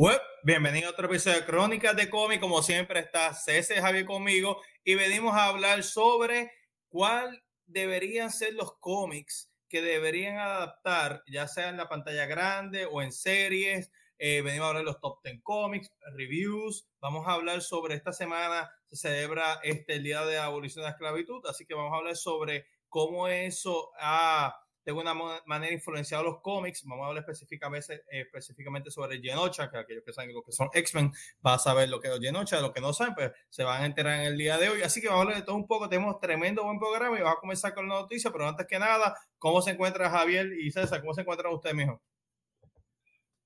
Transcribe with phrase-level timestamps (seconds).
[0.00, 2.38] Web, bienvenido a otro episodio de Crónicas de Cómic.
[2.38, 6.52] Como siempre está César Javier conmigo y venimos a hablar sobre
[6.88, 13.02] cuál deberían ser los cómics que deberían adaptar, ya sea en la pantalla grande o
[13.02, 13.90] en series.
[14.18, 16.86] Eh, venimos a hablar de los top 10 cómics, reviews.
[17.00, 20.92] Vamos a hablar sobre esta semana se celebra este el Día de Abolición de la
[20.92, 24.56] Esclavitud, así que vamos a hablar sobre cómo eso ha
[24.88, 25.12] de alguna
[25.44, 26.82] manera influenciado los cómics.
[26.86, 30.70] Vamos a hablar específicamente, eh, específicamente sobre Genocha, que aquellos que saben lo que son
[30.72, 31.12] X-Men
[31.42, 33.84] van a saber lo que es Genocha, los que no saben, pues se van a
[33.84, 34.80] enterar en el día de hoy.
[34.80, 35.90] Así que vamos a hablar de todo un poco.
[35.90, 39.14] Tenemos tremendo buen programa y vamos a comenzar con la noticia, pero antes que nada,
[39.38, 41.02] ¿cómo se encuentra Javier y César?
[41.02, 42.00] ¿Cómo se encuentran ustedes, mijo?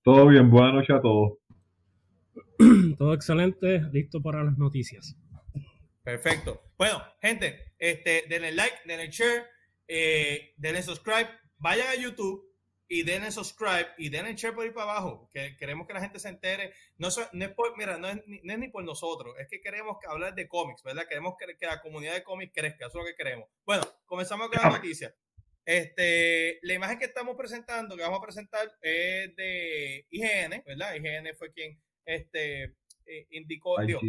[0.05, 1.39] Todo bien, buenas noches a todos.
[2.99, 5.17] Todo excelente, listo para las noticias.
[6.05, 6.63] Perfecto.
[6.79, 9.45] Bueno, gente, este, denle like, denle share
[9.89, 12.53] eh, denle subscribe, vayan a YouTube
[12.89, 16.19] y denle subscribe y denle share por ahí para abajo, que queremos que la gente
[16.19, 16.75] se entere.
[16.99, 17.19] No, es,
[17.57, 21.07] por, mira, no es, ni por nosotros, es que queremos hablar de cómics, ¿verdad?
[21.09, 23.49] Queremos que, la comunidad de cómics crezca, eso es lo que queremos.
[23.65, 25.15] Bueno, comenzamos con la noticia.
[25.65, 30.95] Este, la imagen que estamos presentando, que vamos a presentar, es de IGN, ¿verdad?
[30.95, 32.65] IGN fue quien este,
[33.07, 34.03] eh, indicó, varios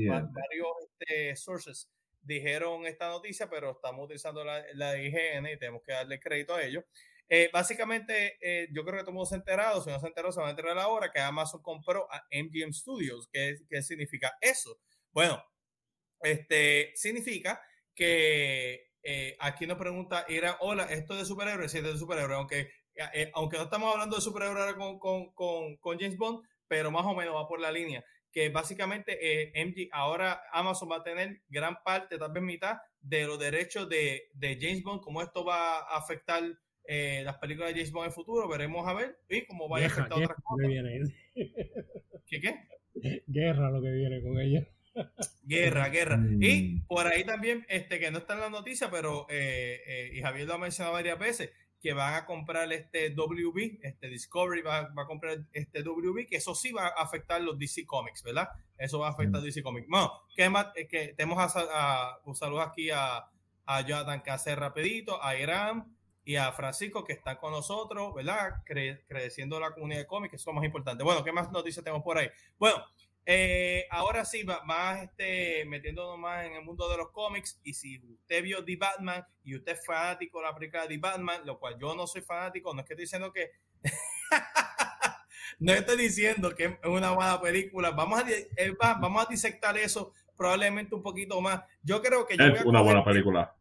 [0.99, 1.92] este, sources
[2.23, 6.63] dijeron esta noticia, pero estamos utilizando la, la IGN y tenemos que darle crédito a
[6.63, 6.83] ellos.
[7.29, 10.05] Eh, básicamente, eh, yo creo que todo el mundo se ha enterado, si no se
[10.05, 13.29] ha enterado, se va a enterar ahora que Amazon compró a MGM Studios.
[13.31, 14.79] ¿Qué, qué significa eso?
[15.11, 15.43] Bueno,
[16.21, 17.61] este significa
[17.95, 22.71] que eh, aquí nos pregunta era hola, esto de superhéroes, sí, de superhéroes, aunque,
[23.33, 27.13] aunque no estamos hablando de superhéroes con, con, con, con James Bond, pero más o
[27.13, 28.03] menos va por la línea
[28.33, 33.25] que básicamente eh, MG, ahora Amazon va a tener gran parte, tal vez mitad, de
[33.25, 36.43] los derechos de, de James Bond, cómo esto va a afectar
[36.85, 39.79] eh, las películas de James Bond en el futuro, veremos a ver, y cómo va
[39.79, 40.67] a afectar otras cosas.
[42.25, 43.23] ¿Qué qué?
[43.27, 44.67] Guerra lo que viene con ella.
[45.43, 46.19] Guerra, guerra.
[46.39, 46.87] Y mm.
[46.87, 50.47] por ahí también, este que no está en la noticia, pero eh, eh, y Javier
[50.47, 51.51] lo ha mencionado varias veces,
[51.83, 56.55] que van a comprar este WB, este Discovery va, a comprar este WB, que eso
[56.55, 58.47] sí va a afectar los DC Comics, ¿verdad?
[58.77, 59.89] Eso va a afectar a DC Comics.
[59.89, 60.67] Bueno, ¿qué más?
[60.89, 63.27] que tenemos a, un saludo aquí a,
[63.65, 65.93] a Jonathan Cáceres rapidito, a Irán
[66.23, 68.63] y a Francisco que están con nosotros, ¿verdad?
[68.63, 71.03] creciendo la comunidad de cómics, que es lo más importante.
[71.03, 72.29] Bueno, ¿qué más noticias tenemos por ahí?
[72.57, 72.77] Bueno,
[73.25, 77.59] eh, ahora sí, más este, metiéndonos más en el mundo de los cómics.
[77.63, 80.97] Y si usted vio The Batman y usted es fanático de la película de The
[80.97, 83.51] Batman, lo cual yo no soy fanático, no es que estoy diciendo que.
[85.59, 87.91] no estoy diciendo que es una buena película.
[87.91, 91.63] Vamos a, vamos a disectar eso probablemente un poquito más.
[91.81, 92.33] Yo creo que.
[92.33, 93.55] es una buena película.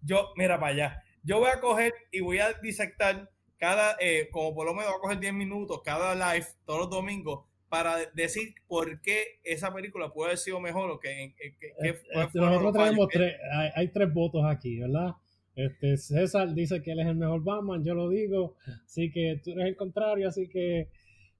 [0.00, 1.02] Yo, mira para allá.
[1.22, 4.98] Yo voy a coger y voy a disectar cada, eh, como por lo menos voy
[4.98, 10.12] a coger 10 minutos cada live todos los domingos para decir por qué esa película
[10.12, 13.34] puede haber sido mejor o que, este, nosotros tenemos tres,
[13.74, 15.12] hay, tres votos aquí, ¿verdad?
[15.56, 19.52] Este, César dice que él es el mejor Batman, yo lo digo, así que tú
[19.52, 20.90] eres el contrario, así que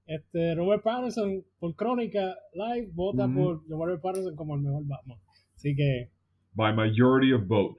[0.07, 5.19] este, Robert Pattinson por Crónica Live vota por Robert Pattinson como el mejor Batman,
[5.55, 6.09] así que
[6.53, 7.77] by majority of votes.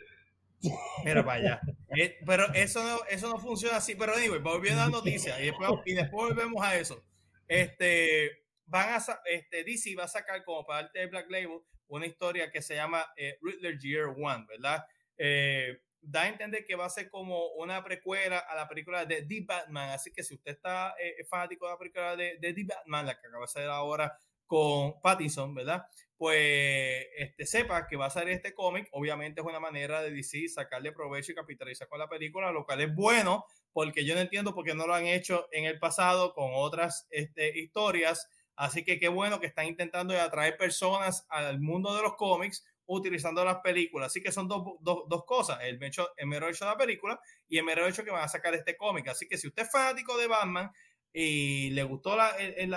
[1.04, 1.60] Mira para allá.
[1.97, 3.97] Eh, pero eso no, eso no funciona así.
[3.97, 7.04] Pero digo, volviendo a la noticia y después, y después volvemos a eso.
[7.47, 12.50] Este, van a, este, DC va a sacar como parte de Black Label una historia
[12.50, 14.84] que se llama eh, Riddler Year One, ¿verdad?
[15.16, 19.22] Eh, da a entender que va a ser como una precuela a la película de
[19.22, 22.64] The Batman, así que si usted está eh, fanático de la película de, de, The
[22.64, 25.86] Batman, la que acaba de salir ahora con Pattinson, ¿verdad?
[26.16, 30.48] Pues este, sepa que va a salir este cómic, obviamente es una manera de DC
[30.48, 34.54] sacarle provecho y capitalizar con la película, lo cual es bueno, porque yo no entiendo
[34.54, 38.98] por qué no lo han hecho en el pasado con otras este, historias Así que
[38.98, 44.06] qué bueno que están intentando atraer personas al mundo de los cómics utilizando las películas.
[44.06, 47.64] Así que son dos, cosas, el, hecho, el mero hecho de la película y el
[47.64, 49.09] mero hecho que van a sacar este cómic.
[49.09, 50.70] Así que si usted es fanático de Batman
[51.12, 52.34] y le gustó la,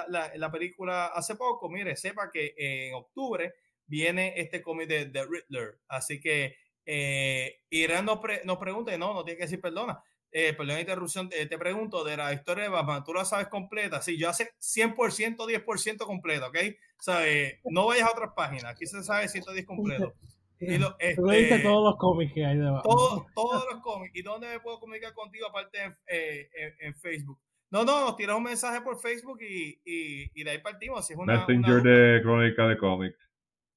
[0.09, 3.55] la, película hace poco, mire, sepa que en octubre
[3.85, 5.79] viene este cómic de, The Riddler.
[5.87, 6.55] Así que
[6.85, 10.01] eh, Irán nos, nos pregunta, no, no tiene que decir perdona,
[10.31, 13.47] eh, perdón la interrupción, eh, te pregunto de la historia de Batman, ¿tú la sabes
[13.47, 14.01] completa?
[14.01, 16.57] Sí, yo hace 100%, 10% completa, ¿ok?
[16.99, 20.13] O sea, eh, no vayas a otras páginas, aquí se sabe 110 completo.
[20.59, 22.81] Y lo, este, todos los cómics que hay de Batman.
[23.35, 24.15] todos los cómics.
[24.15, 27.39] ¿Y dónde me puedo comunicar contigo aparte en, eh, en, Facebook?
[27.69, 31.05] No, no, nos tiras un mensaje por Facebook y, y, y de ahí partimos.
[31.05, 33.19] Si es una, Messenger de Crónica de Cómics.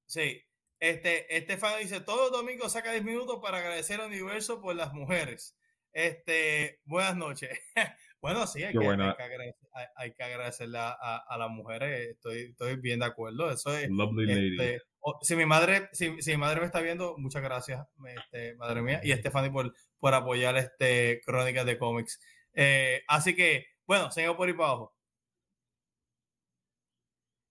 [0.06, 0.42] Sí.
[0.80, 4.94] Este, Estefano dice, todos los domingos saca 10 minutos para agradecer al universo por las
[4.94, 5.54] mujeres.
[5.92, 7.50] Este, buenas noches.
[8.22, 10.90] Bueno, sí, hay, que, hay que, agradecer, hay, que agradecerle a,
[11.26, 13.50] a, las mujeres, estoy, estoy bien de acuerdo.
[13.50, 13.88] Eso es.
[14.28, 14.82] Este,
[15.22, 19.00] si mi madre, si, si, mi madre me está viendo, muchas gracias, este, madre mía,
[19.02, 22.20] y Stephanie por, por apoyar este Crónicas de Cómics.
[22.52, 24.94] Eh, así que, bueno, seguimos por ahí para abajo.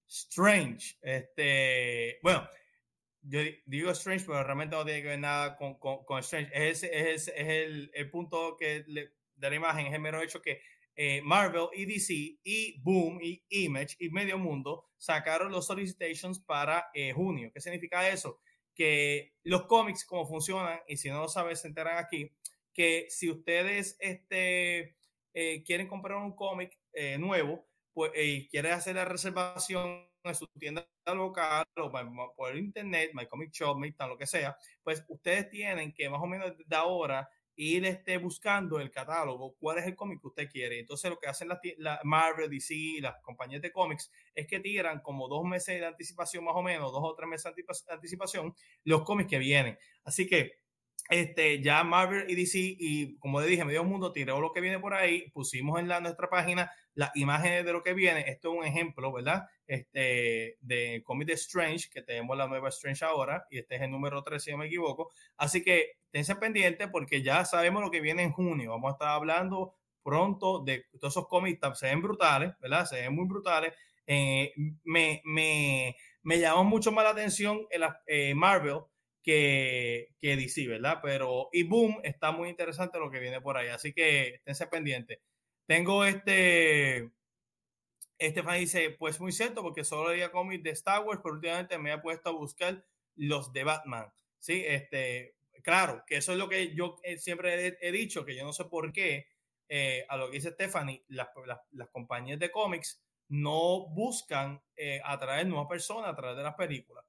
[0.08, 0.98] Strange.
[1.02, 2.48] Este, bueno,
[3.22, 6.52] yo digo Strange, pero realmente no tiene que ver nada con, con, Strange.
[6.54, 10.62] Es, es, es el, el, punto que de la imagen, es el mero hecho que
[11.02, 12.14] eh, Marvel y DC
[12.44, 17.50] y Boom y Image y Medio Mundo sacaron los solicitations para eh, junio.
[17.54, 18.42] ¿Qué significa eso?
[18.76, 22.30] Que los cómics, como funcionan, y si no lo sabes, se enteran aquí,
[22.74, 24.98] que si ustedes este,
[25.34, 26.78] eh, quieren comprar un cómic
[27.18, 27.69] nuevo,
[28.00, 31.92] pues, y quieren hacer la reservación en su tienda local o
[32.34, 36.54] por internet, My Comic Shop, lo que sea, pues ustedes tienen que más o menos
[36.66, 40.80] de ahora ir este, buscando el catálogo, cuál es el cómic que usted quiere.
[40.80, 45.02] Entonces lo que hacen las la Marvel, DC, las compañías de cómics es que tiran
[45.02, 48.56] como dos meses de anticipación más o menos, dos o tres meses de anticipación,
[48.86, 49.78] los cómics que vienen.
[50.06, 50.54] Así que
[51.10, 54.80] este, ya Marvel y DC, y como le dije, medio mundo tiró lo que viene
[54.80, 58.26] por ahí, pusimos en la, nuestra página las imágenes de lo que viene.
[58.28, 59.48] Esto es un ejemplo, ¿verdad?
[59.66, 63.92] Este, de cómic de Strange, que tenemos la nueva Strange ahora, y este es el
[63.92, 65.12] número 3, si no me equivoco.
[65.36, 68.72] Así que tense pendiente porque ya sabemos lo que viene en junio.
[68.72, 69.74] Vamos a estar hablando
[70.04, 72.86] pronto de todos esos cómics, se ven brutales, ¿verdad?
[72.86, 73.74] Se ven muy brutales.
[74.06, 74.54] Eh,
[74.84, 78.80] me, me, me, llamó mucho más la atención el, eh, Marvel
[79.24, 81.00] que, que DC, ¿verdad?
[81.02, 85.20] Pero, y boom, está muy interesante lo que viene por ahí, así que esténse pendientes.
[85.66, 87.12] Tengo este,
[88.20, 91.78] este fan dice, pues muy cierto, porque solo leía cómics de Star Wars, pero últimamente
[91.78, 92.86] me he puesto a buscar
[93.16, 94.64] los de Batman, ¿sí?
[94.66, 98.54] Este, claro, que eso es lo que yo eh, siempre he, dicho, que yo no
[98.54, 99.28] sé por qué,
[99.70, 101.30] eh, a lo que dice Stephanie, las,
[101.72, 107.06] las, compañías de cómics no buscan eh, atraer nuevas personas a través de las películas.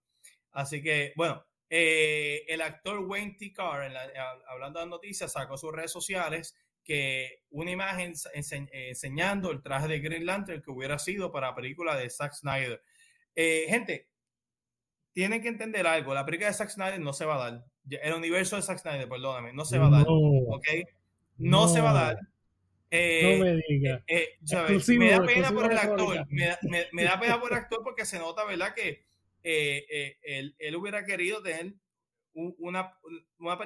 [0.53, 3.53] Así que, bueno, eh, el actor Wayne T.
[3.53, 3.93] Carr,
[4.49, 10.27] hablando de noticias, sacó sus redes sociales que una imagen enseñando el traje de Green
[10.27, 12.83] Lantern que hubiera sido para la película de Zack Snyder.
[13.37, 14.09] Eh, gente,
[15.13, 16.13] tienen que entender algo.
[16.13, 17.65] La película de Zack Snyder no se va a dar.
[17.89, 20.07] El universo de Zack Snyder, perdóname, no se va a dar.
[20.09, 20.67] ¿Ok?
[21.39, 22.19] No, se va a dar.
[22.91, 24.05] Eh, no me diga.
[24.99, 26.27] me da pena por el actor.
[26.29, 28.75] me, da pena por el actor porque se nota, ¿verdad?
[28.75, 29.05] Que
[29.43, 31.75] eh, eh, él, él, hubiera querido tener
[32.35, 32.95] una,
[33.39, 33.59] una,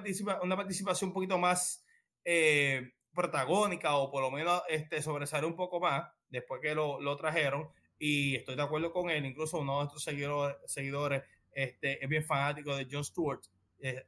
[0.42, 1.84] una participación un poquito más
[2.24, 7.16] eh, protagónica o por lo menos este, sobresalir un poco más después que lo, lo,
[7.16, 7.68] trajeron.
[7.98, 11.22] Y estoy de acuerdo con él, incluso uno de nuestros seguidores, seguidores
[11.52, 13.40] este, es bien fanático de John Stewart.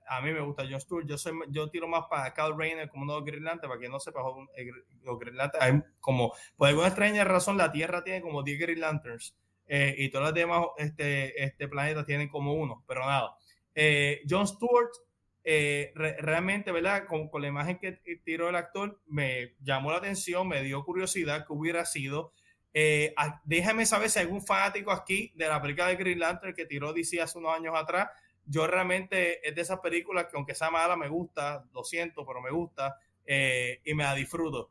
[0.08, 1.06] a mí me gusta John Stewart.
[1.06, 4.00] Yo, soy, yo tiro más para Cal Rayner como uno de Green para que no
[4.00, 4.20] sepa,
[5.02, 9.36] los Green hay como, por alguna extraña razón, la Tierra tiene como 10 Green Lanterns.
[9.68, 13.36] Eh, y todos los demás este, este planeta tienen como uno, pero nada.
[13.74, 14.90] Eh, John Stewart,
[15.44, 17.06] eh, realmente, ¿verdad?
[17.06, 17.92] Con, con, la imagen que
[18.24, 22.32] tiró el actor, me llamó la atención, me dio curiosidad que hubiera sido.
[23.44, 26.92] déjame saber si hay algún fanático aquí de la película de Green Lantern que tiró
[26.92, 28.10] DC hace unos años atrás.
[28.44, 32.40] Yo realmente es de esas películas que aunque sea mala me gusta, lo siento, pero
[32.40, 34.70] me gusta y me la disfruto.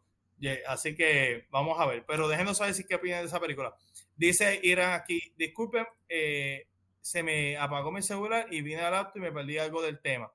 [0.68, 3.76] Así que vamos a ver, pero déjenos saber si qué opinan de esa película.
[4.16, 6.68] Dice Irán aquí, disculpen, eh,
[7.02, 10.32] se me apagó mi celular y vine al auto y me perdí algo del tema.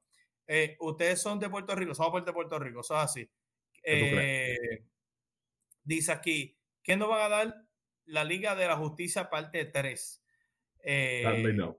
[0.47, 3.31] Eh, ustedes son de Puerto Rico, somos de Puerto Rico, eso es así.
[3.83, 4.85] Eh,
[5.83, 7.65] dice aquí, ¿qué nos van a dar
[8.07, 10.25] la Liga de la Justicia parte 3?
[11.55, 11.79] no.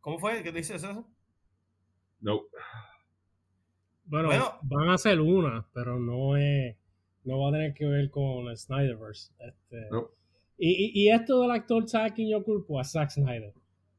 [0.00, 0.42] ¿Cómo fue?
[0.44, 1.10] ¿Qué dices eso?
[2.20, 2.42] No.
[4.04, 4.28] Bueno,
[4.62, 6.76] van a hacer una, pero no es,
[7.24, 9.32] no va a tener que ver con el Snyderverse.
[9.40, 9.88] Este,
[10.58, 12.80] y, y, esto del actor, ¿sabe quién yo culpo?
[12.80, 13.52] A Zack Snyder.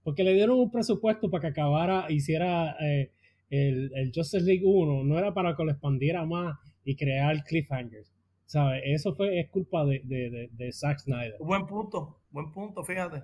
[0.04, 3.12] Porque le dieron un presupuesto para que acabara, hiciera eh,
[3.50, 5.04] el, el, Justice League 1.
[5.04, 8.12] No era para que lo expandiera más y crear cliffhangers.
[8.46, 8.82] ¿Sabes?
[8.86, 11.36] Eso fue, es culpa de, de, de, Zack Snyder.
[11.40, 13.24] Buen punto, buen punto, fíjate.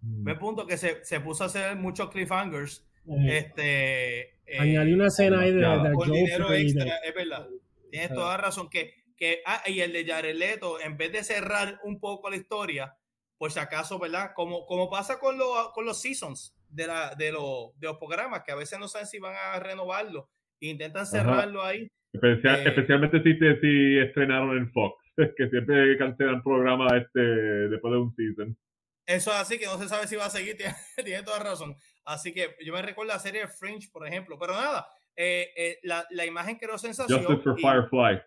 [0.00, 0.24] Mm.
[0.24, 2.84] Buen punto que se, se puso a hacer muchos cliffhangers.
[3.06, 7.46] Eh, este, eh, Añadí una escena ahí de, de con dinero extra, es verdad.
[7.90, 8.68] Tienes toda razón.
[8.70, 12.96] Que que, ah, y el de Yareleto, en vez de cerrar un poco la historia,
[13.38, 14.32] por si acaso, ¿verdad?
[14.34, 15.38] Como, como pasa con,
[15.74, 19.18] con los seasons de, la, de, de los programas, que a veces no saben si
[19.18, 20.30] van a renovarlo,
[20.60, 21.90] intentan cerrarlo ahí.
[22.22, 24.96] Eh, especialmente si, si estrenaron en Fox,
[25.36, 28.58] que siempre cancelan programas este, después de un season.
[29.06, 30.56] Eso es así, que no se sabe si va a seguir,
[31.04, 31.76] tiene, toda razón.
[32.04, 36.06] Así que yo me recuerdo la serie Fringe, por ejemplo, pero nada, eh, eh, la,
[36.10, 37.24] la, imagen creó sensación.
[37.24, 38.20] Justice for Firefly.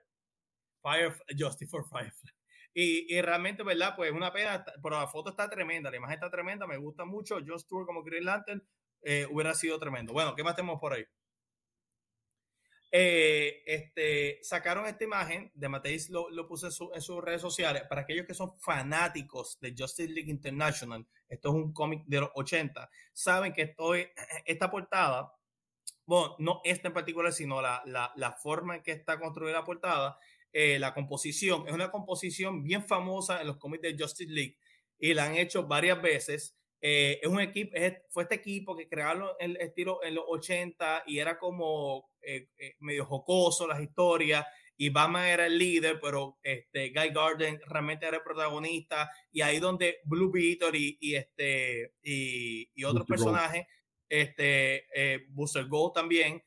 [0.82, 2.32] Firefly, Justice for Firefly.
[2.74, 3.96] Y, y, realmente, ¿verdad?
[3.96, 7.40] Pues una pena, pero la foto está tremenda, la imagen está tremenda, me gusta mucho.
[7.46, 8.64] John Stewart como Green Lantern
[9.02, 10.14] eh, hubiera sido tremendo.
[10.14, 11.06] Bueno, ¿qué más tenemos por ahí?
[12.92, 17.84] Eh, este, sacaron esta imagen de Mateis, lo, lo puse en, sus redes sociales.
[17.88, 22.32] Para aquellos que son fanáticos de Justice League International, esto es un cómic de los
[22.34, 24.08] 80, saben que estoy,
[24.46, 25.32] esta portada,
[26.06, 29.64] bueno, no esta en particular, sino la, la, la forma en que está construida la
[29.64, 30.18] portada,
[30.52, 34.58] eh, la composición, es una composición bien famosa en los cómics de Justice League
[34.98, 36.56] y la han hecho varias veces.
[36.82, 37.76] Eh, es un equipo,
[38.10, 42.48] fue este equipo que crearon el estilo en los 80 y era como eh,
[42.80, 44.46] medio jocoso las historias
[44.78, 49.60] y Batman era el líder, pero este Guy Garden realmente era el protagonista y ahí
[49.60, 53.68] donde Blue Beetle y, este y, y otros personajes,
[54.08, 56.42] este eh, Gold también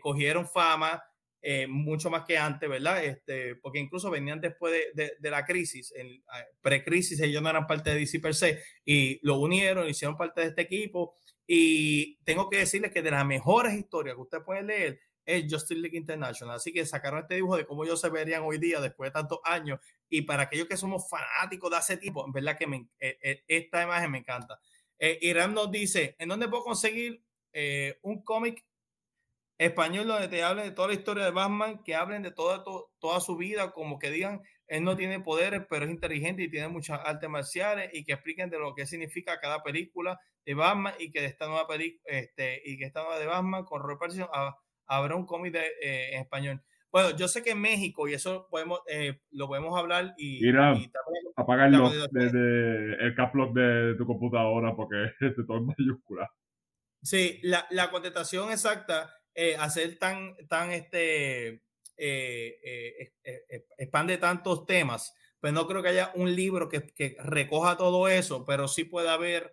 [0.00, 1.02] cogieron fama
[1.46, 3.04] eh, mucho más que antes, ¿verdad?
[3.04, 6.24] Este, porque incluso venían después de, de, la crisis, en
[6.62, 10.46] pre-crisis, ellos no eran parte de DC per se, y lo unieron, hicieron parte de
[10.46, 11.14] este equipo.
[11.46, 15.78] Y tengo que decirles que de las mejores historias que usted puede leer es Justice
[15.78, 16.56] League International.
[16.56, 19.40] Así que sacaron este dibujo de cómo ellos se verían hoy día después de tantos
[19.44, 19.80] años.
[20.08, 23.44] Y para aquellos que somos fanáticos de ese tipo, en verdad que me, eh, eh,
[23.48, 24.58] esta imagen me encanta.
[24.98, 27.22] Eh, Irán nos dice, ¿en dónde puedo conseguir
[28.02, 28.64] un cómic
[29.58, 32.64] español donde te hablen de toda la historia de Batman, que hablen de toda,
[32.98, 36.68] toda su vida, como que digan, él no tiene poderes, pero es inteligente y tiene
[36.68, 41.10] muchas artes marciales y que expliquen de lo que significa cada película de Batman y
[41.10, 44.28] que de esta nueva película, este, y que esta nueva de Batman con Robert Pattinson
[44.86, 46.62] habrá un cómic eh, en español.
[46.90, 50.40] Bueno, yo sé que en México, y eso podemos, eh, lo podemos hablar y...
[50.40, 50.74] Mira,
[51.36, 56.30] apagarlo desde el caplock de tu computadora porque es todo en mayúscula.
[57.02, 61.64] Sí, la, la contestación exacta eh, hacer tan, tan este,
[61.96, 67.76] eh, eh, expande tantos temas, pues no creo que haya un libro que, que recoja
[67.76, 69.52] todo eso, pero sí puede haber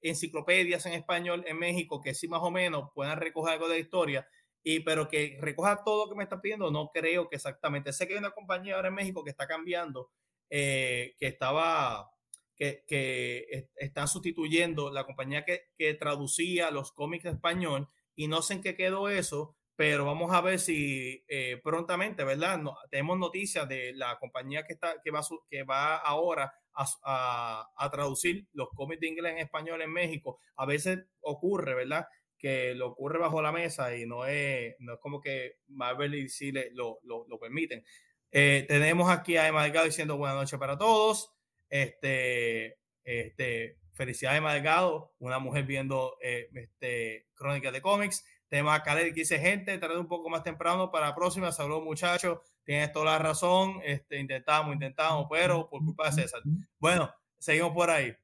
[0.00, 4.26] enciclopedias en español en México que sí más o menos puedan recoger algo de historia,
[4.62, 7.92] y pero que recoja todo lo que me está pidiendo, no creo que exactamente.
[7.92, 10.10] Sé que hay una compañía ahora en México que está cambiando,
[10.48, 12.10] que estaba,
[12.56, 18.42] que, que está sustituyendo la compañía que, que traducía los cómics en español y no
[18.42, 22.60] sé en qué quedó eso, pero vamos a ver si eh, prontamente, ¿verdad?
[22.90, 28.48] tenemos noticias de la compañía que, está, que, va, que va ahora a, a, traducir
[28.54, 30.40] los cómics de inglés en español en México.
[30.56, 32.08] A veces ocurre, ¿verdad?
[32.36, 36.22] Que lo ocurre bajo la mesa y no es, no es como que Marvel y
[36.24, 37.84] DC lo, lo, lo, permiten.
[38.32, 41.32] Eh, tenemos aquí a Emma Delgado diciendo buenas noches para todos.
[41.68, 48.24] Este, este, Felicidades, Delgado, una mujer viendo eh, este, crónicas de cómics.
[48.48, 51.50] Tema que dice, gente, tarde un poco más temprano para la próxima.
[51.50, 52.38] Saludos, muchachos.
[52.62, 53.80] Tienes toda la razón.
[53.84, 56.40] Este, intentamos, intentamos, pero por culpa de César.
[56.78, 58.16] Bueno, seguimos por ahí.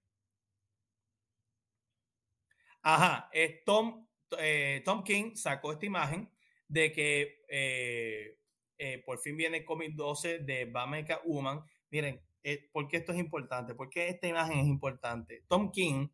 [2.80, 3.28] Ajá,
[3.66, 4.06] Tom,
[4.38, 6.30] eh, Tom King sacó esta imagen
[6.68, 11.64] de que eh, por fin viene el cómic 12 de Batman Woman.
[11.90, 13.74] Miren, eh, ¿por qué esto es importante?
[13.74, 15.44] ¿Por qué esta imagen es importante?
[15.48, 16.08] Tom King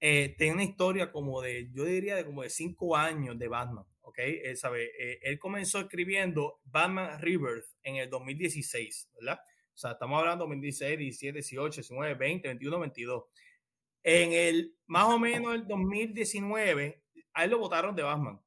[0.00, 3.84] eh, tiene una historia como de, yo diría, de como de cinco años de Batman,
[4.02, 4.18] ¿ok?
[4.18, 9.38] Él, sabe, eh, él comenzó escribiendo Batman Rebirth en el 2016, ¿verdad?
[9.72, 13.24] O sea, estamos hablando de 2016, 17, 18, 19, 20, 21, 22.
[14.02, 17.04] En el, más o menos el 2019,
[17.34, 18.40] a él lo votaron de Batman.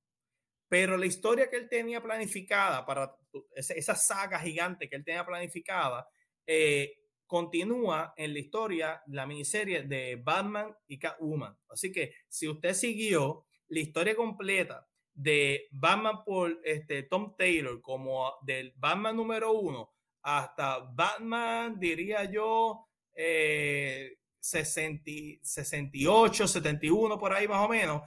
[0.68, 3.16] Pero la historia que él tenía planificada para
[3.56, 6.10] esa, esa saga gigante que él tenía planificada,
[6.46, 7.01] eh,
[7.32, 11.58] continúa en la historia la miniserie de Batman y Catwoman.
[11.70, 18.34] Así que si usted siguió la historia completa de Batman por este, Tom Taylor como
[18.42, 27.70] del Batman número uno hasta Batman, diría yo, eh, 68, 71 por ahí más o
[27.70, 28.02] menos,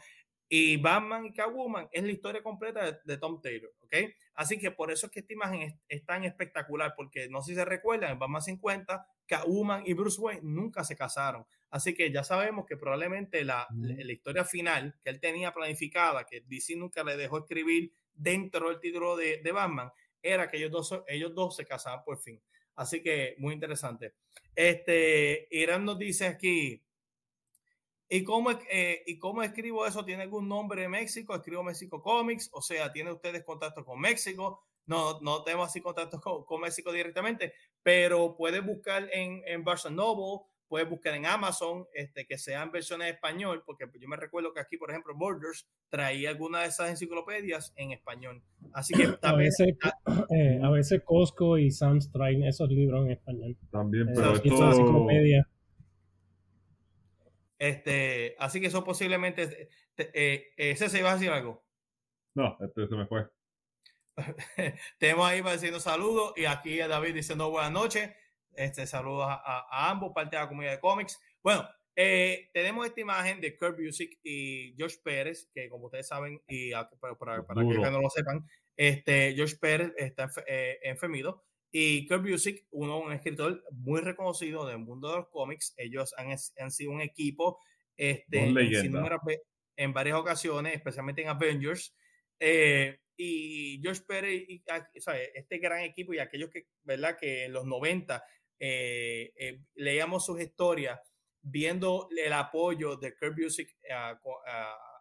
[0.50, 3.96] y Batman y Catwoman es la historia completa de, Tom Taylor, ¿ok?
[4.34, 7.54] Así que por eso es que esta imagen es, tan espectacular, porque no sé si
[7.54, 11.46] se recuerdan, en Batman 50, Catwoman y Bruce Wayne nunca se casaron.
[11.70, 16.42] Así que ya sabemos que probablemente la, la, historia final que él tenía planificada, que
[16.42, 19.90] DC nunca le dejó escribir dentro del título de, de Batman,
[20.22, 22.40] era que ellos dos, ellos dos se casaban por fin.
[22.76, 24.14] Así que muy interesante.
[24.54, 26.84] Este, Irán nos dice aquí,
[28.08, 30.04] ¿Y cómo, eh, ¿Y cómo escribo eso?
[30.04, 31.34] ¿Tiene algún nombre de México?
[31.34, 34.62] Escribo México Comics, o sea, ¿tiene ustedes contacto con México?
[34.86, 37.54] No, no tenemos así contacto con, México directamente,
[37.84, 43.08] pero puede buscar en, en Barnes Noble, puedes buscar en Amazon este, que sean versiones
[43.08, 46.90] en español, porque yo me recuerdo que aquí, por ejemplo, Borders traía alguna de esas
[46.90, 48.42] enciclopedias en español.
[48.72, 49.76] Así que a veces,
[50.30, 53.56] eh, a veces Costco y Sam's traen esos libros en español.
[53.70, 55.06] También, eh, pero esto...
[57.56, 59.68] Este, así que eso posiblemente.
[59.96, 61.64] Eh, ¿Ese se iba a decir algo?
[62.34, 63.28] No, este se me fue.
[64.98, 68.10] Tenemos ahí para diciendo saludos y aquí a David diciendo buenas noches.
[68.52, 71.20] Este, saludos a, ambos, parte de la comunidad de cómics.
[71.42, 76.40] Bueno, eh, tenemos esta imagen de Kurt Busiek y Josh Pérez, que como ustedes saben,
[76.48, 81.44] y para, para, que no lo sepan, este, Josh Pérez está eh, enfermido
[81.76, 85.74] y Kurt Busiek, uno, un escritor muy reconocido del mundo de los cómics.
[85.76, 87.58] Ellos han, han sido un equipo
[87.96, 88.44] este,
[89.76, 91.96] en, varias ocasiones, especialmente en Avengers.
[92.38, 94.62] Eh, y Josh Pérez, y,
[95.34, 97.16] este gran equipo y aquellos que, ¿verdad?
[97.18, 98.24] Que en los 90
[98.58, 101.00] eh, eh, leíamos sus historias,
[101.42, 103.76] viendo el apoyo de Kurt Busiek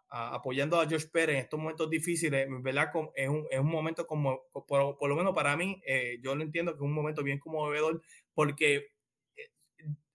[0.08, 2.90] apoyando a Josh Pérez en estos momentos difíciles, ¿verdad?
[3.16, 6.72] Es un, es un momento como, por, lo menos para mí, eh, yo lo entiendo
[6.72, 8.00] que es un momento bien conmovedor
[8.32, 8.88] porque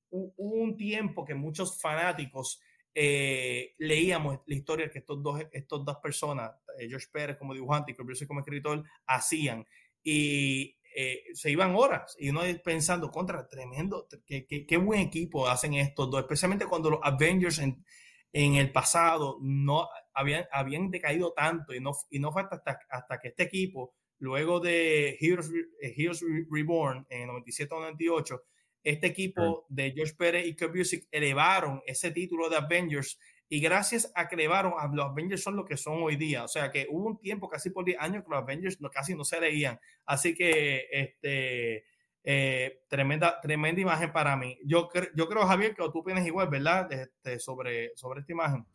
[0.10, 2.62] hubo un tiempo que muchos fanáticos
[2.93, 6.51] leíamos la historia que estos dos, estos dos personas,
[6.91, 9.65] Josh Pérez como dibujante y Kurt Busiek como escritor, hacían.
[10.03, 16.10] Y eh, se iban horas y uno pensando contra tremendo, qué, buen equipo hacen estos
[16.10, 17.86] dos, especialmente cuando los Avengers en,
[18.34, 23.29] el pasado no habían, habían decaído tanto y no, y no fue hasta, hasta que
[23.29, 28.41] este equipo, luego de Heroes, eh, Heroes Reborn en 97-98,
[28.83, 33.19] este equipo de George Pérez y Kirk Busiek elevaron ese título de Avengers
[33.50, 36.43] y gracias a que elevaron, a los Avengers son lo que son hoy día.
[36.43, 39.15] O sea que hubo un tiempo, casi por 10 años, que los Avengers no, casi
[39.15, 39.79] no se leían.
[40.05, 41.83] Así que, este,
[42.24, 44.59] eh, tremenda, tremenda imagen para mí.
[44.63, 46.91] Yo, yo creo, Javier, que tú piensas igual, ¿verdad?
[46.91, 48.65] Este, sobre, sobre esta imagen.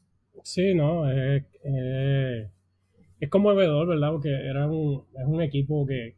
[0.42, 1.44] Sí, no, es,
[3.20, 4.11] es conmovedor, ¿verdad?
[4.11, 6.16] Porque era un, es un equipo que,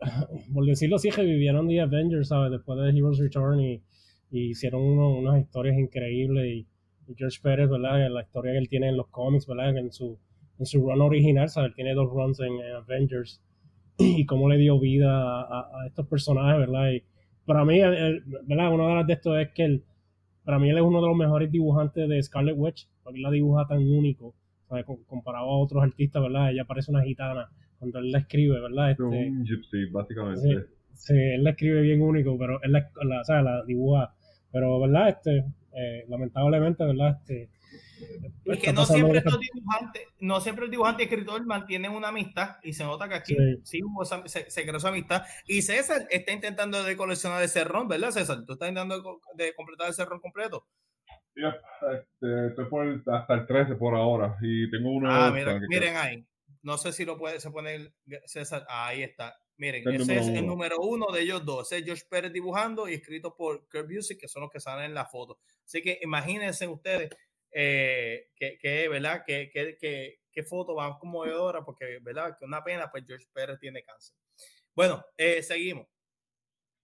[0.54, 2.50] por decirlo así, revivieron The Avengers, ¿sabes?
[2.50, 3.82] Después de Heroes Return y,
[4.32, 6.66] hicieron unas historias increíbles y
[7.16, 8.08] George Pérez, ¿verdad?
[8.10, 9.76] La historia que él tiene en los cómics, ¿verdad?
[9.76, 10.20] En su,
[10.56, 11.74] en su run original, ¿sabes?
[11.74, 13.42] Tiene dos runs en, Avengers
[13.98, 16.92] y cómo le dio vida a, estos personajes, ¿verdad?
[16.92, 17.02] Y
[17.44, 18.72] para mí, ¿verdad?
[18.72, 19.84] Una de las de esto es que él,
[20.44, 23.32] para mí él es uno de los mejores dibujantes de Scarlet Witch, porque él la
[23.32, 24.36] dibuja tan único,
[24.68, 24.84] ¿sabes?
[25.08, 26.52] Comparado a otros artistas, ¿verdad?
[26.52, 28.90] Ella parece una gitana cuando él la escribe, ¿verdad?
[28.90, 30.66] Este, un gypsy, básicamente.
[30.94, 34.14] Sí, él la escribe bien único, pero él la, la, la dibuja.
[34.52, 35.08] Pero, ¿verdad?
[35.08, 37.18] Este, eh, lamentablemente, ¿verdad?
[37.20, 37.48] Este,
[38.44, 42.72] porque no siempre, estos dibujantes, no siempre el dibujante y escritor mantienen una amistad y
[42.72, 43.80] se nota que aquí sí,
[44.26, 45.22] se, creó esa amistad.
[45.46, 48.44] Y César está intentando de coleccionar ese ron, ¿verdad, César?
[48.46, 50.66] ¿Tú estás intentando de, completar ese ron completo?
[51.34, 55.28] este, estoy por hasta el 13 por ahora y tengo una.
[55.28, 56.26] Ah, miren ahí.
[56.62, 57.94] No sé si lo puede, se pone
[58.26, 58.66] César.
[58.68, 59.38] Ahí está.
[59.56, 61.70] Miren, ese es el número uno de ellos dos.
[61.70, 64.86] Ese es Josh Pérez dibujando y escrito por Kurt Busiek, que son los que salen
[64.86, 65.38] en la foto.
[65.64, 67.10] Así que imagínense ustedes
[67.50, 69.22] eh, que, ¿verdad?
[69.26, 72.36] Que, que, que, que foto va conmovedora, porque, ¿verdad?
[72.38, 74.16] Que una pena, pues George Pérez tiene cáncer.
[74.74, 75.86] Bueno, eh, seguimos.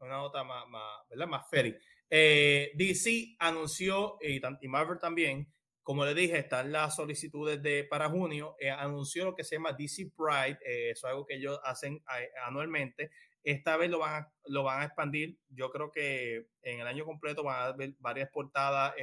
[0.01, 1.27] Una nota más, más, ¿verdad?
[1.27, 1.77] Más feliz.
[2.11, 5.51] Eh, DC anunció, y, y Marvel también,
[5.87, 8.57] como le dije, están las solicitudes de, para junio.
[8.59, 10.59] Eh, anunció lo que se llama DC Pride.
[10.67, 13.13] Eh, eso es algo que ellos hacen eh, anualmente.
[13.45, 15.39] Esta vez lo van, a, lo van a expandir.
[15.49, 18.95] Yo creo que en el año completo van a haber varias portadas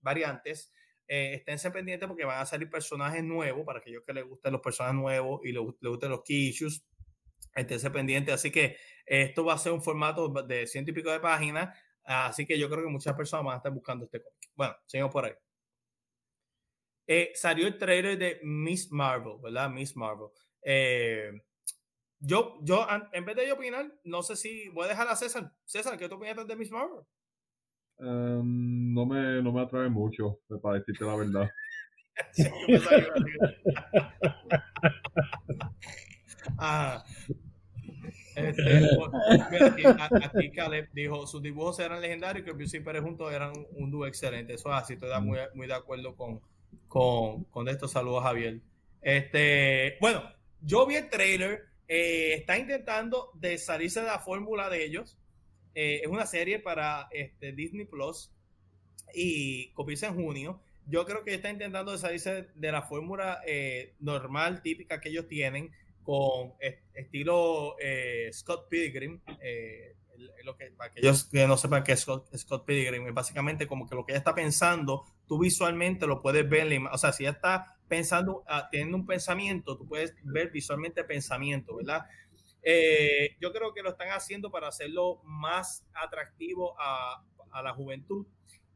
[0.00, 0.72] variantes.
[1.06, 4.98] esténse pendientes porque van a salir personajes nuevos para aquellos que les gusten los personajes
[4.98, 6.82] nuevos y les, les gusten los key issues.
[7.54, 8.34] Esténse pendientes.
[8.34, 11.78] Así que esto va a ser un formato de ciento y pico de páginas.
[12.04, 14.50] Así que yo creo que muchas personas van a estar buscando este cómic.
[14.54, 15.32] Bueno, seguimos por ahí.
[17.06, 19.70] Eh, salió el trailer de Miss Marvel, ¿verdad?
[19.70, 20.28] Miss Marvel.
[20.62, 21.32] Eh,
[22.20, 25.52] yo, yo, en vez de yo opinar, no sé si voy a dejar a César.
[25.64, 27.00] César, ¿qué tú opinas de Miss Marvel?
[27.98, 31.50] Em, no, me, no me atrae mucho, para decirte la verdad.
[36.58, 37.02] ah,
[38.34, 38.76] este,
[39.98, 43.52] aquí, aquí, Caleb dijo, sus dibujos eran legendarios y que el y Pérez juntos eran
[43.72, 44.54] un dúo excelente.
[44.54, 46.40] Eso es así, estoy muy, muy de acuerdo con,
[46.88, 48.60] con, con estos saludos, Javier.
[49.02, 50.22] Este, bueno,
[50.60, 55.18] yo vi el trailer, eh, está intentando de salirse de la fórmula de ellos.
[55.74, 58.30] Eh, es una serie para este, Disney Plus
[59.14, 60.60] y comienza en junio.
[60.86, 65.28] Yo creo que está intentando de salirse de la fórmula eh, normal, típica que ellos
[65.28, 65.70] tienen,
[66.02, 66.54] con
[66.94, 67.76] estilo
[68.32, 69.20] Scott Pilgrim,
[70.44, 73.86] lo que, para aquellos que no sepan que es Scott, Scott Pilgrim, es básicamente como
[73.86, 77.32] que lo que ella está pensando, tú visualmente lo puedes ver, o sea, si ella
[77.32, 82.06] está pensando, ah, teniendo un pensamiento, tú puedes ver visualmente el pensamiento, ¿verdad?
[82.62, 88.26] Eh, yo creo que lo están haciendo para hacerlo más atractivo a, a la juventud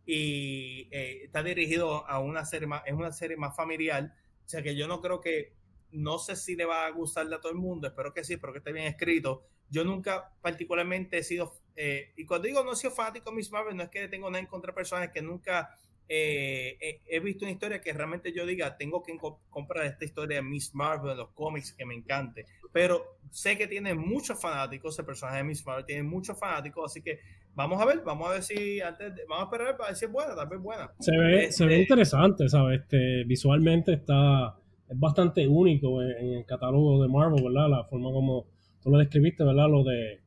[0.04, 4.62] y eh, está dirigido a una serie más, es una serie más familiar, o sea
[4.62, 5.54] que yo no creo que,
[5.90, 8.52] no sé si le va a gustar a todo el mundo, espero que sí, espero
[8.52, 9.46] que esté bien escrito.
[9.70, 13.50] Yo nunca particularmente he sido, eh, y cuando digo no he sido fanático de Miss
[13.50, 15.70] Marvel, no es que tengo nada en contra de personas que nunca
[16.08, 19.16] eh, he, visto una historia que realmente yo diga, tengo que
[19.50, 22.46] comprar esta historia de Miss Marvel, de los cómics, que me encante.
[22.72, 27.02] Pero sé que tiene muchos fanáticos, el personaje de Miss Marvel tiene muchos fanáticos, así
[27.02, 27.18] que
[27.54, 30.12] vamos a ver, vamos a ver si antes, vamos a esperar para ver si es
[30.12, 30.92] buena, tal vez buena.
[31.00, 32.82] Se ve, se ve este interesante, ¿sabes?
[32.82, 34.56] Este, visualmente está,
[34.88, 37.68] es bastante único en, el catálogo de Marvel, ¿verdad?
[37.68, 38.46] La forma como
[38.86, 39.68] tú lo describiste, ¿verdad?
[39.68, 40.20] Lo de,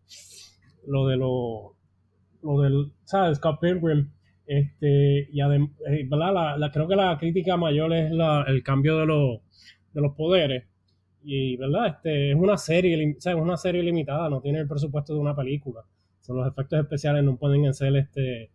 [0.85, 1.75] lo de lo,
[2.43, 3.37] lo del, ¿sabes?
[3.37, 4.09] Scott Pilgrim
[4.45, 6.57] este, y además, eh, ¿verdad?
[6.57, 9.39] La, creo que la crítica mayor es la, el cambio de, los,
[9.93, 10.65] de los poderes.
[11.23, 11.87] Y, ¿verdad?
[11.87, 15.85] Este, es una serie, es una serie limitada, no tiene el presupuesto de una película.
[16.19, 18.49] Son los efectos especiales no pueden ser este eh,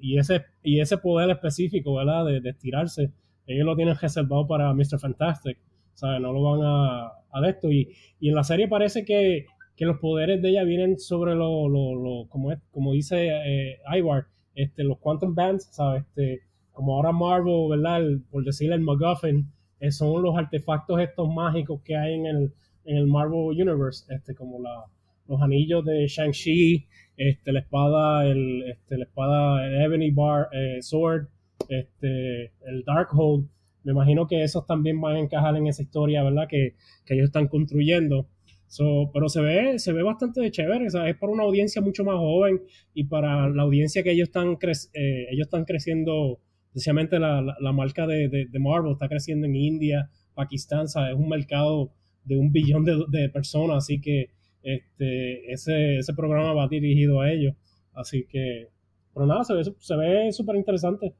[0.00, 2.24] y ese y ese poder específico, ¿verdad?
[2.26, 3.12] De, de, estirarse,
[3.46, 4.98] ellos lo tienen reservado para Mr.
[4.98, 5.58] Fantastic,
[5.96, 6.20] ¿sabes?
[6.20, 7.88] No lo van a, a esto y,
[8.20, 11.94] y en la serie parece que, que los poderes de ella vienen sobre lo, lo,
[11.94, 16.04] lo como es, como dice eh, Ivar, este, los Quantum Bands, ¿sabes?
[16.04, 16.40] Este,
[16.72, 18.02] como ahora Marvel, ¿verdad?
[18.30, 22.52] por decirle el MacGuffin, eh, son los artefactos estos mágicos que hay en el,
[22.84, 24.84] en el Marvel Universe, este, como la,
[25.26, 30.82] los anillos de Shang-Chi, este, la espada, el, este, la espada el Ebony Bar, eh,
[30.82, 31.28] Sword,
[31.68, 33.48] este, el Darkhold.
[33.86, 36.48] Me imagino que esos también van a encajar en esa historia, ¿verdad?
[36.48, 38.28] Que, que ellos están construyendo.
[38.66, 42.16] So, pero se ve, se ve bastante chévere, o es para una audiencia mucho más
[42.16, 42.62] joven
[42.94, 44.58] y para la audiencia que ellos están,
[44.92, 50.10] eh, ellos están creciendo, especialmente la, la, marca de, de, Marvel está creciendo en India,
[50.34, 51.14] Pakistán, ¿sabes?
[51.14, 51.92] es un mercado
[52.24, 54.30] de un billón de, de, personas, así que
[54.64, 57.54] este, ese, ese programa va dirigido a ellos,
[57.94, 58.68] así que,
[59.14, 61.14] pero nada, se ve se ve súper interesante.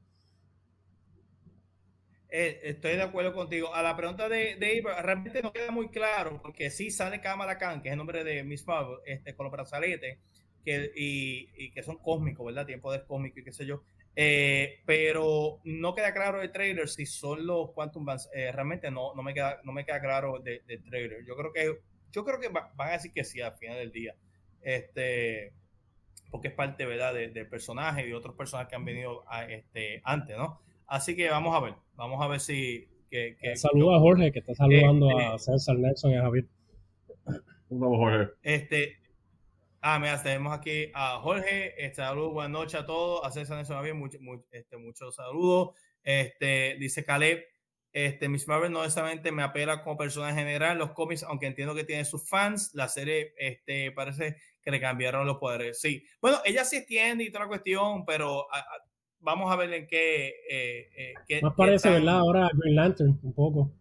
[2.29, 3.73] Eh, estoy de acuerdo contigo.
[3.73, 7.81] A la pregunta de, de realmente no queda muy claro, porque sí sale Kamala Khan,
[7.81, 10.19] que es el nombre de Miss Marvel, este, con los brazaletes,
[10.63, 12.65] que, y, que son cósmicos, ¿verdad?
[12.65, 13.83] Tiempo de cósmico y qué sé yo.
[14.15, 18.29] Eh, pero no queda claro el trailer si son los Quantum Bands.
[18.33, 21.23] Eh, realmente no, no, me queda, no me queda claro del de trailer.
[21.25, 21.79] Yo creo que,
[22.11, 24.15] yo creo que van a decir que sí al final del día.
[24.61, 25.53] Este,
[26.29, 27.13] porque es parte, ¿verdad?
[27.13, 30.61] del personaje y de otros personajes que han venido este, antes, ¿no?
[30.87, 32.87] Así que vamos a ver, vamos a ver si...
[33.09, 36.45] Que, que Saluda a Jorge, que está saludando a este, César Nelson y a Javier.
[37.69, 38.33] Vamos, Jorge.
[38.41, 38.97] Este,
[39.81, 41.73] ah, mira, tenemos aquí a Jorge.
[41.85, 43.25] Este, saludos, buenas noches a todos.
[43.25, 44.17] A César Nelson Javier, mucho,
[44.51, 45.69] este, muchos saludos.
[46.03, 47.45] Este, dice Caleb,
[47.91, 51.75] este, Miss Marvel no necesariamente me apela como persona en general los cómics, aunque entiendo
[51.75, 52.71] que tiene sus fans.
[52.73, 55.79] La serie este, parece que le cambiaron los poderes.
[55.81, 58.47] Sí, bueno, ella sí entiende y toda la cuestión, pero
[59.19, 60.27] vamos a ver en qué...
[60.49, 62.19] Eh, eh Más parece, ¿verdad?
[62.19, 63.71] Ahora Green Lantern, un poco.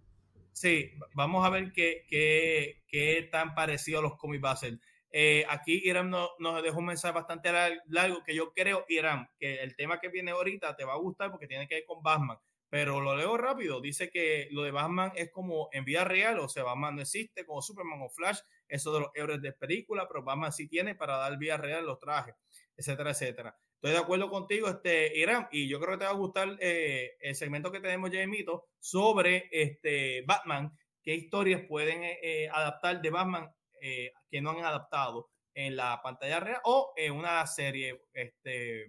[0.53, 4.79] Sí, vamos a ver qué, qué, qué tan parecido a los cómics va a ser.
[5.11, 7.51] Eh, aquí Irán nos, nos, dejó un mensaje bastante
[7.87, 11.31] largo que yo creo, Irán, que el tema que viene ahorita te va a gustar
[11.31, 12.39] porque tiene que ver con Batman.
[12.69, 13.81] Pero lo leo rápido.
[13.81, 17.47] Dice que lo de Batman es como en vida real, o sea, Batman no existe
[17.47, 21.17] como Superman o Flash, eso de los héroes de película, pero Batman sí tiene para
[21.17, 22.35] dar vida real los trajes,
[22.77, 23.57] etcétera, etcétera.
[23.87, 27.17] Estoy de acuerdo contigo, este, Irán, y yo creo que te va a gustar eh,
[27.21, 32.49] el segmento que tenemos ya en mito sobre este, Batman, qué historias pueden eh, eh,
[32.53, 33.49] adaptar de Batman
[33.81, 38.89] que no han adaptado en la pantalla real o en una serie, este,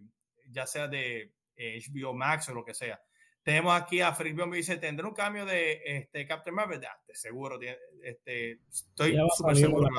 [0.49, 2.99] ya sea de HBO Max o lo que sea.
[3.43, 6.79] Tenemos aquí a Frick me dice, ¿tendrá un cambio de este, Captain Marvel?
[6.79, 7.59] De seguro,
[8.01, 9.89] este, estoy súper seguro.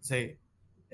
[0.00, 0.38] Sí.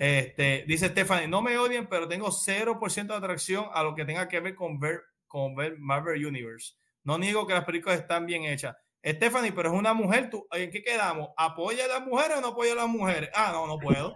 [0.03, 4.27] Este, dice Stephanie, no me odien, pero tengo 0% de atracción a lo que tenga
[4.27, 6.73] que ver con ver, con ver Marvel Universe.
[7.05, 8.75] No niego que las películas están bien hechas.
[9.05, 11.29] Stephanie, pero es una mujer, ¿tú, ¿en qué quedamos?
[11.37, 13.31] ¿Apoya a las mujeres o no apoya a las mujeres?
[13.33, 14.13] Ah, no, no puedo.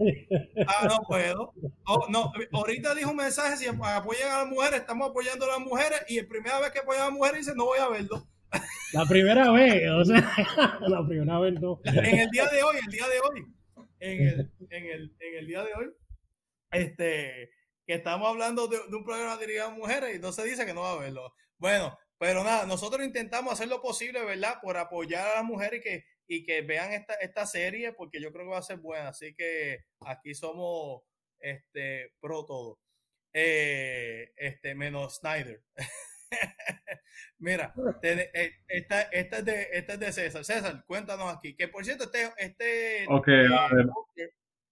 [0.66, 1.52] Ah, no puedo.
[1.86, 5.60] Oh, no, ahorita dijo un mensaje, si apoyan a las mujeres, estamos apoyando a las
[5.60, 8.26] mujeres y la primera vez que apoyan a las mujeres dice, no voy a verlo.
[8.92, 10.34] La primera vez, o sea,
[10.80, 11.78] la primera vez no.
[11.84, 13.55] En el día de hoy, el día de hoy
[14.00, 15.92] en el, en el, en el día de hoy,
[16.70, 17.50] este,
[17.86, 20.82] que estamos hablando de, un programa dirigido a mujeres y no se dice que no
[20.82, 21.34] va a verlo.
[21.58, 24.60] Bueno, pero nada, nosotros intentamos hacer lo posible, ¿verdad?
[24.60, 28.32] Por apoyar a las mujeres y que, y que vean esta, esta serie, porque yo
[28.32, 29.08] creo que va a ser buena.
[29.08, 31.02] Así que aquí somos
[31.38, 32.80] este, pro todo.
[33.32, 35.62] Eh, este, menos Snyder.
[37.38, 40.44] Mira, eh, esta, esta, es de, esta es de César.
[40.44, 41.54] César, cuéntanos aquí.
[41.54, 43.46] Que por cierto, este, este okay,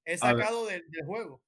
[0.05, 1.43] es sacado del, del, juego.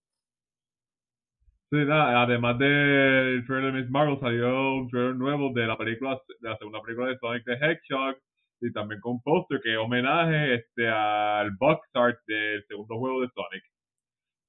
[1.71, 6.21] Sí, nada, además del trailer de Miss Marvel, salió un trailer nuevo de la película,
[6.41, 8.17] de la segunda película de Sonic the Hedgehog,
[8.61, 13.29] y también con un póster que homenaje este, al box art del segundo juego de
[13.35, 13.65] Sonic.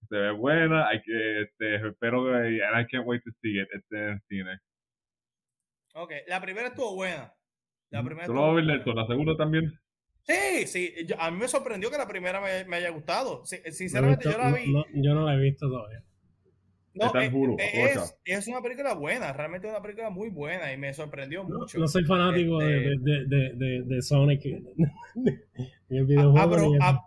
[0.10, 3.67] Se ve buena, hay que, este, espero que, and I can't wait to see it
[3.74, 4.60] este, en el cine.
[6.00, 7.34] Ok, la primera estuvo buena.
[7.90, 9.80] La primera ¿Tú lo ¿La segunda también?
[10.22, 13.44] Sí, sí, a mí me sorprendió que la primera me, me haya gustado.
[13.46, 14.74] sinceramente, yo la vi.
[14.94, 16.04] yo no la he visto todavía.
[16.94, 21.44] No, eh, es, es, una película buena, realmente una película muy buena y me sorprendió
[21.44, 21.78] mucho.
[21.78, 24.42] No, soy fanático de, este de, de, de, Sonic.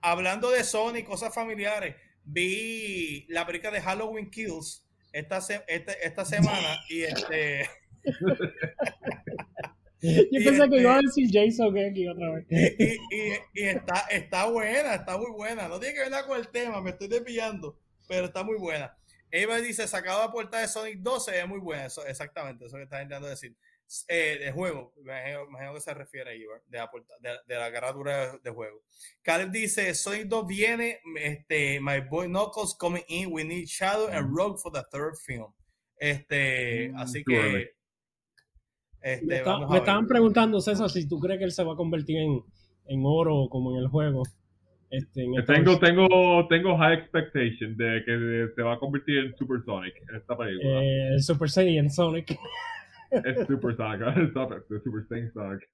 [0.00, 6.78] hablando de Sonic, cosas familiares, vi la película de Halloween Kills esta, esta, esta semana
[6.88, 7.68] y este...
[10.00, 12.46] Yo pensé que iba a este decir Jason aquí otra vez.
[12.48, 15.66] Y, y, y, está, está buena, está muy buena.
[15.66, 18.96] No tiene que ver nada con el tema, me estoy desviando, pero está muy buena.
[19.30, 21.86] Eva dice, sacado a puerta de Sonic 12 es muy buena.
[21.86, 23.56] Eso, exactamente, eso que está intentando decir.
[24.06, 28.38] Eh, de juego, me imagino, que se refiere ahí, de la, de, de la carátula
[28.42, 28.82] de, juego.
[29.22, 34.28] Caleb dice, Sonic 2 viene, este, My Boy Knuckles coming in, we need Shadow and
[34.36, 35.54] Rogue for the third film.
[35.96, 37.77] Este, mm, así que...
[39.00, 42.42] Este, me, estaban preguntando, César, si tú crees que él se va a convertir en,
[42.86, 44.22] en oro como en el juego.
[44.90, 49.94] Este, tengo, tengo, tengo high expectation de que se va a convertir en Super Sonic
[50.08, 50.82] en esta película.
[50.82, 52.38] Eh, el Super Saiyan Sonic.
[53.10, 54.32] Es Super Sonic,
[54.84, 55.68] Super Sonic.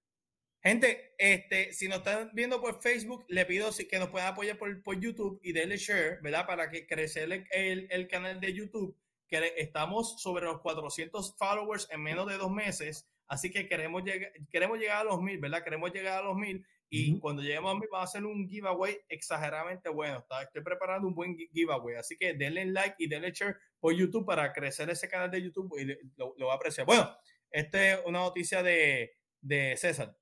[0.64, 4.82] Gente, este, si nos están viendo por Facebook, le pido que nos puedan apoyar por,
[4.82, 6.46] por YouTube y denle share, ¿verdad?
[6.46, 8.96] Para que crezca el, el, canal de YouTube,
[9.28, 14.32] que estamos sobre los 400 followers en menos de dos meses, así que queremos, llegar
[14.50, 15.62] queremos llegar a los mil, ¿verdad?
[15.62, 16.64] Queremos llegar a los mil
[16.96, 20.24] y cuando lleguemos a mí, vamos a hacer un giveaway exageradamente bueno.
[20.42, 21.96] Estoy preparando un buen giveaway.
[21.96, 25.76] Así que denle like y denle share por YouTube para crecer ese canal de YouTube
[25.76, 26.86] y lo, lo va a apreciar.
[26.86, 27.10] Bueno,
[27.50, 30.16] esta es una noticia de, de César.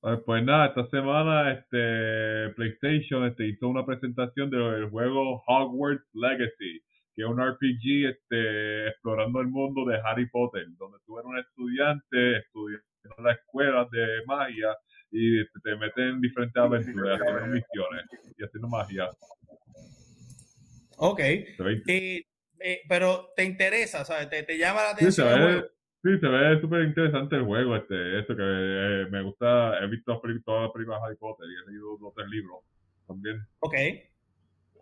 [0.00, 6.83] Pues, pues nada, esta semana este PlayStation este, hizo una presentación del juego Hogwarts Legacy,
[7.14, 11.38] que es un RPG este, explorando el mundo de Harry Potter, donde tú eres un
[11.38, 12.84] estudiante estudiando
[13.18, 14.76] en la escuela de magia
[15.10, 18.04] y te meten en diferentes aventuras, haciendo misiones
[18.36, 19.08] y haciendo magia.
[20.96, 21.20] Ok.
[21.20, 24.30] Eh, pero te interesa, ¿sabes?
[24.30, 25.64] Te, te llama la atención.
[26.02, 30.20] Sí, se ve, súper interesante el juego, este, esto que eh, me gusta, he visto
[30.44, 32.58] todas las películas de Harry Potter y he leído dos tres libros
[33.06, 33.40] también.
[33.60, 33.74] Ok.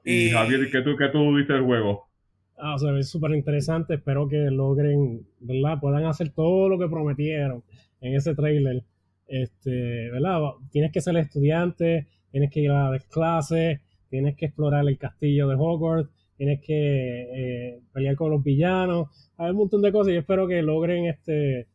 [0.05, 2.12] Y, Javier, ¿qué tú, qué tú viste del juego?
[2.57, 5.81] Ah, o sea, es súper interesante, espero que logren, ¿verdad?
[5.81, 7.63] Puedan hacer todo lo que prometieron
[8.01, 8.85] en ese trailer
[9.27, 10.41] este, ¿verdad?
[10.71, 15.49] Tienes que ser estudiante, tienes que ir a las clases, tienes que explorar el castillo
[15.49, 20.17] de Hogwarts, tienes que eh, pelear con los villanos, hay un montón de cosas y
[20.17, 21.67] espero que logren este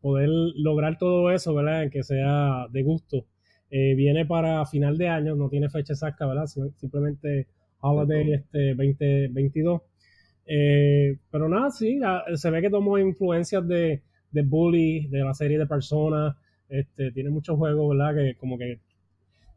[0.00, 1.84] poder lograr todo eso, ¿verdad?
[1.84, 3.26] En que sea de gusto.
[3.70, 6.46] Eh, viene para final de año, no tiene fecha exacta, ¿verdad?
[6.46, 7.46] Simplemente
[7.80, 9.80] Holiday este 2022.
[10.46, 11.98] Eh, pero nada, sí,
[12.34, 16.36] se ve que tomó influencias de, de Bully, de la serie de personas,
[16.68, 18.14] este, tiene muchos juegos, ¿verdad?
[18.14, 18.80] Que como que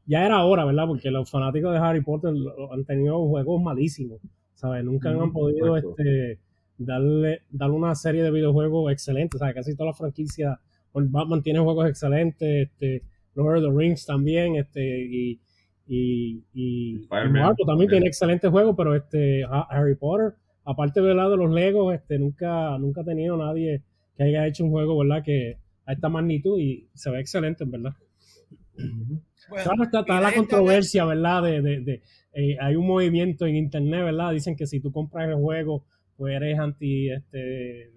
[0.06, 0.88] ya era hora, ¿verdad?
[0.88, 2.34] Porque los fanáticos de Harry Potter
[2.72, 4.20] han tenido juegos malísimos,
[4.56, 4.84] ¿sabes?
[4.84, 6.40] Nunca han podido este,
[6.78, 9.56] darle, darle una serie de videojuegos excelentes, ¿sabes?
[9.56, 10.58] Casi todas las franquicias,
[10.94, 13.04] Batman tiene juegos excelentes, este,
[13.36, 15.40] Lord of the Rings también, este, y,
[15.88, 20.34] y, y, también tiene excelentes juegos, pero este, Harry Potter,
[20.70, 23.82] aparte lado de los Legos, este, nunca, nunca ha tenido nadie
[24.16, 25.24] que haya hecho un juego, ¿verdad?
[25.24, 27.94] Que, a esta magnitud y se ve excelente, en verdad.
[29.48, 31.42] claro, está, la controversia, ¿verdad?
[31.42, 32.04] De, de, de
[32.34, 34.32] eh, hay un movimiento en internet, ¿verdad?
[34.32, 37.92] Dicen que si tú compras el juego, pues eres anti, este,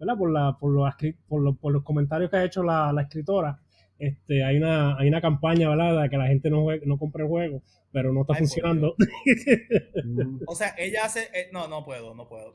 [0.00, 0.18] ¿verdad?
[0.18, 0.92] Por, la, por, los,
[1.28, 3.60] por, por los comentarios que ha hecho la, la escritora
[3.98, 6.02] este, hay una, hay una campaña, ¿verdad?
[6.02, 8.96] De que la gente no, no compre el juego, pero no está funcionando.
[10.46, 12.52] o sea, ella hace, eh, no, no puedo, no puedo.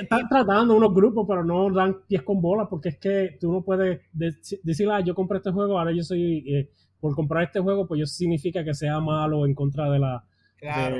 [0.00, 3.62] Están tratando unos grupos, pero no dan pies con bolas, porque es que tú no
[3.62, 7.86] puedes decir, ah, yo compré este juego, ahora yo soy, eh, por comprar este juego,
[7.86, 10.24] pues eso significa que sea malo en contra de la...
[10.58, 10.96] Claro,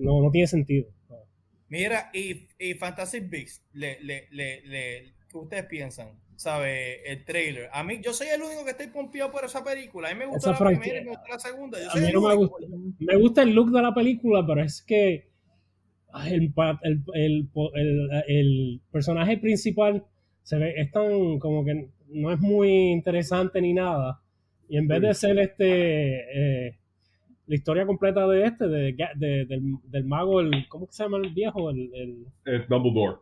[0.00, 0.86] No, no tiene sentido.
[1.68, 6.21] Mira, y, y Fantasy Beasts le, le, le, ¿qué ustedes piensan?
[6.42, 7.08] ¿Sabe?
[7.08, 7.68] El trailer.
[7.72, 10.08] A mí, yo soy el único que estoy pompeado por esa película.
[10.08, 11.78] A mí me gusta la primera y me gusta la segunda.
[11.88, 12.66] a mí no me gusta.
[12.98, 15.28] Me gusta el look de la película, pero es que
[16.26, 16.52] el,
[16.82, 20.04] el, el, el, personaje principal
[20.42, 24.20] se ve, es tan como que no es muy interesante ni nada.
[24.68, 26.76] Y en vez de ser este eh,
[27.46, 31.70] la historia completa de este, de, del, del, mago, el, ¿cómo se llama el viejo?
[31.70, 33.18] El, el, Dumbledore.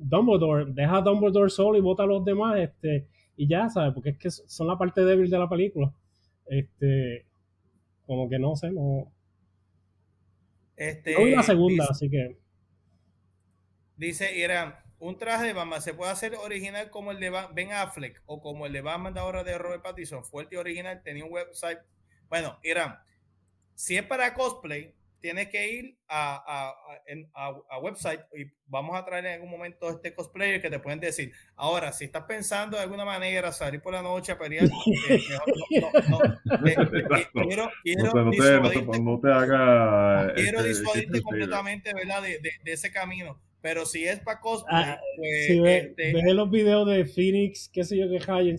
[0.00, 3.92] Dumbledore, deja a Dumbledore solo y vota a los demás, este, y ya, ¿sabes?
[3.92, 5.92] Porque es que son la parte débil de la película.
[6.46, 7.26] Este,
[8.06, 9.12] como que no sé, no.
[10.76, 12.38] Este, no vi la segunda, así que.
[13.96, 18.22] Dice Irán, un traje de Batman se puede hacer original como el de Ben Affleck
[18.26, 21.32] o como el de Batman de ahora de Robert Pattinson, fuerte y original, tenía un
[21.32, 21.78] website.
[22.28, 22.98] Bueno, Irán,
[23.74, 26.72] si es para cosplay, tienes que ir a,
[27.68, 31.32] a, website y vamos a traer en algún momento este cosplayer que te pueden decir.
[31.56, 34.68] Ahora, si estás pensando de alguna manera salir por la noche a pelear,
[37.32, 37.70] quiero,
[40.34, 42.22] quiero disuadirte completamente ¿verdad?
[42.22, 43.40] De, de, ese camino.
[43.62, 45.46] Pero si es para cosplay, ah, pues.
[45.46, 48.56] Si ve, este los videos de Phoenix, qué sé yo, qué hay en,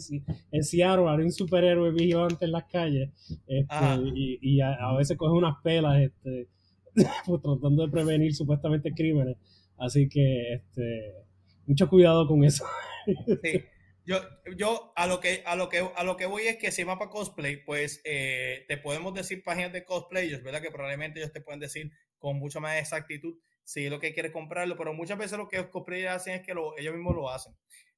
[0.52, 3.10] en Seattle, hay un superhéroe vigilante en las calles.
[3.48, 3.76] Este,
[4.14, 6.48] y, y a, veces coge unas pelas este,
[7.26, 9.38] pues, tratando de prevenir supuestamente crímenes.
[9.78, 11.16] Así que este,
[11.66, 12.66] mucho cuidado con eso.
[13.44, 13.64] Sí.
[14.04, 14.20] Yo,
[14.58, 16.98] yo a lo que a lo que a lo que voy es que si va
[16.98, 20.62] para cosplay, pues eh, te podemos decir páginas de cosplayers, ¿verdad?
[20.62, 24.78] Que probablemente ellos te pueden decir con mucha más exactitud si lo que quieres comprarlo,
[24.78, 27.56] pero muchas veces lo que los cosplayers hacen es que ellos mismos lo hacen.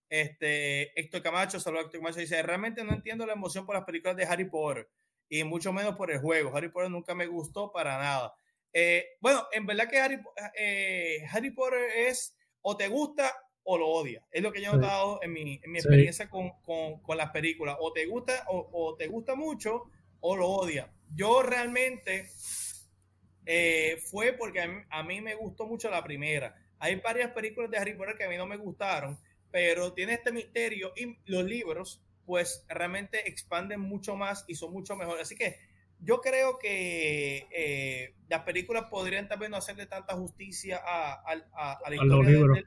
[0.09, 4.15] Este, Héctor Camacho, saludos Héctor Camacho, dice, realmente no entiendo la emoción por las películas
[4.15, 4.87] de Harry Potter
[5.27, 6.55] y mucho menos por el juego.
[6.55, 8.35] Harry Potter nunca me gustó para nada.
[8.71, 10.19] Eh, bueno, en verdad que Harry,
[10.57, 13.31] eh, Harry Potter es o te gusta
[13.63, 14.23] o lo odias.
[14.31, 17.31] Es lo que yo he notado en mi, en mi experiencia con, con, con, las
[17.31, 17.77] películas.
[17.79, 19.85] O te gusta o, o te gusta mucho
[20.19, 20.89] o lo odias.
[21.15, 22.29] Yo realmente
[23.45, 26.55] eh, fue porque a mí, me gustó mucho la primera.
[26.79, 29.17] Hay varias películas de Harry Potter que a mí no me gustaron,
[29.51, 34.95] pero tiene este misterio y los libros pues realmente expanden mucho más y son mucho
[34.95, 35.23] mejores.
[35.23, 35.59] Así que
[35.99, 42.03] yo creo que eh, las películas podrían también no hacerle tanta justicia a, la historia
[42.03, 42.59] los libros.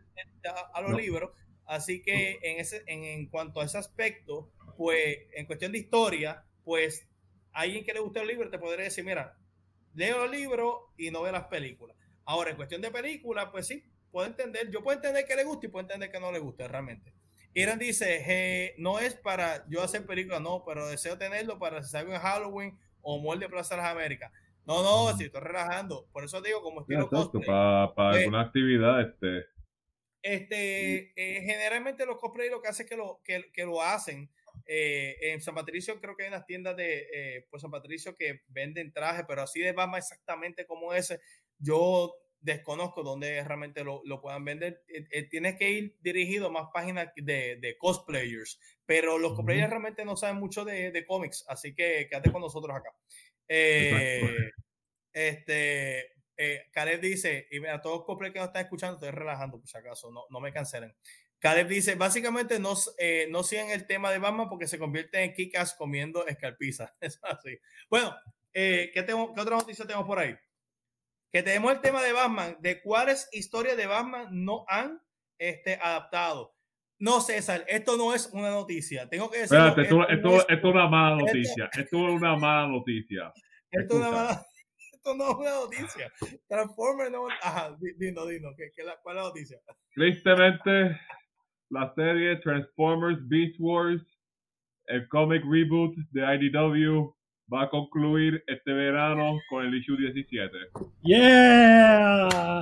[0.72, 1.30] a, los libros.
[1.66, 6.44] Así que en, ese, en, en, cuanto a ese aspecto, pues en cuestión de historia,
[6.64, 7.06] pues
[7.52, 9.36] alguien que le guste el libro te podría decir, mira,
[9.96, 11.96] leo el libro y no veo las películas.
[12.24, 15.66] Ahora, en cuestión de películas, pues sí, puedo entender, yo puedo entender que le guste
[15.66, 17.12] y puedo entender que no le guste realmente.
[17.54, 22.12] Irán dice, no es para yo hacer películas, no, pero deseo tenerlo para si salgo
[22.12, 24.30] en Halloween o Molde Plaza de las Américas.
[24.66, 26.06] No, no, si estoy relajando.
[26.12, 27.46] Por eso digo, como estilo cosplay.
[27.46, 29.46] Para, para alguna actividad, este.
[30.22, 34.28] Este, eh, generalmente los cosplay lo que hace es que lo, que, que lo hacen
[34.66, 38.42] eh, en San Patricio creo que hay unas tiendas de eh, pues San Patricio que
[38.48, 41.20] venden trajes, pero así de Batman exactamente como ese,
[41.59, 44.83] yo desconozco dónde realmente lo, lo puedan vender.
[44.88, 50.05] Eh, tienes que ir dirigido a más páginas de, de cosplayers, pero los cosplayers realmente
[50.05, 52.90] no saben mucho de, de, cómics, así que quédate con nosotros acá.
[55.12, 59.68] este, eh, dice, y a todos los cosplayers que nos están escuchando, estoy relajando por
[59.68, 60.94] si acaso, no, no me cancelen.
[61.46, 65.32] Caleb dice, básicamente no, eh, no sigan el tema de Batman porque se convierte en
[65.32, 66.92] Kikas comiendo escarpiza.
[67.00, 67.56] Es así.
[67.88, 68.16] Bueno,
[68.52, 70.37] eh, ¿qué, tengo, ¿qué otra noticia tenemos por ahí?
[71.30, 75.00] Que tenemos el tema de Batman, de cuáles historias de Batman no han
[75.38, 76.52] este, adaptado.
[76.98, 79.09] No, César, esto no es una noticia.
[79.09, 79.56] Tengo que decir.
[79.56, 81.70] Esto, esto, es una mala noticia.
[81.72, 83.32] Esto, es una mala noticia.
[83.70, 84.46] Esto, una mala,
[85.04, 86.12] no es una noticia.
[86.48, 87.28] Transformers no.
[87.40, 88.48] Ajá, dino, dino.
[88.56, 89.61] ¿qué, qué la, ¿Cuál es la noticia?
[89.94, 90.98] Tristemente,
[91.70, 94.02] la serie Transformers Beast Wars,
[94.87, 97.14] el comic reboot de IDW,
[97.52, 100.50] va a concluir este verano con el issue 17.
[101.02, 102.61] ¡Yeah!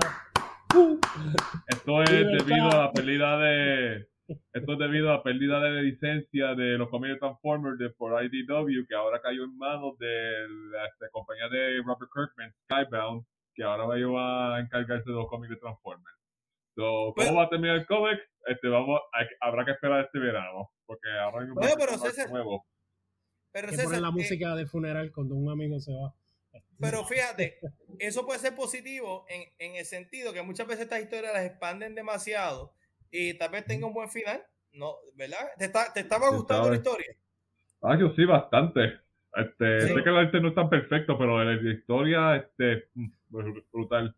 [1.68, 4.08] Esto es debido a la pérdida de
[4.54, 8.86] esto es debido a la pérdida de licencia de los cómics Transformers de por IDW
[8.88, 13.84] que ahora cayó en manos de la este, compañía de Robert Kirkman, Skybound, que ahora
[13.84, 16.23] va a encargarse de los cómics de Transformers.
[16.74, 18.18] ¿Cómo pues va a terminar el cómic?
[18.46, 19.00] Este, vamos,
[19.40, 21.70] habrá que esperar este verano, porque ahora hay un pero
[22.30, 22.66] nuevo.
[23.52, 26.12] Pero César, la eh, música de funeral cuando un amigo se va.
[26.78, 27.58] Pero fíjate,
[27.98, 31.94] eso puede ser positivo en, en, el sentido que muchas veces estas historias las expanden
[31.94, 32.74] demasiado
[33.10, 34.96] y tal vez tenga un buen final, ¿no?
[35.14, 35.38] ¿Verdad?
[35.56, 37.16] ¿Te, está, te estaba gustando la historia?
[37.80, 39.00] Ah, yo sí, bastante.
[39.36, 43.08] Este, Sé que el arte no es tan perfecto, pero la historia, este, mm,
[43.72, 44.16] brutal.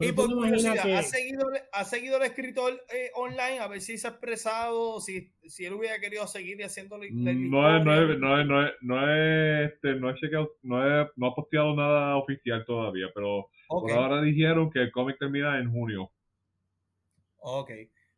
[0.00, 4.06] Y por curiosidad, ¿ha, seguido, ¿ha seguido el escritor eh, online a ver si se
[4.06, 7.10] ha expresado, si, si él hubiera querido seguir haciéndole?
[7.10, 10.14] No, no, no, no, no, no, es, este, no,
[10.62, 15.58] no, no ha posteado nada oficial todavía, pero por ahora dijeron que el cómic termina
[15.58, 16.10] en junio.
[17.38, 17.70] Ok.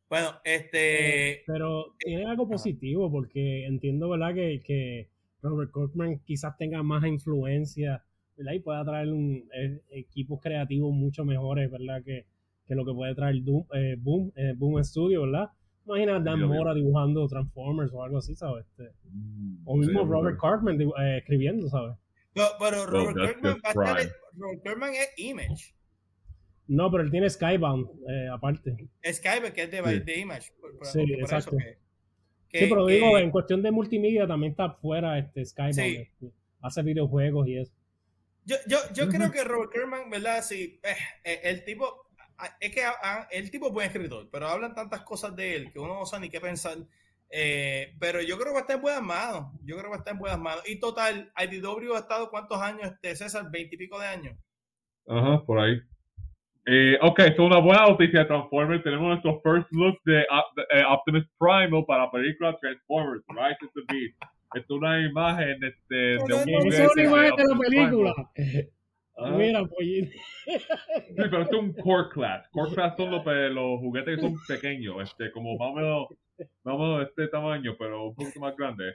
[0.09, 1.31] Bueno, este.
[1.31, 4.35] Eh, pero tiene algo positivo porque entiendo, ¿verdad?
[4.35, 5.09] Que, que
[5.41, 8.05] Robert Kirkman quizás tenga más influencia
[8.37, 8.53] ¿verdad?
[8.53, 12.03] Y pueda traer un, eh, equipos creativos mucho mejores, ¿verdad?
[12.05, 12.27] Que,
[12.67, 15.51] que lo que puede traer Doom, eh, Boom, eh, Boom Studio, ¿verdad?
[15.85, 18.65] Imagina Dan Mora dibujando Transformers o algo así, ¿sabes?
[18.67, 20.79] Este, mm, o mismo Robert Cartman
[21.17, 21.97] escribiendo, ¿sabes?
[22.59, 25.75] pero Robert, Kirkman, Robert Kirkman es Image.
[26.69, 27.89] No, pero él tiene Skybound
[28.33, 28.89] aparte.
[29.05, 30.53] Skybound, que es de, Image.
[30.83, 31.57] sí, exacto.
[31.59, 35.79] sí, pero digo, en cuestión de multimedia también está fuera este Skybound.
[35.79, 37.73] Este, hace videojuegos y eso.
[38.45, 40.43] Yo, yo, yo creo que Robert Kerman, ¿verdad?
[40.43, 42.09] Sí, eh, eh, el tipo,
[42.61, 42.83] es que
[43.31, 46.23] el tipo es buen escritor, pero hablan tantas cosas de él que uno no sabe
[46.23, 46.77] ni qué pensar.
[47.35, 49.53] Eh, pero yo creo que está en buenas manos.
[49.65, 50.69] Yo creo que está en buenas manos.
[50.69, 54.37] Y total, IDW ha estado cuántos años, este César, veintipico de años.
[55.07, 55.81] Ajá, por ahí.
[56.67, 58.85] Eh, ok, es una buena noticia de Transformers.
[58.85, 60.27] Tenemos nuestro first look de,
[60.91, 64.17] Optimus Primal para la película Transformers, Rise of the Beast
[64.55, 68.15] es una imagen este, de un Es una imagen de la película.
[69.15, 69.31] Ah.
[69.31, 70.19] Mira, pollito.
[70.47, 72.49] Sí, pero esto es un core class.
[72.49, 76.09] Core class son los, los juguetes que son pequeños, este, como más o menos,
[76.65, 78.95] más o menos de este tamaño, pero un poquito más grande.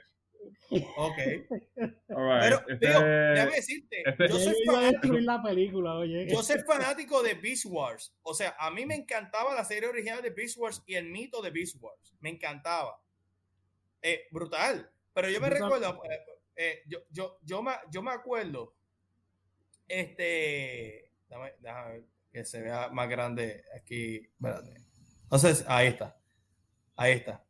[0.96, 1.16] Ok.
[1.16, 1.98] Right.
[2.08, 6.26] Pero, este, déjame decirte, este, yo, soy fanático, la película, oye.
[6.28, 8.14] yo soy fanático de Beast Wars.
[8.22, 11.42] O sea, a mí me encantaba la serie original de Beast Wars y el mito
[11.42, 12.14] de Beast Wars.
[12.20, 13.00] Me encantaba.
[14.02, 14.90] Eh, brutal.
[15.20, 18.76] Pero yo me recuerdo, eh, eh, yo, yo, yo, me, yo me acuerdo,
[19.88, 24.76] este, déjame, ver que se vea más grande aquí, espérate.
[25.24, 26.16] Entonces, ahí está,
[26.94, 27.44] ahí está.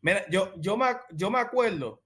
[0.00, 2.02] Mira, yo, yo, me, yo me acuerdo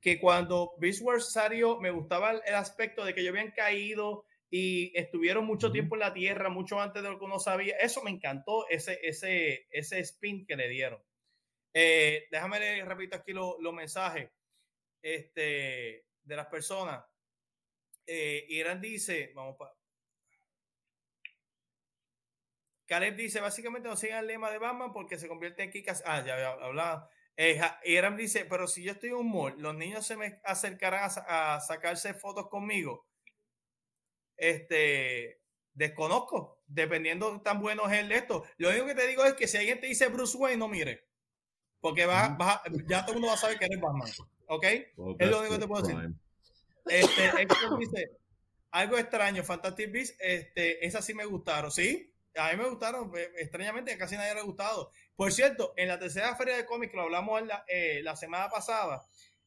[0.00, 5.46] que cuando Wars salió, me gustaba el, aspecto de que ellos habían caído y estuvieron
[5.46, 7.76] mucho tiempo en la Tierra, mucho antes de lo que uno sabía.
[7.76, 11.00] Eso me encantó, ese, ese, ese spin que le dieron.
[11.72, 14.28] Eh, déjame leer, repito aquí los mensajes
[15.02, 17.04] este, de las personas.
[18.06, 19.72] Eh, Irán dice, vamos para...
[22.86, 26.02] Caleb dice, básicamente no sigan el lema de Batman porque se convierte en Kikas.
[26.04, 27.08] Ah, ya había hablado.
[27.36, 31.08] Eh, Irán dice, pero si yo estoy en un mall, los niños se me acercarán
[31.26, 33.06] a, sacarse fotos conmigo.
[34.36, 35.40] Este,
[35.72, 38.44] desconozco, dependiendo de tan bueno es el esto.
[38.56, 41.06] Lo único que te digo es que si alguien te dice Bruce Wayne, no mire.
[41.80, 44.10] Porque va, va, ya todo el mundo va a saber que eres Batman.
[44.52, 44.64] ¿Ok?
[44.64, 46.12] es lo único que te puedo decir.
[46.86, 47.46] Este,
[47.78, 48.10] dice,
[48.72, 52.12] algo extraño, Fantastic Beasts, este, esas sí me gustaron, ¿sí?
[52.34, 54.90] A mí me gustaron, eh, extrañamente casi nadie le ha gustado.
[55.14, 59.06] Por cierto, en la tercera feria de cómics, lo hablamos la, eh, la semana pasada,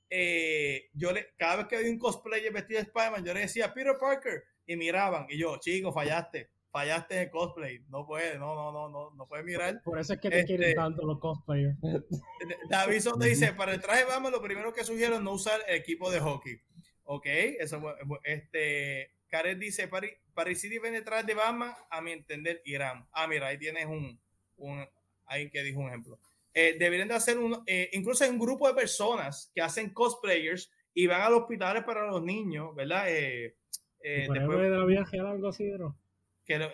[0.10, 3.74] eh, yo le, cada vez que había un cosplayer vestido de Spider-Man, yo le decía
[3.74, 7.86] Peter Parker y miraban, y yo, chico, fallaste fallaste en el cosplay.
[7.88, 9.82] No puede, no, no, no, no, no puede mirar.
[9.84, 11.78] Por eso es que te quieren este, tanto los cosplayers.
[12.70, 15.76] David te dice, para el traje vamos, lo primero que sugiero es no usar el
[15.76, 16.60] equipo de hockey.
[17.04, 17.80] Ok, eso
[18.24, 19.88] este Karen dice,
[20.34, 23.08] Paris City viene detrás de Batman, a mi entender, Irán.
[23.12, 24.20] Ah, mira, ahí tienes un,
[24.58, 24.86] un
[25.28, 26.20] ahí que dijo un ejemplo.
[26.56, 30.72] Eh, deberían de hacer un, eh, incluso hay un grupo de personas que hacen cosplayers
[30.94, 33.06] y van a los hospitales para los niños, ¿verdad?
[33.10, 33.56] Eh,
[34.02, 35.98] eh después de la viaje algo así, ¿no?
[36.46, 36.70] Que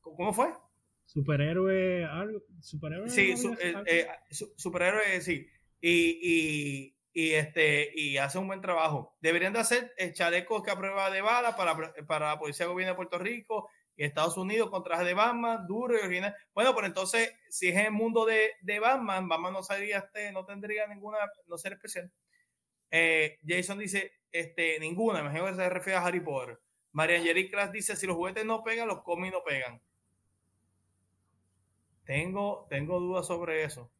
[0.00, 0.52] ¿Cómo fue?
[1.06, 3.08] Superhéroe, algo, superhéroe.
[3.08, 5.46] Sí, eh, eh, superhéroe, sí.
[5.80, 9.16] Y, y, y, este, y hace un buen trabajo.
[9.20, 12.96] Deberían de hacer el chalecos que aprueba de bala para, para la Policía Gobierno de
[12.96, 16.34] Puerto Rico y Estados Unidos con traje de Batman, duro y original.
[16.54, 20.44] Bueno, pero entonces, si es el mundo de, de Batman, Batman no sería este, no
[20.44, 22.10] tendría ninguna, no ser especial.
[22.90, 26.58] Eh, Jason dice, este, ninguna, imagino que se refiere a Harry Potter.
[26.94, 29.82] María Angelique Class dice, si los juguetes no pegan, los cómics no pegan.
[32.04, 33.90] Tengo, tengo dudas sobre eso.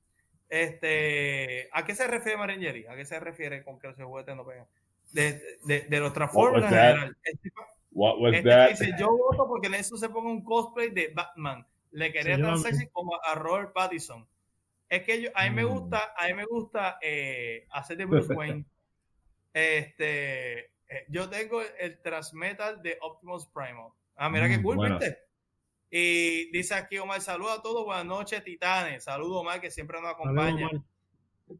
[0.49, 2.89] Este, ¿A qué se refiere María Angelique?
[2.89, 4.67] ¿A qué se refiere con que los juguetes no pegan?
[5.13, 7.17] De, de, de los Transformers en general.
[7.25, 7.51] Este,
[7.91, 11.67] What was este dice, yo voto porque en eso se ponga un cosplay de Batman.
[11.93, 14.27] Le quería sí, como a Robert Pattinson.
[14.89, 15.69] Es que yo, a mí me mm.
[15.69, 18.65] gusta, a mí me gusta eh, hacer de Bruce Wayne.
[19.53, 23.91] Este, eh, yo tengo el Transmetal de Optimus Primal.
[24.17, 25.19] Ah, mira qué mm, cool, ¿viste?
[25.91, 29.05] Y dice aquí Omar, saludos a todos, buenas noches, titanes.
[29.05, 30.69] Saludos, Omar, que siempre nos acompaña.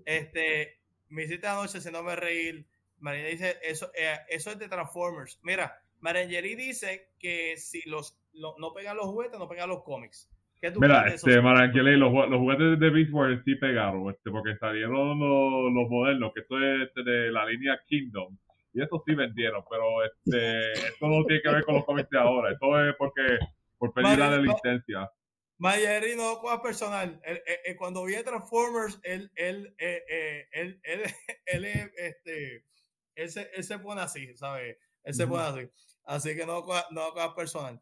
[0.05, 2.67] este, me hiciste anoche si no me reír.
[2.99, 5.39] Marina dice, eso, eh, eso es de Transformers.
[5.43, 10.31] Mira, Marangeli dice que si los no pegan los juguetes, no pegan los cómics.
[10.77, 15.73] Mira, este, Marangele, los, los juguetes de Beast Wars sí pegaron, este, porque salieron los,
[15.73, 18.37] los modernos, que esto es este, de la línea Kingdom,
[18.75, 22.19] y eso sí vendieron, pero este, esto no tiene que ver con los cómics de
[22.19, 23.39] ahora, esto es porque,
[23.79, 25.11] por pérdida de licencia.
[25.59, 27.21] Mayeri no cosa personal.
[27.79, 30.03] cuando vi a Transformers, él, él, él,
[30.51, 30.81] él,
[31.47, 32.65] él, él, este,
[33.15, 34.77] él, se, él se pone así, ¿sabes?
[35.05, 35.71] Él se pone así.
[36.05, 37.81] Así que no, no cosa personal.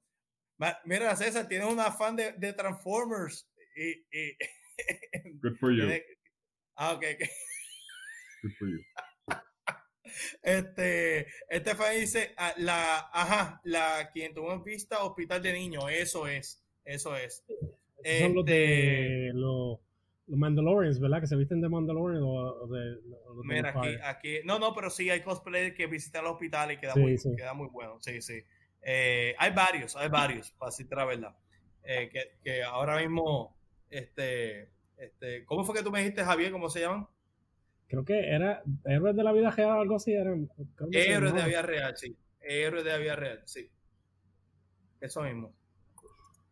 [0.84, 3.48] Mira, César, tienes un afán de, de Transformers.
[3.74, 4.36] Y, y,
[5.42, 5.88] Good for you.
[6.76, 7.04] Ah, ok.
[8.42, 8.84] Good for you.
[10.42, 15.84] Este, este fan dice, ah, la, ajá, la quien tuvo en vista hospital de niños,
[15.90, 17.44] eso es, eso es.
[18.20, 19.80] son los de este los,
[20.26, 21.20] los, Mandalorians, ¿verdad?
[21.20, 22.96] Que se visten de Mandalorian o, de,
[23.44, 26.94] Mira, aquí, aquí, no, no, pero sí hay cosplay que visitan el hospital y queda,
[26.96, 28.42] muy, queda muy bueno, sí, sí.
[28.82, 31.36] Eh, hay varios, hay varios, para decirte la verdad.
[31.84, 33.56] Eh, que, que, ahora mismo,
[33.90, 36.52] este, este, ¿cómo fue que tú me dijiste, Javier?
[36.52, 37.06] ¿Cómo se llaman?
[37.92, 40.14] Creo que era Héroes de la Vida Real algo así.
[40.14, 40.48] Eran,
[40.92, 42.16] Héroes de la Vida Real, sí.
[42.40, 43.68] Héroes de la Vida Real, sí.
[44.98, 45.52] Eso mismo.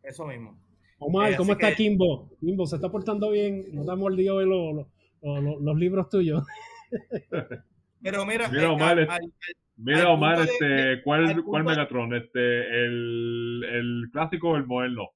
[0.03, 0.61] Eso mismo.
[0.99, 2.29] Omar, eh, ¿cómo está Kimbo?
[2.39, 3.73] Kimbo, ¿se está portando bien?
[3.73, 4.85] ¿No te ha mordido los,
[5.23, 6.43] los, los libros tuyos?
[8.03, 9.07] Pero mira, mira Omar,
[9.77, 12.13] Mira, Omar, este, ¿cuál, ¿cuál Megatron?
[12.13, 15.09] Este, el, el clásico o el moderno.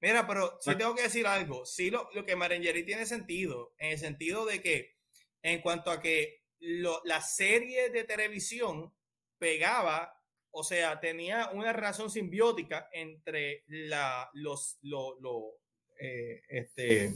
[0.00, 1.66] Mira, pero sí tengo que decir algo.
[1.66, 4.94] Sí, lo, lo que Marengeri tiene sentido, en el sentido de que,
[5.44, 8.92] en cuanto a que lo, la serie de televisión
[9.38, 10.18] pegaba,
[10.50, 15.58] o sea, tenía una relación simbiótica entre la, los, lo, lo,
[16.00, 17.12] eh, este,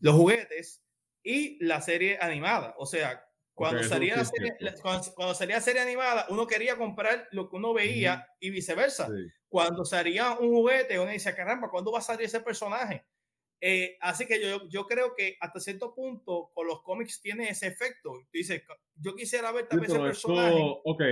[0.00, 0.82] los juguetes
[1.22, 2.74] y la serie animada.
[2.76, 3.24] O sea,
[3.54, 8.26] cuando, salía la serie, cuando, salía serie animada, uno quería comprar lo que uno veía
[8.40, 9.08] y viceversa.
[9.48, 13.06] Cuando salía un juguete, uno dice, caramba, ¿cuándo va a salir ese personaje?
[13.66, 17.68] Eh, así que yo, yo creo que hasta cierto punto con los cómics tiene ese
[17.68, 18.12] efecto.
[18.30, 18.62] Dice,
[18.96, 20.60] yo quisiera ver también ese personaje.
[20.84, 21.02] ok,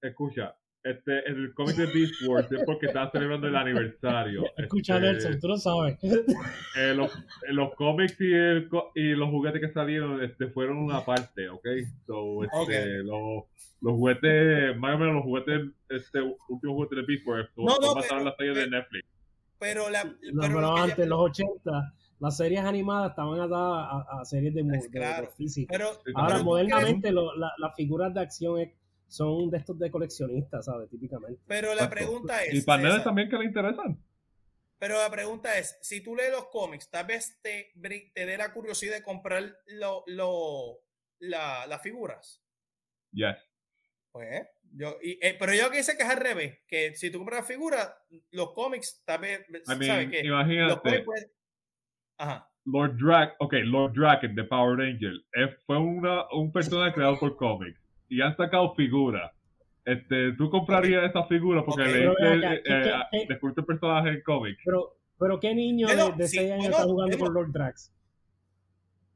[0.00, 4.44] escucha, este, el cómic de Beast Wars es porque está celebrando el aniversario.
[4.56, 5.98] Escucha, este, Nelson, tú lo sabes.
[6.76, 11.04] Eh, los, eh, los, cómics y, el, y, los juguetes que salieron este, fueron una
[11.04, 11.66] parte, ¿ok?
[12.06, 13.02] So, este, okay.
[13.02, 13.46] Los,
[13.80, 17.94] los, juguetes, más o menos los juguetes, este último juguete de Beast Wars, no, no,
[18.00, 19.17] pero, la serie de Netflix.
[19.58, 24.54] Pero, la, pero, antes, en los 80, las series animadas estaban atadas a, a series
[24.54, 25.72] de, pues, claro, física.
[25.72, 28.70] Pero, Ahora, modernamente, lo, la, las figuras de acción es
[29.08, 30.88] son de estos de coleccionistas, ¿sabes?
[30.90, 31.40] Típicamente.
[31.46, 32.54] Pero la pregunta es...
[32.54, 34.02] Y paneles también que le interesan.
[34.78, 37.72] Pero la pregunta es, si tú lees los cómics, tal vez te,
[38.14, 40.80] te dé la curiosidad de comprar lo, lo,
[41.18, 42.44] la, las figuras.
[43.10, 43.36] Yes.
[44.12, 47.18] Pues, yo, y, eh, pero yo que sé que es al revés, que si tú
[47.18, 47.98] compras la figura,
[48.30, 50.20] los cómics, vez, ¿sabes qué?
[50.24, 51.04] Imagínate.
[52.18, 52.48] Ajá.
[52.64, 57.36] Lord Drag, ok, Lord Draken de Power Angel, eh, fue una, un personaje creado por
[57.36, 59.32] cómics y han sacado figuras.
[59.84, 62.38] Este, ¿Tú comprarías esa figura porque okay.
[62.38, 64.58] leíste, eh, eh, el personaje en cómic?
[64.62, 67.90] Pero, pero ¿qué niño de, de 6 años está jugando con Lord Drax?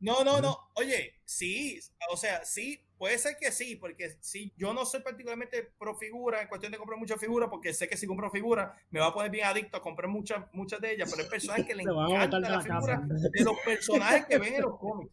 [0.01, 0.57] No, no, no.
[0.75, 1.79] Oye, sí,
[2.11, 6.41] o sea, sí, puede ser que sí, porque sí, yo no soy particularmente pro figura
[6.41, 9.13] en cuestión de comprar muchas figuras, porque sé que si compro figuras me va a
[9.13, 12.43] poner bien adicto a comprar muchas, muchas de ellas, pero hay personas que le encantan
[12.43, 15.13] la figura de los personajes que ven en los cómics.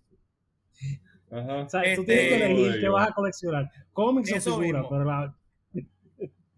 [1.31, 1.55] Ajá.
[1.55, 3.71] O sea, tú tienes que este, elegir qué vas a coleccionar.
[3.91, 5.35] Cómics o figuras, pero la...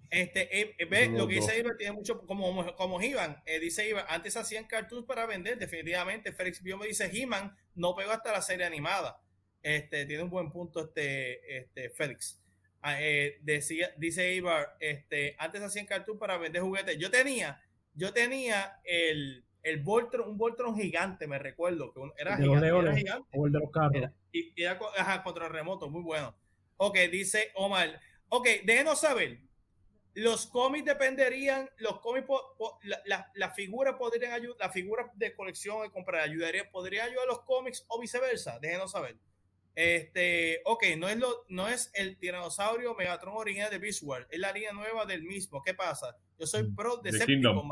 [0.10, 3.88] Este, eh, eh, ve, lo que dice Ivan tiene mucho, como, como Ivan, eh, dice
[3.88, 6.34] Ivan, antes hacían cartoons para vender, definitivamente.
[6.34, 9.22] Félix Bio me dice, He-Man no pegó hasta la serie animada.
[9.64, 12.42] Este, tiene un buen punto este, este Félix.
[12.82, 12.98] Ah,
[13.42, 16.98] decía, dice Ivar, este, antes hacían cartoons para vender juguetes.
[16.98, 17.62] Yo tenía,
[17.94, 23.38] yo tenía el, el Voltron, un Voltron gigante, me recuerdo, que era, gigante, era gigante.
[23.38, 24.10] O el de los carros.
[24.32, 26.36] y era ajá, contra el remoto, muy bueno.
[26.78, 28.00] Ok, dice Omar.
[28.30, 29.40] Ok, déjenos saber.
[30.14, 32.28] Los cómics dependerían, los cómics,
[32.84, 37.26] las la, la figuras podrían ayudar, las figuras de colección de comprar ayudaría, podría ayudar
[37.26, 38.58] a los cómics o viceversa.
[38.60, 39.16] Déjenos saber.
[39.74, 44.40] Este, ok, no es, lo, no es el tiranosaurio Megatron original de Beast World, es
[44.40, 45.62] la línea nueva del mismo.
[45.64, 46.18] ¿Qué pasa?
[46.38, 47.56] Yo soy mm, pro de Decepticon.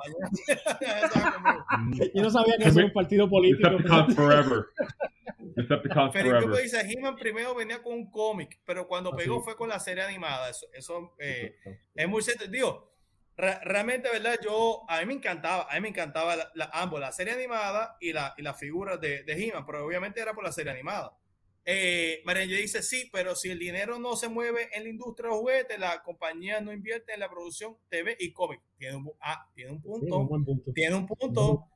[2.14, 3.70] Yo no sabía que era un partido político.
[3.70, 4.66] Decepticon Forever.
[5.56, 6.62] Decepticon Forever.
[6.62, 10.50] dice, He-Man primero venía con un cómic, pero cuando pegó fue con la serie animada.
[10.50, 11.56] Eso, eso eh,
[11.96, 12.48] es muy cierto.
[12.48, 12.94] Digo,
[13.36, 14.40] realmente, ¿verdad?
[14.42, 18.14] Yo, a mí me encantaba, a mí me encantaba la, ambos, la serie animada y
[18.14, 21.18] la, y la figura de, de He-Man, pero obviamente era por la serie animada.
[21.72, 25.36] Eh, María dice sí, pero si el dinero no se mueve en la industria de
[25.36, 28.60] juguetes, la compañía no invierte en la producción TV y cómic.
[28.80, 30.64] Tiene un, ah, tiene un punto.
[30.74, 31.68] Tiene un punto.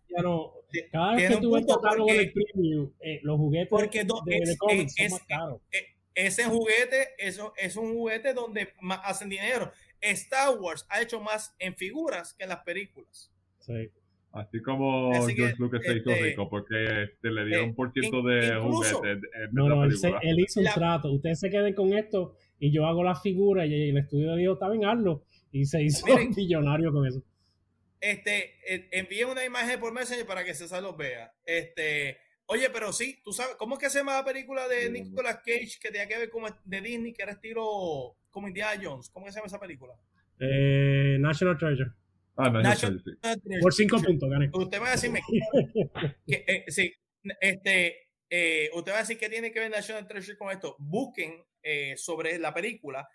[0.91, 4.95] cada vez que tú ves porque, el preview, eh, los juguetes porque de, de, cómics
[4.97, 5.61] es, son más caros.
[6.15, 8.73] ese juguete, eso es un juguete donde
[9.03, 9.71] hacen dinero.
[10.01, 13.31] Star Wars ha hecho más en figuras que en las películas.
[13.59, 13.91] Sí.
[14.33, 18.23] Así como George Lucas se hizo este, rico porque este, le dieron un por ciento
[18.23, 19.29] de juguetes.
[19.51, 21.11] no, no, él, hizo un trato.
[21.11, 24.69] Ustedes se queden con esto y yo hago la figura y el estudio dijo, está
[24.69, 25.23] bien, hazlo.
[25.51, 27.21] Y se hizo millonario con eso.
[28.01, 28.55] Este,
[28.91, 31.31] envíe una imagen por Messenger para que César los vea.
[31.45, 32.17] Este,
[32.47, 35.77] oye, pero sí, tú sabes, ¿cómo es que se llama la película de Nicolas Cage
[35.79, 39.11] que tenía que ver con de Disney, que era estilo como Indiana Jones?
[39.11, 39.93] ¿Cómo se llama esa película?
[40.39, 41.91] Eh, National Treasure.
[42.35, 42.61] Ah, no,
[43.61, 44.49] Por cinco puntos, gané.
[44.53, 45.21] Usted va a decirme
[46.27, 46.91] que, eh, sí,
[47.39, 50.75] este, eh, usted va a decir que tiene que ver National Treasure con esto.
[50.79, 53.07] Busquen eh, sobre la película.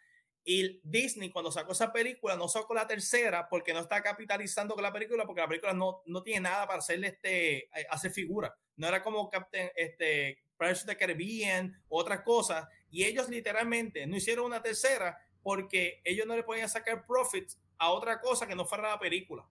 [0.45, 4.83] Y Disney, cuando sacó esa película, no sacó la tercera porque no está capitalizando con
[4.83, 8.57] la película, porque la película no, no tiene nada para hacerle este, hacer figura.
[8.77, 12.67] No era como Captain, este, Pirates of the Caribbean, otras cosas.
[12.89, 17.91] Y ellos literalmente no hicieron una tercera porque ellos no le podían sacar profits a
[17.91, 19.45] otra cosa que no fuera la película.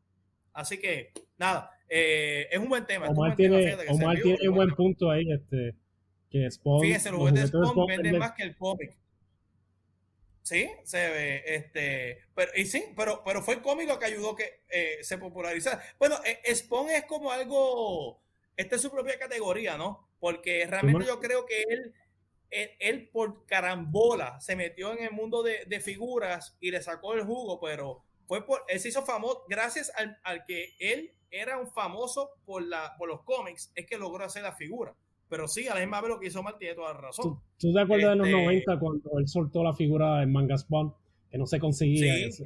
[0.54, 3.08] Así que, nada, eh, es un buen tema.
[3.08, 5.76] Omar tiene, Omar tiene un buen punto ahí, este,
[6.30, 8.98] que Spawn, Fíjense, los juguetes de Spawn venden más que el cómic.
[10.42, 14.36] Sí, se ve, este, pero, y sí, pero, pero fue el cómic lo que ayudó
[14.36, 15.82] que eh, se popularizara.
[16.00, 18.22] Bueno, eh, Spawn es como algo,
[18.56, 20.10] esta es su propia categoría, ¿no?
[20.20, 21.94] Porque realmente yo creo que él,
[22.50, 27.26] él, por carambola se metió en el mundo de, de, figuras y le sacó el
[27.26, 31.68] jugo, pero fue por, él se hizo famoso gracias al, al, que él era un
[31.68, 34.94] famoso por, la, por los cómics, es que logró hacer la figura.
[35.30, 37.42] Pero sí, a la misma vez lo que hizo Mal tiene toda la razón.
[37.58, 40.94] ¿Tú, te acuerdas de los 90 este cuando él soltó la figura en Manga Spawn?
[41.30, 42.32] Que no se conseguía.
[42.32, 42.46] Sí.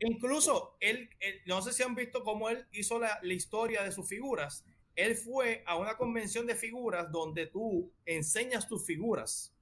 [0.00, 1.10] Incluso, él,
[1.46, 4.64] no sé si han visto cómo él hizo la, la historia de sus figuras.
[4.96, 9.53] Él fue a una convención de figuras donde tú enseñas tus figuras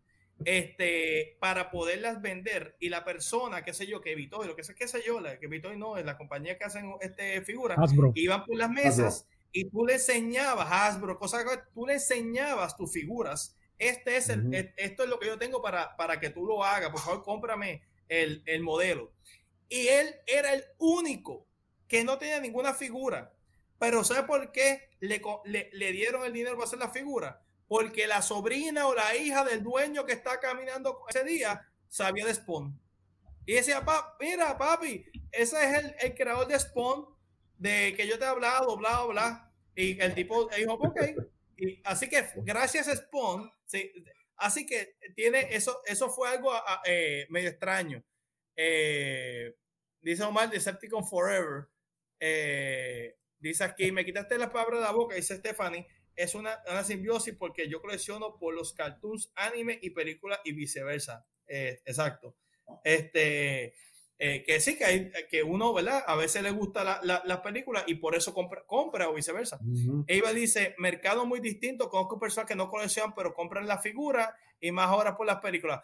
[0.45, 4.65] este, para poderlas vender y la persona, qué sé yo, que evitó, y lo que
[4.65, 7.43] sé, qué sé yo, la que evitó y no, en la compañía que hacen este,
[7.43, 7.79] figuras,
[8.15, 12.91] iban por las mesas y tú le enseñabas, Hasbro, cosas que tú le enseñabas tus
[12.91, 13.55] figuras.
[13.79, 16.65] Este es el, e, esto es lo que yo tengo para, para que tú lo
[16.65, 19.13] hagas, por favor, cómprame el, el modelo.
[19.69, 21.47] Y él era el único
[21.87, 23.33] que no tenía ninguna figura.
[23.79, 27.43] Pero ¿sabe por qué le, le, le dieron el dinero para hacer la figura?
[27.73, 32.35] Porque la sobrina o la hija del dueño que está caminando ese día sabía de
[32.35, 32.79] Spawn.
[33.47, 33.83] Y decía,
[34.21, 37.07] mira, papi, ese es el, el, creador de Spawn,
[37.57, 39.55] de que yo te he hablado, bla, bla.
[39.75, 41.01] Y el tipo dijo, ok.
[41.57, 43.91] Y, así que gracias a Spawn, sí,
[44.37, 46.53] así que tiene eso, eso fue algo
[46.85, 48.05] eh, medio extraño.
[48.55, 49.57] Eh,
[50.03, 51.69] dice Omar, Decepticon Forever.
[52.21, 56.85] Eh, dice aquí, me quitaste la palabra de la boca, dice Stephanie es una, una,
[56.85, 61.27] simbiosis porque yo colecciono por los cartoons, anime y películas y viceversa.
[61.47, 62.37] Eh, exacto.
[62.85, 63.75] Este,
[64.19, 66.05] eh, que sí, que, hay, que uno, ¿verdad?
[66.07, 69.59] A veces le gusta la, la, las películas y por eso compra, compra o viceversa.
[70.07, 74.71] Eva dice, mercado muy distinto, conozco personas que no coleccionan, pero compran la figura y
[74.71, 75.81] más ahora por las películas.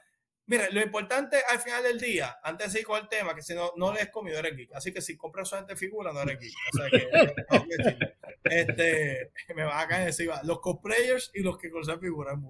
[0.47, 3.55] Mira, lo importante al final del día, antes de ir con el tema, que si
[3.55, 4.73] no, no le has comido, eres geek.
[4.73, 6.55] Así que si compras solamente figura, no eres geek.
[6.73, 10.41] O sea que, este, me va a caer encima.
[10.45, 12.49] Los cosplayers y los que coleccionan figuras, me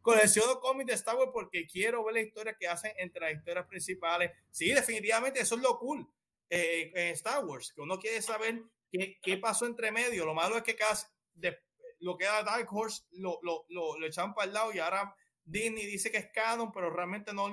[0.00, 3.66] Colecciono cómics de Star Wars porque quiero ver la historia que hacen entre las historias
[3.66, 4.30] principales.
[4.50, 6.08] Sí, definitivamente, eso es lo cool
[6.48, 10.24] eh, en Star Wars, que uno quiere saber qué, qué pasó entre medio.
[10.24, 11.58] Lo malo es que casi de,
[12.00, 15.14] lo que era Dark Horse lo, lo, lo, lo echaban para el lado y ahora
[15.44, 17.50] Disney dice que es canon, pero realmente no,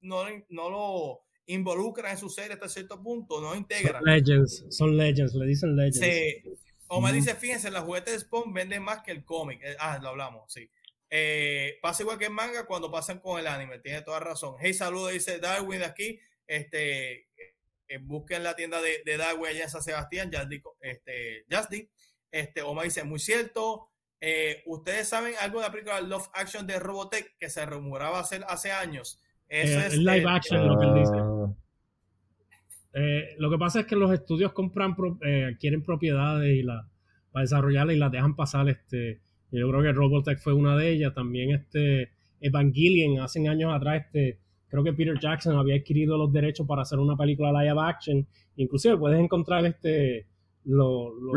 [0.00, 4.00] no, no lo involucra en su serie hasta cierto punto, no integra.
[4.00, 5.98] Son legends, son legends, le dicen legends.
[5.98, 6.67] Sí.
[6.88, 9.60] O me dice, fíjense, las juguetes de Spawn venden más que el cómic.
[9.62, 10.70] Eh, ah, lo hablamos, sí.
[11.10, 14.56] Eh, pasa igual que en manga cuando pasan con el anime, tiene toda razón.
[14.60, 16.20] Hey, saludos, dice Darwin de aquí.
[16.46, 17.28] Este,
[17.88, 20.30] eh, busquen la tienda de, de, Darwin allá en San Sebastián,
[20.80, 21.88] este, Jasdi.
[22.30, 23.88] Este, Oma dice, muy cierto.
[24.20, 28.44] Eh, Ustedes saben algo de la película Love Action de Robotech que se rumoraba hacer
[28.48, 29.20] hace años.
[29.48, 31.58] Eso eh, es live action, lo que él dice.
[32.94, 36.88] Eh, lo que pasa es que los estudios compran, eh, quieren propiedades y la,
[37.30, 38.68] para desarrollarlas y las dejan pasar.
[38.68, 39.20] Este,
[39.50, 41.14] yo creo que Robotech fue una de ellas.
[41.14, 42.10] También este
[42.40, 46.98] Evangelion, hace años atrás, este, creo que Peter Jackson había adquirido los derechos para hacer
[46.98, 48.26] una película live action.
[48.56, 50.26] Inclusive puedes encontrar este
[50.64, 51.32] lo, lo,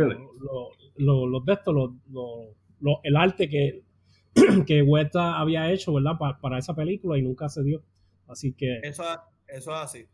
[0.97, 1.91] lo, los de estos,
[3.03, 3.83] el arte que
[4.65, 6.13] que Weta había hecho, ¿verdad?
[6.41, 7.83] para esa película y nunca se dio.
[8.27, 8.79] Así que...
[8.83, 9.03] Eso,
[9.47, 10.05] eso es así.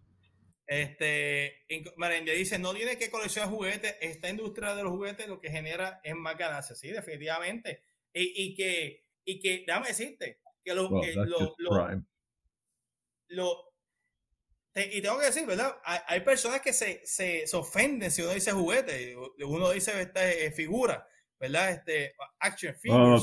[0.67, 1.65] Este,
[1.95, 6.01] Marendia dice, no tiene que coleccionar juguetes, esta industria de los juguetes lo que genera
[6.03, 7.83] es más ganancias, sí, definitivamente.
[8.13, 10.89] Y, y que, y que, déjame decirte, que lo,
[13.29, 13.67] lo,
[14.75, 15.75] y tengo que decir, ¿verdad?
[15.83, 19.15] Hay, personas que se, se, se, ofenden si uno dice juguete,
[19.45, 21.07] uno dice esta eh, figura,
[21.39, 21.71] ¿verdad?
[21.71, 23.19] Este, action figure.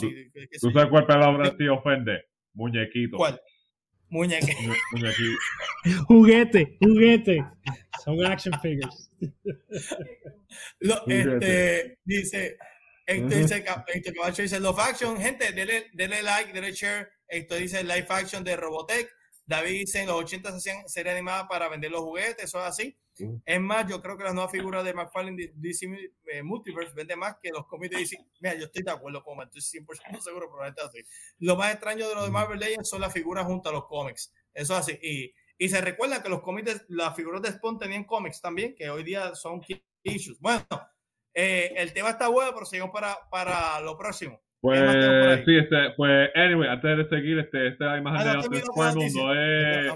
[0.60, 2.24] tú, sabes cuál palabra te ofende?
[2.54, 3.16] Muñequito.
[3.16, 3.40] ¿Cuál?
[4.14, 4.72] Muñequito.
[6.06, 7.44] juguete, juguete.
[8.04, 9.10] Son action figures.
[11.08, 12.56] este, dice,
[13.06, 13.64] esto dice,
[13.96, 17.08] esto dice Love Action, gente, denle, denle like, denle share.
[17.26, 19.10] Esto dice Live Action de Robotech.
[19.46, 22.66] David dice, en los 80 se hacían serie animada para vender los juguetes, eso es
[22.66, 22.96] así.
[23.16, 25.86] Es más, yo creo que las nuevas figuras de McFarlane de DC
[26.26, 28.18] eh, Multiverse venden más que los cómics de DC.
[28.40, 30.98] Mira, yo estoy de acuerdo con estoy 100% seguro, probablemente así.
[31.38, 34.32] Lo más extraño de los de Marvel Legends son las figuras junto a los cómics.
[34.52, 34.98] Eso es así.
[35.00, 38.90] Y, y se recuerda que los cómics, las figuras de Spawn tenían cómics también, que
[38.90, 39.60] hoy día son
[40.02, 40.40] issues.
[40.40, 40.64] Bueno,
[41.32, 44.40] eh, el tema está bueno, pero seguimos para, para lo próximo.
[44.60, 44.80] Pues
[45.44, 49.92] sí, este, pues anyway, antes de seguir, este, esta imagen ah, de no, no es,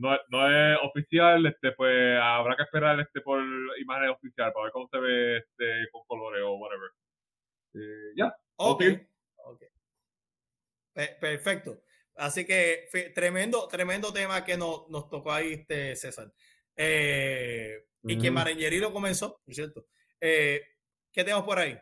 [0.00, 3.40] no, no, es oficial, este, pues habrá que esperar este por
[3.78, 6.90] imagen oficial para ver cómo se ve este con colores o whatever.
[7.74, 8.34] Eh, ya.
[8.56, 9.06] Okay.
[9.44, 9.62] ok.
[11.20, 11.82] Perfecto.
[12.16, 16.32] Así que tremendo, tremendo tema que nos, nos tocó ahí, este César.
[16.76, 19.86] Eh, y que Mareñeri lo comenzó, por cierto.
[20.20, 20.60] Eh,
[21.12, 21.78] ¿Qué tenemos por ahí?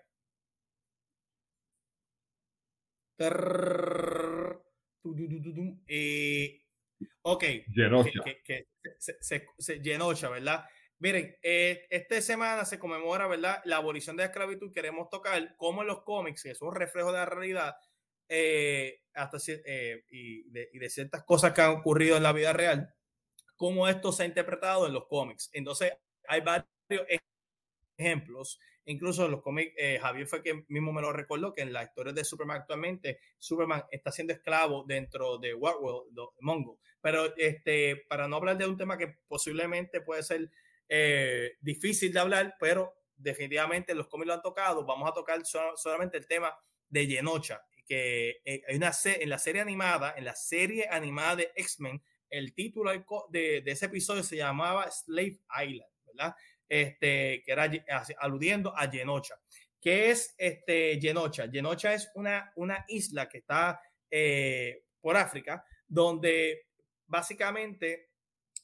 [5.87, 6.68] Eh,
[7.23, 7.45] ok.
[7.75, 8.23] Genocha.
[9.83, 10.65] Genocha, ¿verdad?
[11.01, 13.61] Miren, eh, esta semana se conmemora, ¿verdad?
[13.65, 14.73] La abolición de la esclavitud.
[14.73, 17.77] Queremos tocar cómo en los cómics, que es un reflejo de la realidad,
[18.29, 22.53] eh, hasta, eh, y, de, y, de, ciertas cosas que han ocurrido en la vida
[22.53, 22.93] real,
[23.57, 25.51] cómo esto se ha interpretado en los cómics.
[25.53, 25.93] Entonces,
[26.27, 26.69] hay varios
[27.97, 28.59] ejemplos
[28.89, 32.15] Incluso los cómics, eh, Javier fue quien mismo me lo recordó, que en la historia
[32.15, 36.81] de Superman actualmente, Superman está siendo esclavo dentro de Warworld, Mongo.
[37.03, 40.51] Pero este, para no hablar de un tema que posiblemente puede ser
[40.89, 46.17] eh, difícil de hablar, pero definitivamente los cómics lo han tocado, vamos a tocar solamente
[46.17, 46.57] el tema
[46.89, 51.53] de Genocha, que eh, hay una en la serie animada, en la serie animada de
[51.57, 52.91] X-Men, el título
[53.29, 56.35] de ese episodio se llamaba Slave Island, ¿verdad?
[56.69, 57.71] Este, que era
[58.19, 59.41] aludiendo a Genocha.
[59.81, 61.49] ¿Qué es este, Genocha?
[61.51, 66.67] Genocha es una, una isla que está eh, por África, donde
[67.07, 68.11] básicamente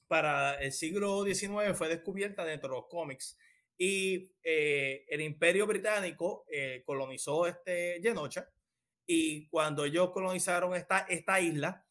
[0.07, 3.39] para el siglo XIX fue descubierta dentro de los cómics
[3.79, 8.49] y eh, el imperio británico eh, colonizó este Genocha
[9.07, 11.85] y cuando ellos colonizaron esta, esta isla,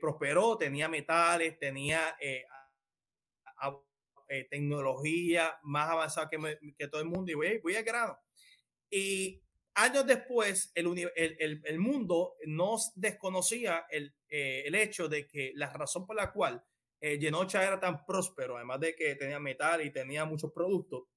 [0.00, 2.16] prosperó, tenía metales, tenía
[4.30, 6.38] eh, tecnología más avanzada que,
[6.78, 8.16] que, todo el mundo y voy, voy a grano.
[8.88, 9.42] Y
[9.74, 15.72] años después, el, el, el, mundo nos desconocía el, eh, el, hecho de que la
[15.72, 16.64] razón por la cual
[17.00, 21.08] eh, Genocha era tan próspero, además de que tenía metal y tenía muchos productos,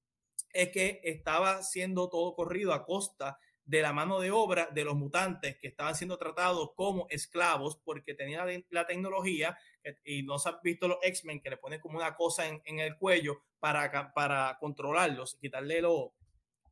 [0.52, 4.94] es que estaba siendo todo corrido a costa de la mano de obra de los
[4.94, 9.56] mutantes que estaban siendo tratados como esclavos porque tenían la tecnología
[10.04, 12.96] y no se han visto los X-Men que le ponen como una cosa en, el
[12.96, 16.10] cuello para, para controlarlos, quitarle los,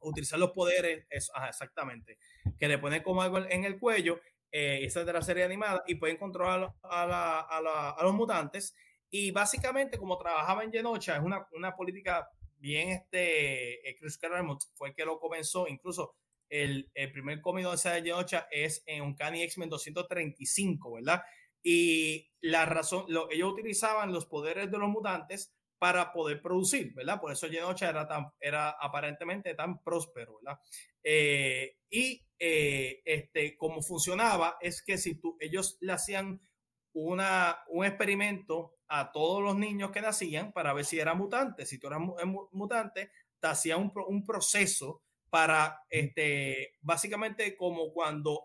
[0.01, 2.18] utilizar los poderes, exactamente,
[2.59, 4.20] que le ponen como algo en el cuello,
[4.51, 8.03] eh, esa es de la serie animada, y pueden controlar a, la, a, la, a
[8.03, 8.74] los mutantes.
[9.11, 12.28] Y básicamente, como trabajaba en Genocha, es una, una política
[12.59, 16.14] bien, este, eh, Chris Claremont fue el que lo comenzó, incluso
[16.53, 21.22] el, el primer cómic de esa Genocha es en un Cani X-Men 235, ¿verdad?
[21.62, 27.20] Y la razón, lo, ellos utilizaban los poderes de los mutantes para poder producir, ¿verdad?
[27.20, 30.61] Por eso Genocha era, tan, era aparentemente tan próspero, ¿verdad?
[31.03, 36.46] Eh, y eh, este, como funcionaba es que si tú, ellos le hacían
[36.92, 41.70] una, un experimento a todos los niños que nacían para ver si eran mutantes.
[41.70, 48.44] Si tú eras eh, mutante, te hacían un, un, proceso para, este, básicamente como cuando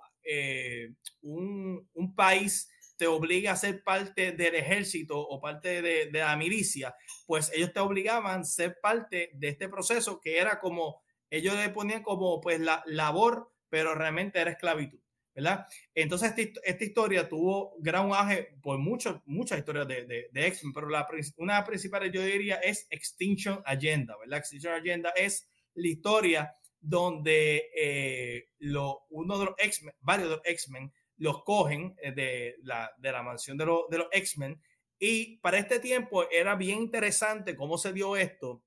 [1.21, 6.95] un, un país te obliga a ser parte del ejército o parte de, la milicia,
[7.25, 11.69] pues ellos te obligaban a ser parte de este proceso que era como, ellos le
[11.71, 14.99] ponían como pues la labor, pero realmente era esclavitud,
[15.35, 15.67] ¿verdad?
[15.93, 21.05] Entonces esta, historia tuvo gran auge por muchos, muchas historias de, de, de pero la,
[21.35, 24.39] una principal yo diría es Extinction Agenda, ¿verdad?
[24.39, 26.55] Extinction Agenda es la historia
[26.88, 32.55] donde eh, lo, uno de los X-Men, varios de los X-Men, los cogen eh, de,
[32.63, 34.61] la, de la mansión de, de los X-Men.
[34.97, 38.63] Y para este tiempo era bien interesante cómo se dio esto,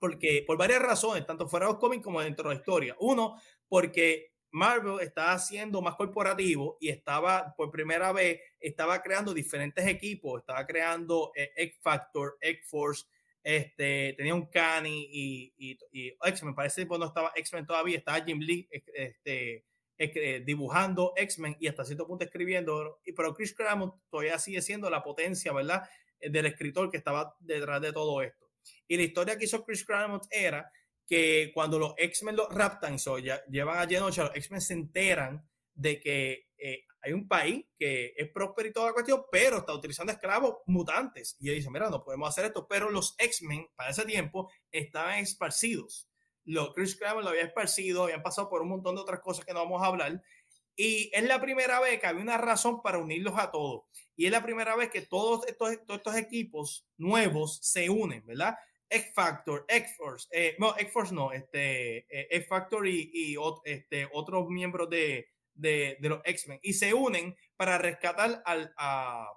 [0.00, 2.96] porque por varias razones, tanto fuera de los cómics como dentro de la historia.
[2.98, 9.86] Uno, porque Marvel estaba haciendo más corporativo y estaba por primera vez, estaba creando diferentes
[9.86, 13.06] equipos, estaba creando eh, X Factor, X Force,
[13.48, 18.22] este, tenía un Cani y, y, y X-Men, parece que no estaba X-Men todavía, estaba
[18.22, 19.64] Jim Lee este,
[19.96, 25.02] eh, dibujando X-Men y hasta cierto punto escribiendo, pero Chris Claremont todavía sigue siendo la
[25.02, 25.88] potencia, ¿verdad?
[26.20, 28.50] Eh, del escritor que estaba detrás de todo esto.
[28.86, 30.70] Y la historia que hizo Chris Claremont era
[31.06, 35.48] que cuando los X-Men los raptan, so, ya, llevan a Genosha, los X-Men se enteran
[35.72, 39.72] de que eh, hay un país que es próspero y toda la cuestión, pero está
[39.72, 41.36] utilizando esclavos mutantes.
[41.38, 45.18] Y ellos dicen, mira, no podemos hacer esto, pero los X-Men para ese tiempo estaban
[45.18, 46.08] esparcidos.
[46.44, 49.52] Los Chris Claremont lo había esparcido, habían pasado por un montón de otras cosas que
[49.52, 50.22] no vamos a hablar.
[50.74, 53.82] Y es la primera vez que había una razón para unirlos a todos.
[54.16, 58.56] Y es la primera vez que todos estos, todos estos equipos nuevos se unen, ¿verdad?
[58.90, 63.36] X Factor, X Force, eh, no, X Force no, este, eh, X Factor y, y
[63.64, 65.28] este, otros miembros de,
[65.58, 69.28] de, los X-Men y se unen para rescatar al, a,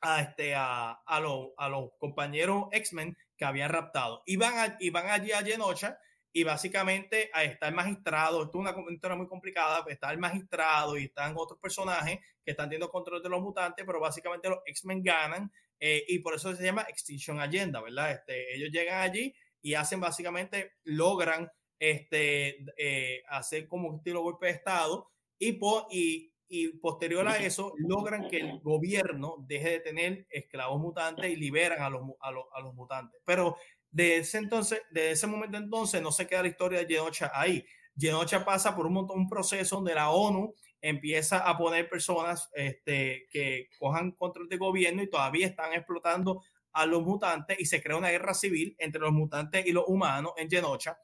[0.00, 1.16] a, este, a, a,
[1.56, 4.22] a los compañeros X-Men que habían raptado.
[4.26, 5.98] Y van, y van allí a Genocha
[6.32, 11.04] y básicamente está el magistrado, esto es una historia muy complicada, está el magistrado y
[11.04, 15.50] están otros personajes que están teniendo control de los mutantes, pero básicamente los X-Men ganan
[15.80, 18.12] eh, y por eso se llama Extinction Agenda, ¿verdad?
[18.12, 24.46] Este, ellos llegan allí y hacen básicamente, logran este, eh, hacer como un estilo golpe
[24.46, 29.80] de Estado y, po, y, y, posterior a eso logran que el gobierno deje de
[29.80, 33.20] tener esclavos mutantes y liberan a los, a los, a los mutantes.
[33.24, 33.56] Pero
[33.90, 37.64] de ese entonces, de ese momento entonces, no se queda la historia de Genocha ahí.
[37.96, 43.26] Genocha pasa por un, montón, un proceso donde la ONU empieza a poner personas este,
[43.30, 47.96] que cojan control de gobierno y todavía están explotando a los mutantes y se crea
[47.96, 50.98] una guerra civil entre los mutantes y los humanos en Genocha.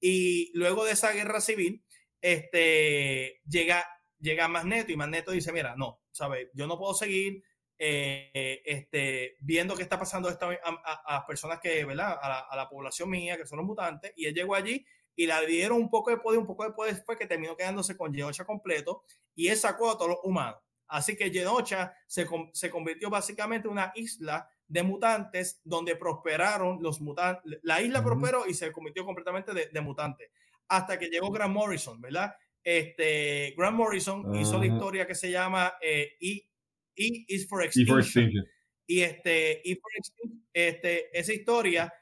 [0.00, 1.84] Y luego de esa guerra civil,
[2.20, 3.86] este, llega,
[4.18, 6.48] llega Magneto y Magneto dice, mira, no, ¿sabes?
[6.54, 7.42] Yo no puedo seguir
[7.78, 12.18] eh, este, viendo qué está pasando a, a, personas que, ¿verdad?
[12.20, 14.84] A la, a la, población mía, que son los mutantes, y él llegó allí
[15.16, 17.96] y le dieron un poco de poder, un poco de poder fue que terminó quedándose
[17.96, 19.02] con Genocha completo
[19.34, 20.60] y él sacó a todos los humanos.
[20.88, 27.00] Así que Genocha se, se convirtió básicamente en una isla de mutantes donde prosperaron los
[27.00, 27.60] mutantes.
[27.62, 30.30] La isla prosperó y se convirtió completamente de, de mutantes.
[30.70, 32.34] Hasta que llegó Grant Morrison, ¿verdad?
[32.62, 36.48] Este, Grant Morrison hizo la historia que se llama eh, e,
[36.96, 38.44] e is for Extinction.
[38.86, 41.92] Y este, e for Extinction, este, esa historia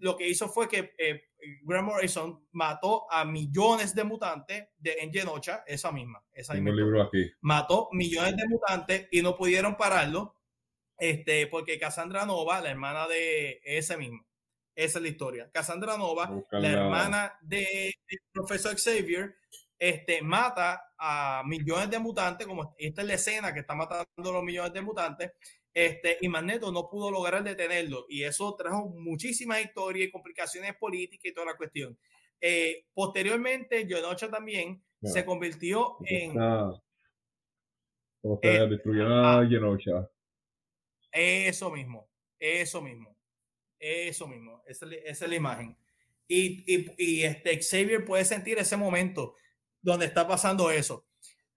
[0.00, 1.22] lo que hizo fue que eh,
[1.62, 6.24] Grant Morrison mató a millones de mutantes de, en Genocha, esa misma.
[6.32, 7.30] Esa misma libro aquí.
[7.40, 10.36] Mató millones de mutantes y no pudieron pararlo
[10.98, 14.26] este, porque Cassandra Nova, la hermana de ese mismo,
[14.76, 15.50] esa es la historia.
[15.50, 19.34] Cassandra Nova, la hermana del de profesor Xavier,
[19.78, 24.32] este, mata a millones de mutantes, como esta es la escena que está matando a
[24.32, 25.32] los millones de mutantes,
[25.72, 28.06] este, y Magneto no pudo lograr detenerlo.
[28.08, 31.98] Y eso trajo muchísimas historias y complicaciones políticas y toda la cuestión.
[32.40, 36.34] Eh, posteriormente, Yonocha también se convirtió en.
[38.22, 40.10] Como eh, destruyó a Genosha.
[41.12, 43.15] Eso mismo, eso mismo,
[43.80, 44.62] eso mismo.
[44.66, 45.76] Esa, esa es la imagen.
[46.28, 49.36] Y, y, y, este Xavier puede sentir ese momento
[49.80, 51.06] donde está pasando eso.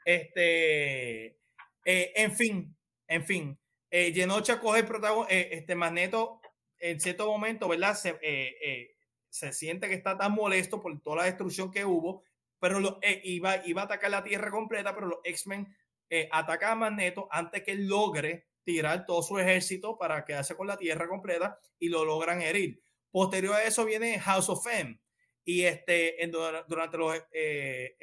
[0.05, 1.25] Este,
[1.85, 2.75] eh, en fin,
[3.07, 3.59] en fin
[3.91, 6.41] eh, Genocha coge el protagonista, eh, este Magneto
[6.79, 7.95] en cierto momento, ¿verdad?
[7.95, 8.95] Se, eh, eh,
[9.29, 12.23] se, siente que está tan molesto por toda la destrucción que hubo,
[12.59, 15.75] pero lo, eh, iba, iba a atacar la Tierra completa, pero los X-Men
[16.31, 21.07] atacan a Magneto antes que logre tirar todo su ejército para quedarse con la Tierra
[21.07, 22.79] completa y lo logran herir.
[23.09, 25.01] Posterior a eso viene House of M.
[25.43, 27.95] Y este, en, durante los eh,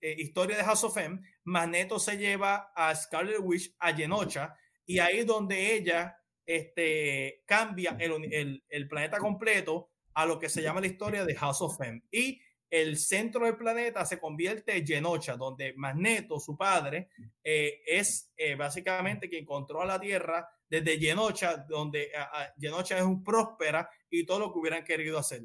[0.00, 4.56] historia de House of M, Magneto se lleva a Scarlet Witch a Genocha
[4.86, 6.16] y ahí es donde ella
[6.46, 11.34] este, cambia el, el, el, planeta completo a lo que se llama la historia de
[11.34, 12.00] House of M.
[12.10, 12.40] Y
[12.70, 17.08] el centro del planeta se convierte en Genocha, donde Magneto, su padre,
[17.42, 22.10] eh, es eh, básicamente quien controla la Tierra desde Genocha, donde
[22.58, 25.42] Genocha es un próspera y todo lo que hubieran querido hacer.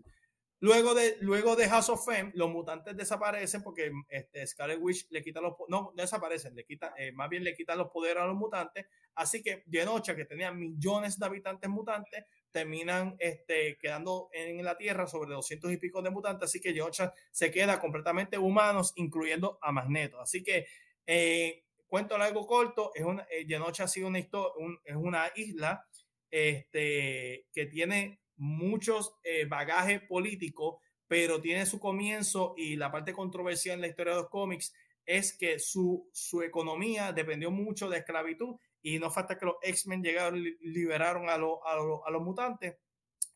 [0.63, 5.21] Luego de, luego de House of Fame, los mutantes desaparecen porque este, Scarlet Witch le
[5.21, 8.37] quita los no desaparecen, le quita, eh, más bien le quitan los poderes a los
[8.37, 8.85] mutantes.
[9.15, 12.23] Así que Genocha, que tenía millones de habitantes mutantes,
[12.53, 17.13] terminan este, quedando en la Tierra sobre 200 y pico de mutantes, así que Genosha
[17.31, 20.21] se queda completamente humanos, incluyendo a Magneto.
[20.21, 20.67] Así que,
[21.05, 23.45] eh, cuento algo corto, es una, eh,
[23.79, 25.85] ha sido una, es una isla
[26.31, 30.77] este, que tiene muchos eh, bagajes políticos,
[31.07, 34.73] pero tiene su comienzo y la parte controversial en la historia de los cómics
[35.05, 40.03] es que su, su economía dependió mucho de esclavitud y no falta que los X-Men
[40.03, 42.75] llegaron y liberaron a, a, los mutantes,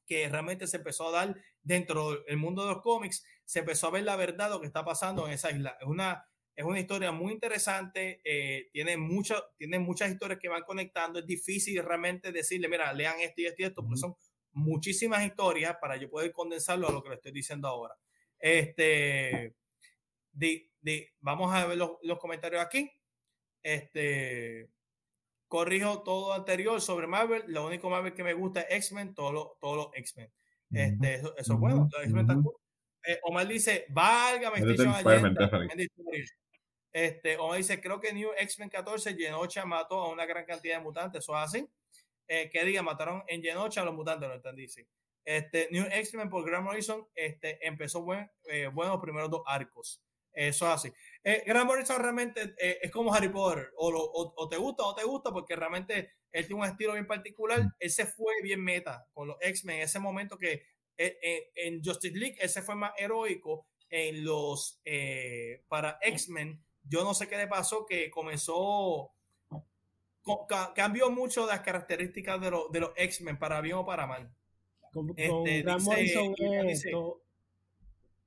[0.06, 3.92] que realmente se empezó a dar dentro del mundo de los cómics, se empezó a
[3.92, 5.78] ver la verdad de lo que está pasando en esa isla.
[5.80, 10.64] Es una, es una historia muy interesante, eh, tiene, mucho, tiene muchas historias que van
[10.64, 14.16] conectando, es difícil realmente decirle, mira, lean esto y esto y esto, porque son
[14.52, 17.96] muchísimas historias para yo poder condensarlo a lo que le estoy diciendo ahora.
[18.40, 19.56] Este,
[21.22, 22.92] vamos a ver los, comentarios aquí.
[23.64, 24.70] Este,
[25.48, 27.44] corrijo todo anterior sobre Marvel.
[27.48, 30.32] Lo único Marvel que me gusta es X-Men, todos los todo los X-Men.
[30.72, 31.90] Este, eso, es bueno.
[33.08, 34.60] Eh, Omar dice, válgame,
[36.92, 40.84] este, Omar dice, creo que New X-Men 14 Genocha mató a una gran cantidad de
[40.84, 41.24] mutantes.
[41.24, 41.70] Eso es así.
[42.28, 44.68] Eh, que diga, mataron en Genocha a los mutantes, lo entendí.
[44.68, 44.86] Sí.
[45.24, 50.02] Este, New X-Men por Graham Morrison este, empezó buen, eh, bueno los primeros dos arcos.
[50.34, 50.94] Eso es así.
[51.24, 55.04] Eh, Grant Morrison realmente eh, es como Harry Potter, o, o, te gusta o te
[55.04, 57.64] gusta, porque realmente él tiene un estilo bien particular.
[57.64, 57.74] Mm.
[57.80, 60.64] Él se fue bien meta con los X-Men en ese momento que
[60.98, 63.68] eh, en Justice League ese fue más heroico.
[63.90, 64.82] En los
[65.70, 69.14] para X-Men, yo no sé qué le pasó, que comenzó,
[70.76, 74.30] cambió mucho las características de, de los X-Men, para bien o para mal.
[74.92, 76.36] Con, este, Grant Morrison,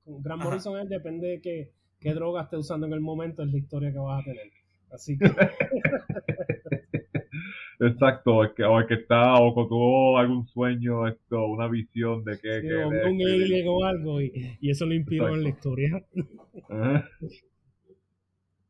[0.03, 3.57] con Grant Morrison depende de que qué droga esté usando en el momento es la
[3.57, 4.51] historia que vas a tener.
[4.91, 5.25] Así que.
[7.79, 12.23] Exacto, es que, o el que está, o que tuvo algún sueño, esto, una visión
[12.23, 12.61] de que.
[12.61, 16.05] que un, alien o algo, y, y, eso lo inspiró en la historia.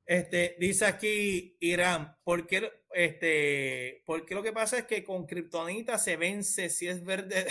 [0.04, 5.98] Este, dice aquí Irán, ¿por qué, este, porque lo que pasa es que con Kryptonita
[5.98, 7.46] se vence si es verde?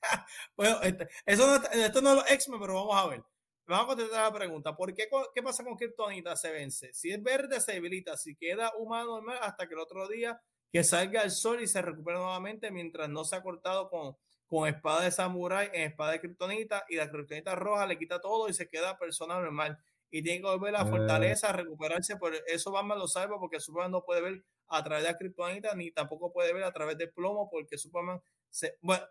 [0.56, 3.22] bueno, este, eso no, esto no es los X-Men, pero vamos a ver.
[3.70, 4.74] Vamos a contestar la pregunta.
[4.74, 6.34] ¿Por qué, qué pasa con Kryptonita?
[6.34, 6.92] Se vence.
[6.92, 8.16] Si es verde, se debilita.
[8.16, 10.40] Si queda humano normal, hasta que el otro día
[10.72, 14.16] que salga el sol y se recupere nuevamente mientras no se ha cortado con,
[14.48, 18.48] con espada de samurai en espada de Kryptonita y la Kryptonita roja le quita todo
[18.48, 19.78] y se queda persona normal.
[20.10, 22.16] Y tiene que volver a la fortaleza, a recuperarse.
[22.16, 25.76] Por eso Batman lo salva porque Superman no puede ver a través de la Kryptonita
[25.76, 28.78] ni tampoco puede ver a través del plomo porque Superman se.
[28.80, 29.04] Bueno,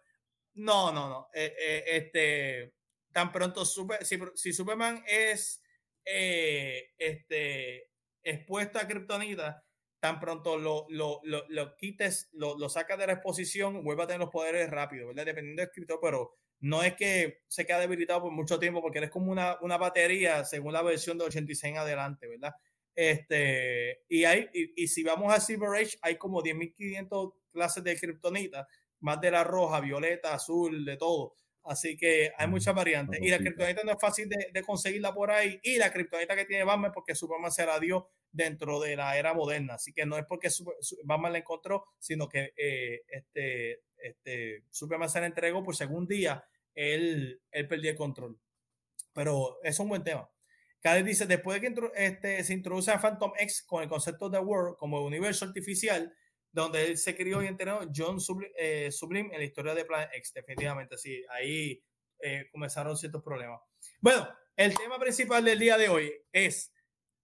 [0.55, 1.30] no, no, no.
[1.34, 2.78] Eh, eh, este
[3.12, 5.62] tan pronto super, si, Superman es
[6.05, 7.91] eh, este,
[8.24, 9.64] expuesta a Kryptonita,
[9.99, 14.20] tan pronto lo, lo, lo, quites, lo, lo sacas de la exposición, vuelve a tener
[14.20, 15.26] los poderes rápido, ¿verdad?
[15.26, 19.10] Dependiendo del escritor, pero no es que se quede debilitado por mucho tiempo, porque eres
[19.10, 22.53] como una, una batería según la versión de 86 en adelante, ¿verdad?
[22.95, 28.68] Este, y, hay, y, si vamos a Silver Age, hay como 10.500 clases de Kryptonita,
[28.99, 31.36] más de la roja, violeta, azul, de todo.
[31.70, 33.20] Así que hay muchas variantes.
[33.22, 35.59] Y la criptonita no es fácil de, conseguirla por ahí.
[35.61, 39.36] Y la criptonita que tiene Batman, porque Superman se la dio dentro de la era
[39.36, 39.76] moderna.
[39.76, 40.49] Así que no es porque
[41.03, 46.43] Batman la encontró, sino que eh, este, este, Superman se la entregó por segundo día.
[46.74, 48.39] Él, él perdió el control.
[49.13, 50.28] Pero es un buen tema.
[50.82, 54.39] Cada dice, después de que este, se introduce a Phantom X con el concepto de
[54.39, 56.11] World como universo artificial,
[56.51, 58.17] donde él se crió y entrenó John
[58.57, 61.83] eh, Sublime, en la historia de Planet X, definitivamente, sí, ahí
[62.19, 63.61] eh, comenzaron ciertos problemas.
[63.99, 66.73] Bueno, el tema principal del día de hoy es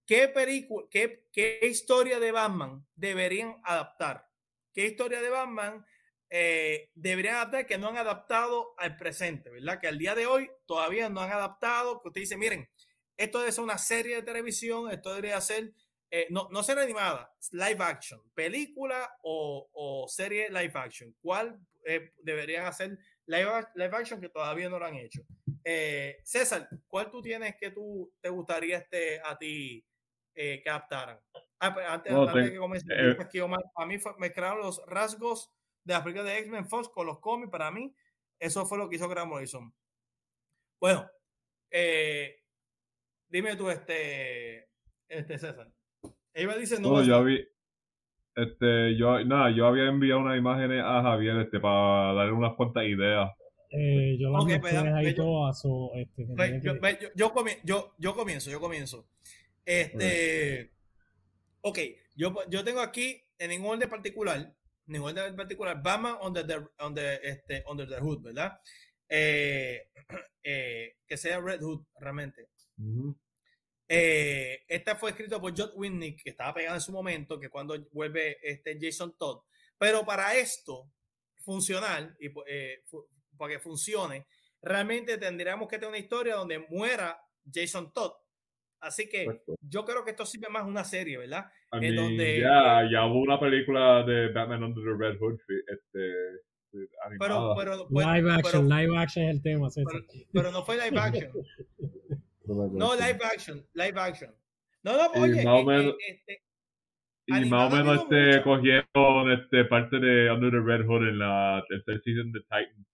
[0.06, 4.28] qué película, qué, qué historia de Batman deberían adaptar,
[4.72, 5.84] qué historia de Batman
[6.30, 9.80] eh, deberían adaptar que no han adaptado al presente, ¿verdad?
[9.80, 12.68] Que al día de hoy todavía no han adaptado, que usted dice, miren,
[13.16, 15.72] esto debe ser una serie de televisión, esto debería ser
[16.10, 21.14] eh, no, no ser animada, live action, película o, serie live action.
[21.20, 22.96] ¿Cuál eh, deberían hacer
[23.26, 25.22] live, live, action que todavía no lo han hecho?
[25.64, 29.84] Eh, César, ¿cuál tú tienes que tú te gustaría este, a ti
[30.32, 31.18] que adaptaran?
[31.58, 32.86] Ah, pues, antes, de que comience,
[33.74, 35.50] a mí me crearon los rasgos
[35.82, 37.50] de la película de X-Men Fox con los cómics.
[37.50, 37.94] Para mí,
[38.38, 39.74] eso fue lo que hizo Graham Morrison.
[40.78, 41.10] Bueno,
[43.28, 44.68] dime tú, este,
[45.08, 45.75] este César.
[46.36, 47.02] Eva dice no.
[47.02, 47.40] yo había,
[48.34, 52.84] este, yo, nada, yo había enviado unas imágenes a Javier este, para darle unas cuantas
[52.84, 53.30] ideas.
[53.70, 55.64] Eh, yo okay, pues, ahí todas.
[55.94, 57.32] Este, pues, yo, yo, yo,
[57.64, 59.08] yo, yo, comienzo, yo comienzo.
[59.64, 60.72] Este,
[61.62, 61.78] ok,
[62.14, 64.54] yo, yo tengo aquí en ningún orden particular,
[64.86, 65.82] ningún tema en particular.
[65.82, 68.60] Batman Under the, under, este, under the Hood, ¿verdad?
[69.08, 69.88] Eh,
[70.44, 72.48] eh, que sea Red Hood realmente.
[73.88, 77.76] Eh, este fue escrito por John Whitney, que estaba pegado en su momento, que cuando
[77.92, 79.42] vuelve este Jason Todd.
[79.78, 80.90] Pero para esto
[81.44, 82.82] funcionar y eh,
[83.36, 84.26] para que funcione,
[84.62, 87.20] realmente tendríamos que tener una historia donde muera
[87.52, 88.12] Jason Todd.
[88.80, 91.46] Así que yo creo que esto sirve más una serie, ¿verdad?
[91.72, 96.46] en donde, ya, ya hubo una película de Batman Under the Red Hood este,
[97.18, 99.68] pero, pero, live action, live action es el tema.
[100.32, 101.32] Pero, no fue live action.
[102.46, 104.34] no, live action, live action.
[104.82, 106.42] No, no, oye, más o menos, este,
[107.26, 111.64] y más o menos este, cogieron este, parte de Under the Red Hood en la
[111.68, 112.86] tercera season de Titans.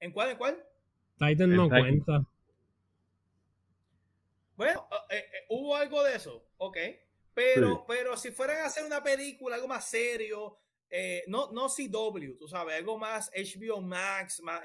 [0.00, 0.30] ¿En cuál?
[0.30, 0.62] ¿En cuál?
[1.18, 2.24] Titan no cuenta.
[4.56, 6.76] Bueno, eh, eh, hubo algo de eso, ok.
[7.34, 10.58] Pero, pero si fueran a hacer una película, algo más serio,
[10.94, 14.60] eh, no, no CW, tú sabes, algo más HBO Max, más,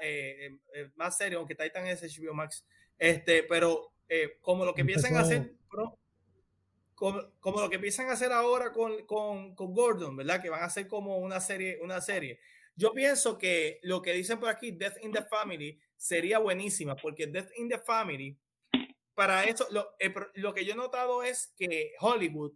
[0.94, 2.66] más serio, aunque Titan es HBO Max,
[2.98, 3.94] este, pero
[4.42, 5.54] como lo que empiezan a hacer,
[6.98, 10.42] como, lo que empiezan a hacer ahora con, con, con, Gordon, ¿verdad?
[10.42, 12.40] Que van a hacer como una serie, una serie.
[12.74, 17.26] Yo pienso que lo que dicen por aquí, Death in the Family, sería buenísima, porque
[17.26, 18.36] Death in the Family,
[19.14, 22.52] para eso, lo, eh, lo que yo he notado es que Hollywood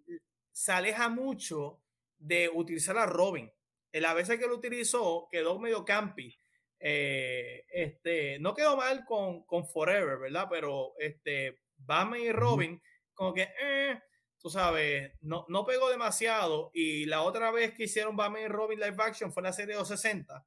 [0.52, 1.80] se aleja mucho
[2.18, 3.50] de utilizar a Robin.
[3.92, 6.36] La vez que lo utilizó quedó medio campi.
[6.78, 10.48] Eh, este, no quedó mal con, con Forever, ¿verdad?
[10.50, 12.82] Pero este, Batman y Robin,
[13.14, 14.00] como que, eh,
[14.38, 16.70] tú sabes, no, no pegó demasiado.
[16.74, 19.74] Y la otra vez que hicieron Batman y Robin live action fue en la serie
[19.74, 20.44] de los 60.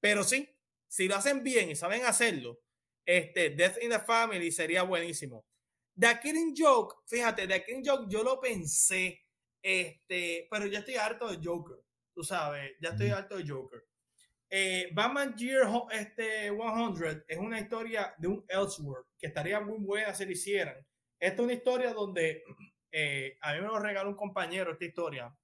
[0.00, 0.48] Pero sí,
[0.88, 2.60] si lo hacen bien y saben hacerlo,
[3.04, 5.44] este Death in the Family sería buenísimo.
[5.98, 9.22] The Killing Joke, fíjate, The Killing Joke yo lo pensé,
[9.62, 11.78] este, pero ya estoy harto de Joker,
[12.14, 13.84] tú sabes, ya estoy harto de Joker.
[14.48, 20.14] Eh, Batman Year este, 100 es una historia de un Elseworld que estaría muy buena
[20.14, 20.76] si lo hicieran.
[21.18, 22.44] Esta es una historia donde
[22.92, 25.36] eh, a mí me lo regaló un compañero esta historia.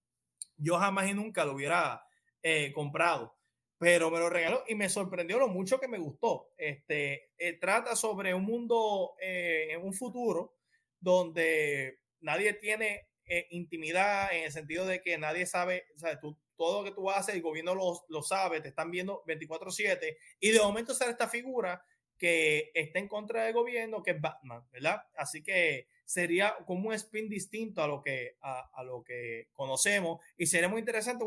[0.56, 2.04] Yo jamás y nunca lo hubiera
[2.42, 3.36] eh, comprado,
[3.78, 6.52] pero me lo regaló y me sorprendió lo mucho que me gustó.
[6.56, 10.58] Este eh, trata sobre un mundo en un futuro
[11.00, 13.08] donde nadie tiene
[13.50, 17.10] intimidad en el sentido de que nadie sabe, o sea, tú, todo lo que tú
[17.10, 21.26] haces, el gobierno lo, lo sabe, te están viendo 24/7 y de momento sale esta
[21.26, 21.82] figura
[22.18, 25.02] que está en contra del gobierno, que es Batman, ¿verdad?
[25.16, 30.44] Así que sería como un spin distinto a lo que, a, lo que conocemos y
[30.44, 31.24] sería muy interesante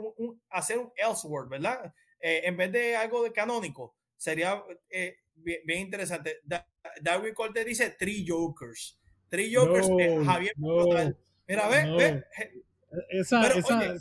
[0.52, 1.92] hacer un Elseworld, ¿verdad?
[2.20, 6.42] Eh, en vez de algo de canónico, sería eh, bien, interesante.
[7.02, 9.00] David Corte dice Three Jokers.
[9.30, 10.54] Three Jokers, eh, Javier.
[11.48, 12.24] Mira, ve, ve.
[13.10, 13.96] Esa, esa,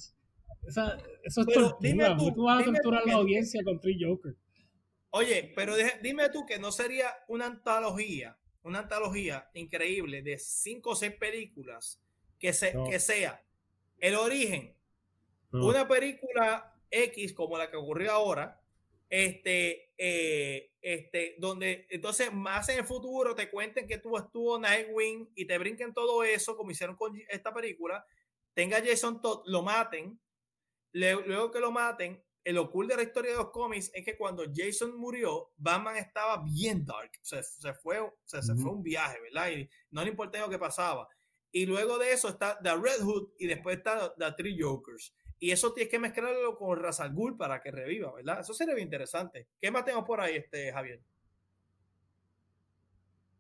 [0.67, 2.17] esa, eso es tortura.
[2.17, 4.37] Tú, vas a torturar la audiencia con Three Jokers.
[5.11, 10.97] Oye, pero dime tú que no sería una antología una antología increíble de cinco o
[10.97, 12.01] seis películas
[12.39, 13.43] que, se, que sea
[13.99, 14.75] El Origen,
[15.53, 18.61] una película X como la que ocurrió ahora,
[19.09, 25.31] este, eh, este, donde entonces más en el futuro te cuenten que tú estuvo Nightwing
[25.35, 28.07] y te brinquen todo eso, como hicieron con esta película,
[28.55, 30.19] tenga Jason Todd, lo maten,
[30.93, 34.45] luego que lo maten, el oculto de la historia de los cómics es que cuando
[34.53, 37.13] Jason murió, Batman estaba bien dark.
[37.23, 39.51] Se, se fue, se, fue un viaje, ¿verdad?
[39.51, 41.09] Y no le importa lo que pasaba.
[41.53, 45.15] Y luego de eso está The Red Hood y después está The Three Jokers.
[45.39, 48.41] Y eso tienes que mezclarlo con Ra's al Ghul para que reviva, ¿verdad?
[48.41, 49.49] Eso sería bien interesante.
[49.61, 51.01] ¿Qué más tengo por ahí, este, Javier?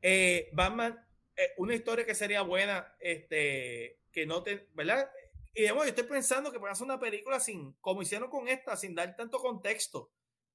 [0.03, 0.99] Eh, Batman,
[1.37, 5.09] eh, una historia que sería buena, este, que no te, ¿verdad?
[5.55, 8.95] Y yo estoy pensando que pueden hacer una película sin, como hicieron con esta, sin
[8.95, 10.11] dar tanto contexto.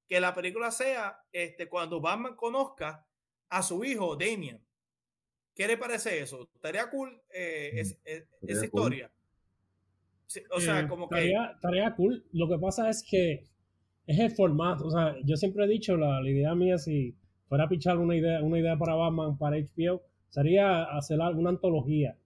[0.08, 3.06] Que la película sea este, cuando Batman conozca
[3.50, 4.62] a su hijo, Damian.
[5.54, 6.50] ¿Qué le parece eso?
[6.54, 9.12] ¿Estaría cool eh, mm, esa historia?
[10.52, 11.32] o sea, eh, como que.
[11.32, 12.26] Estaría cool.
[12.32, 13.44] Lo que pasa es que
[14.06, 14.86] es el formato.
[14.86, 17.16] O sea, yo siempre he dicho, la, la idea mía, si
[17.48, 22.18] fuera a pichar una idea, una idea para Batman, para HBO, sería hacer alguna antología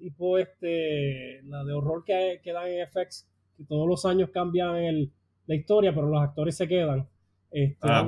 [0.00, 4.76] tipo este, la de horror que, que dan en FX, que todos los años cambian
[4.76, 5.12] el,
[5.46, 7.08] la historia, pero los actores se quedan.
[7.50, 8.06] Este, ah,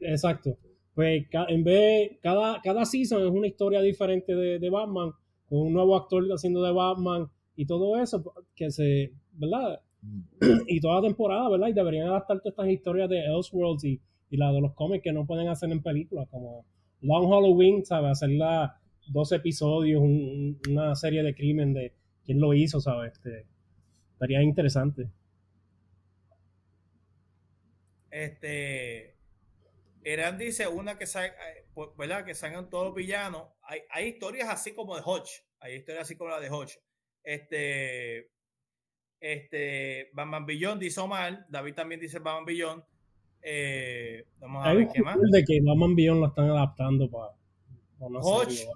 [0.00, 0.56] exacto.
[0.94, 5.12] Pues en vez, cada, cada season es una historia diferente de, de, Batman,
[5.48, 9.80] con un nuevo actor haciendo de Batman y todo eso, que se, ¿verdad?
[10.02, 10.22] Mm.
[10.66, 11.68] y toda temporada, ¿verdad?
[11.68, 15.12] Y deberían adaptar todas estas historias de Elseworlds y, y la de los cómics que
[15.12, 16.64] no pueden hacer en películas, como
[17.00, 18.10] Long Halloween, ¿sabes?
[18.12, 18.77] Hacerla
[19.12, 21.94] dos episodios, una serie de crimen de
[22.24, 23.12] quién lo hizo, ¿sabes?
[23.14, 23.46] Este,
[24.12, 25.08] estaría interesante.
[28.10, 29.16] Este,
[30.02, 32.24] Eran dice una que, eh, pues, ¿verdad?
[32.24, 33.48] que salgan todos los villanos.
[33.62, 35.44] Hay, hay historias así como de Hodge.
[35.60, 36.80] Hay historias así como la de Hodge.
[37.22, 38.30] Este,
[39.20, 41.46] este, Batman Billón dice Omar.
[41.48, 42.84] David también dice Batman Billón.
[43.42, 45.18] Eh, vamos a ver qué más.
[45.20, 47.34] de que Batman Billón lo están adaptando para.
[48.00, 48.66] Hodge.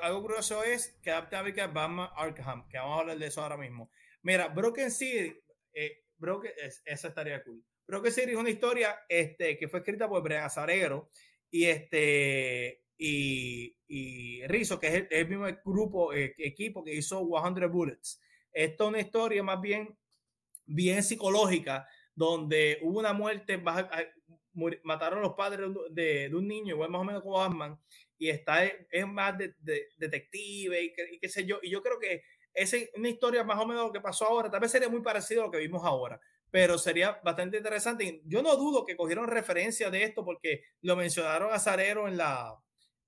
[0.00, 3.56] Algo curioso es que adapta a Batman Arkham, que vamos a hablar de eso ahora
[3.56, 3.90] mismo.
[4.22, 5.34] Mira, Broken City,
[5.74, 6.52] eh, Broken,
[6.84, 7.64] esa estaría cool.
[7.86, 11.10] Broken City es una historia este, que fue escrita por Brea Azarero
[11.50, 17.70] y este y, y Rizzo, que es el, mismo grupo, eh, equipo que hizo 100
[17.70, 18.20] Bullets.
[18.52, 19.96] Esto es una historia más bien,
[20.66, 23.58] bien psicológica, donde hubo una muerte,
[24.84, 27.80] mataron a los padres de, de un niño, igual más o menos como Batman,
[28.22, 29.52] y está es más de,
[29.96, 31.58] detective y, qué sé yo.
[31.60, 32.22] Y yo creo que
[32.54, 34.48] es una historia más o menos lo que pasó ahora.
[34.48, 38.22] Tal vez sería muy parecido a lo que vimos ahora, pero sería bastante interesante.
[38.24, 42.56] Yo no dudo que cogieron referencia de esto porque lo mencionaron a Zarero en la,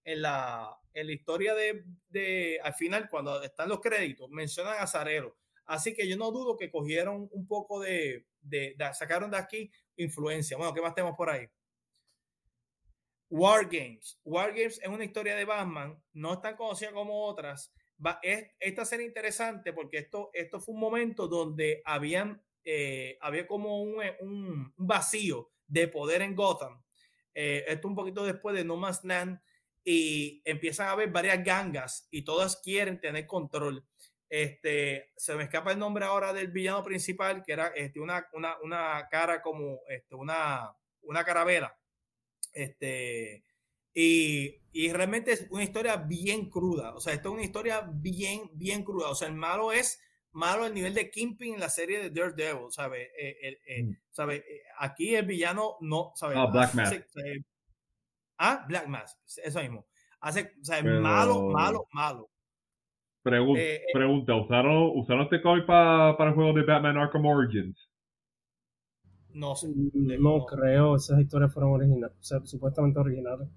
[0.03, 4.89] en la, en la historia de, de, al final, cuando están los créditos, mencionan a
[4.89, 5.37] Zarero.
[5.65, 9.71] Así que yo no dudo que cogieron un poco de, de, de sacaron de aquí
[9.95, 10.57] influencia.
[10.57, 11.47] Bueno, ¿qué más tenemos por ahí?
[13.37, 14.21] War Games.
[14.25, 17.75] War Games es una historia de Batman, no es tan conocida como otras.
[18.23, 23.83] es, esta serie interesante porque esto, esto fue un momento donde habían, eh, había como
[23.83, 26.81] un, un, vacío de poder en Gotham.
[27.35, 29.41] Eh, esto un poquito después de No Man's Land
[29.83, 33.85] y empiezan a haber varias gangas y todas quieren tener control.
[34.29, 38.57] Este, se me escapa el nombre ahora del villano principal, que era este, una, una,
[38.63, 41.77] una cara como este, una, una caravera
[42.55, 43.45] este,
[43.93, 46.95] y, y, realmente es una historia bien cruda.
[46.95, 49.11] O sea, esto es una historia bien, bien cruda.
[49.11, 50.01] O sea, el malo es
[50.35, 53.09] malo al nivel de Kingpin en la serie de Daredevil, ¿sabes?
[53.19, 53.97] Eh, eh, mm.
[54.11, 54.37] ¿sabe?
[54.37, 56.37] Eh, aquí el villano no, ¿sabes?
[56.37, 57.07] Ah, Black Mask.
[58.39, 59.87] ah, Black Mask, eso mismo.
[60.21, 62.31] Hace, o sea, malo, malo, malo.
[63.93, 67.89] pregunta, ¿usaron, ¿usaron este cómic para, para el juego de Batman Arkham Origins?
[69.35, 69.69] No sé.
[69.69, 73.49] Mm, no, creo, esas historias fueron originales, o sea, supuestamente originales.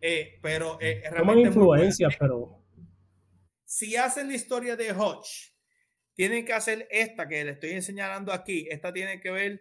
[0.00, 2.62] Eh, pero eh, Toman influencias, pero.
[3.64, 5.54] Si hacen la historia de Hodge,
[6.14, 8.66] tienen que hacer esta que le estoy enseñando aquí.
[8.70, 9.60] Esta tiene que ver.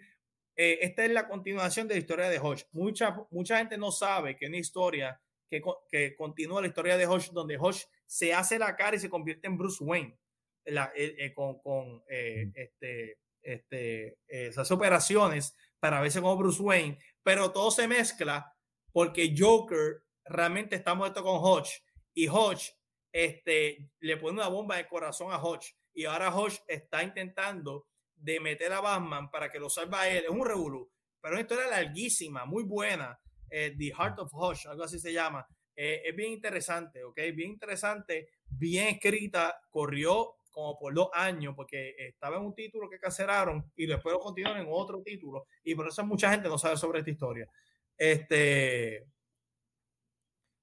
[0.55, 2.65] Eh, esta es la continuación de la historia de Hodge.
[2.72, 7.31] Mucha, mucha gente no sabe que una historia que, que continúa la historia de Hodge,
[7.31, 10.18] donde Hodge se hace la cara y se convierte en Bruce Wayne.
[10.65, 17.72] La, eh, con, con este este, esas operaciones para verse como Bruce Wayne, pero todo
[17.72, 18.53] se mezcla
[18.91, 21.84] porque Joker realmente está muerto con Hodge
[22.14, 22.74] y Hodge
[23.11, 28.40] este, le pone una bomba de corazón a Hodge y ahora Hodge está intentando de
[28.40, 30.26] meter a Batman para que lo salve a él.
[30.26, 30.91] Es un revolú,
[31.22, 33.19] pero una historia larguísima, muy buena.
[33.49, 35.48] Eh, The Heart of Hodge, algo así se llama.
[35.76, 37.15] Eh, es bien interesante, ¿ok?
[37.34, 42.99] Bien interesante, bien escrita, corrió como por dos años, porque estaba en un título que
[42.99, 45.45] cancelaron y después lo continuaron en otro título.
[45.63, 47.47] Y por eso mucha gente no sabe sobre esta historia.
[47.95, 49.05] Este.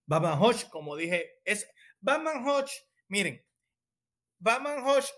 [0.04, 1.70] Batman Hodge, como dije, es.
[2.00, 2.72] Batman Hodge,
[3.06, 3.40] miren,
[4.40, 5.12] Batman Hodge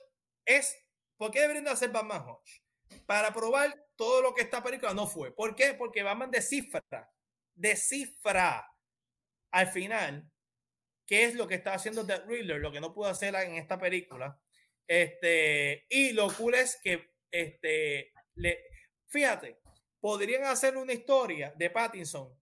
[0.44, 0.76] es.
[1.16, 2.62] ¿Por qué deberían de hacer Batman Hodge?
[3.06, 5.34] Para probar todo lo que esta película no fue.
[5.34, 5.72] ¿Por qué?
[5.72, 6.84] Porque Batman descifra,
[7.54, 8.70] descifra
[9.52, 10.30] al final
[11.06, 13.78] qué es lo que está haciendo The Riddler, lo que no pudo hacer en esta
[13.78, 14.38] película.
[14.86, 18.58] Este, y lo cool es que, este, le,
[19.08, 19.58] fíjate,
[20.00, 22.32] podrían hacer una historia de Pattinson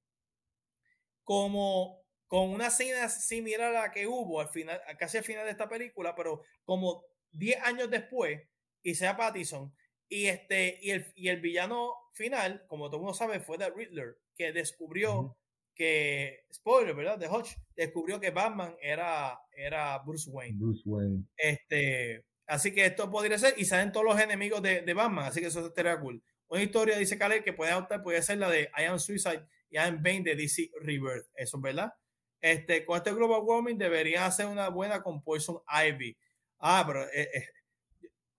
[1.23, 5.53] como con una escena similar a la que hubo al final, casi al final de
[5.53, 8.43] esta película, pero como 10 años después,
[8.83, 9.75] y sea Pattinson,
[10.09, 13.71] y este, y el, y el villano final, como todo el mundo sabe, fue The
[13.71, 15.37] Riddler, que descubrió
[15.75, 17.19] que, spoiler, ¿verdad?
[17.19, 20.59] De Hodge, descubrió que Batman era, era Bruce Wayne.
[20.59, 21.25] Bruce Wayne.
[21.37, 25.41] Este, Así que esto podría ser, y salen todos los enemigos de, de Batman, así
[25.41, 26.23] que eso estaría cool.
[26.49, 29.77] Una historia, dice Caleb, que puede adoptar, puede ser la de I Am Suicide y
[29.77, 31.27] I Am Bane de DC Rebirth.
[31.35, 31.95] Eso es verdad.
[32.41, 36.16] Este, con este Global Warming deberían hacer una buena con Poison Ivy.
[36.59, 37.49] Ah, pero eh, eh,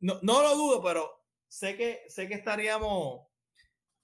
[0.02, 3.28] no, no, lo dudo, pero sé que, sé que estaríamos,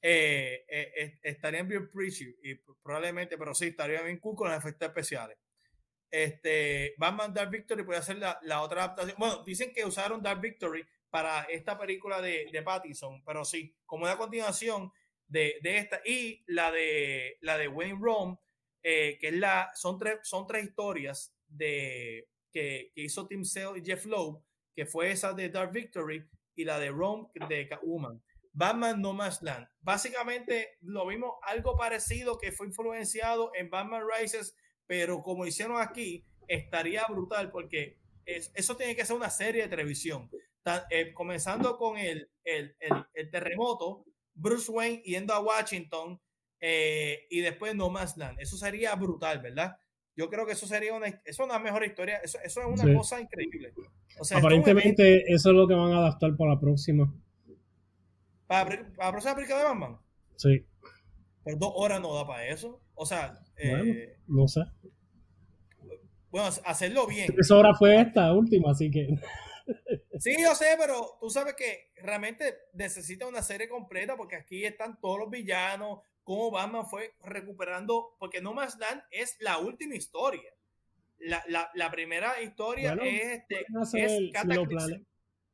[0.01, 5.37] eh, estarían bien preachy y probablemente, pero sí, estaría bien cool con los efectos especiales
[6.11, 9.15] este, Batman Dark Victory puede hacer la, la, otra adaptación.
[9.17, 14.03] Bueno, dicen que usaron Dark Victory para esta película de, de Pattinson, pero sí, como
[14.03, 14.91] una continuación
[15.27, 18.37] de, de, esta y la de la de Wayne Rome,
[18.83, 23.85] eh, que es la, son tres, son tres historias de que, hizo Tim Sale y
[23.85, 24.43] Jeff Lowe,
[24.75, 28.21] que fue esa de Dark Victory, y la de Rome de Catwoman.
[28.53, 29.67] Batman No Man's Land.
[29.79, 34.55] Básicamente lo vimos algo parecido que fue influenciado en Batman Rises,
[34.91, 40.29] pero como hicieron aquí, estaría brutal porque eso tiene que ser una serie de televisión.
[40.89, 42.75] Eh, comenzando con el, el,
[43.13, 44.03] el, terremoto,
[44.33, 46.19] Bruce Wayne yendo a Washington
[46.59, 48.41] eh, y después No Man's Land.
[48.41, 49.77] Eso sería brutal, ¿verdad?
[50.13, 52.17] Yo creo que eso sería una, eso es una mejor historia.
[52.17, 53.73] Eso, es una cosa increíble.
[54.35, 57.09] Aparentemente, eso es lo que van a adaptar para la próxima.
[58.45, 59.97] ¿Para, la próxima película de Batman?
[60.35, 60.65] Sí.
[61.43, 62.81] Pero dos horas no da para eso.
[62.93, 64.61] O sea, eh, no sé.
[66.29, 67.33] Bueno, hacerlo bien.
[67.37, 69.07] Esa hora fue esta última, así que.
[70.19, 74.99] Sí, yo sé, pero tú sabes que realmente necesita una serie completa porque aquí están
[74.99, 80.53] todos los villanos, cómo Batman fue recuperando, porque No Más Land es la última historia.
[81.17, 84.65] La, la, la primera historia es, este, si, lo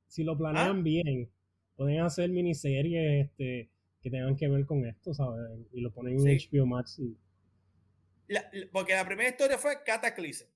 [0.07, 0.81] si, lo planean ¿Ah?
[0.81, 1.31] bien,
[1.75, 3.69] pueden hacer miniseries este,
[4.07, 5.41] que tengan que ver con esto, ¿sabes?
[5.73, 7.01] Y lo ponen en HBO Max.
[8.71, 10.47] porque la primera historia fue Cataclysm.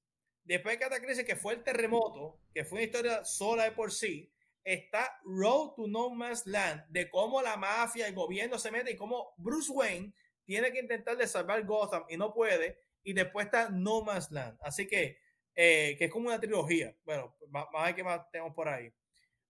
[0.43, 4.31] Después de Cataclysm, que fue el terremoto, que fue una historia sola de por sí,
[4.63, 8.95] está Road to No Man's Land, de cómo la mafia, el gobierno se mete y
[8.95, 10.13] cómo Bruce Wayne
[10.45, 12.79] tiene que intentar de salvar Gotham y no puede.
[13.03, 14.57] Y después está No Man's Land.
[14.61, 15.17] Así que,
[15.55, 16.95] eh, que es como una trilogía.
[17.03, 18.91] Bueno, a ver qué más tenemos por ahí.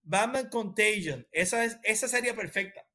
[0.02, 1.28] Batman Contagion.
[1.32, 2.86] Esa, es, esa sería perfecta.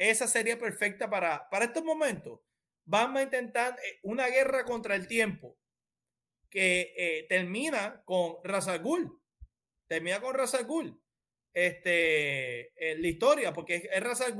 [0.00, 2.40] Esa sería perfecta para, para estos momentos.
[2.86, 5.58] Vamos a intentar eh, una guerra contra el tiempo
[6.48, 8.82] que eh, termina con Razal
[9.86, 10.66] Termina con Razal
[11.52, 14.34] Este, la historia, porque es Razal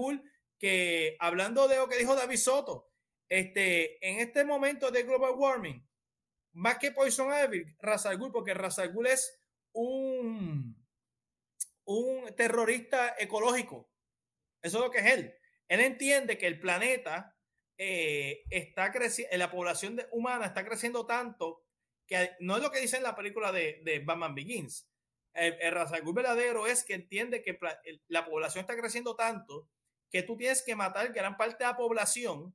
[0.58, 2.90] que hablando de lo que dijo David Soto,
[3.28, 5.86] este, en este momento de global warming,
[6.52, 9.38] más que Poison Ivy, Razal porque Razal es
[9.72, 10.74] un,
[11.84, 13.90] un terrorista ecológico.
[14.62, 15.39] Eso es lo que es él.
[15.70, 17.36] Él entiende que el planeta
[17.78, 21.64] eh, está creciendo, la población humana está creciendo tanto
[22.08, 24.90] que no es lo que dice en la película de, de Batman Begins.
[25.32, 27.56] El, el verdadero es que entiende que
[28.08, 29.70] la población está creciendo tanto
[30.10, 32.52] que tú tienes que matar gran parte de la población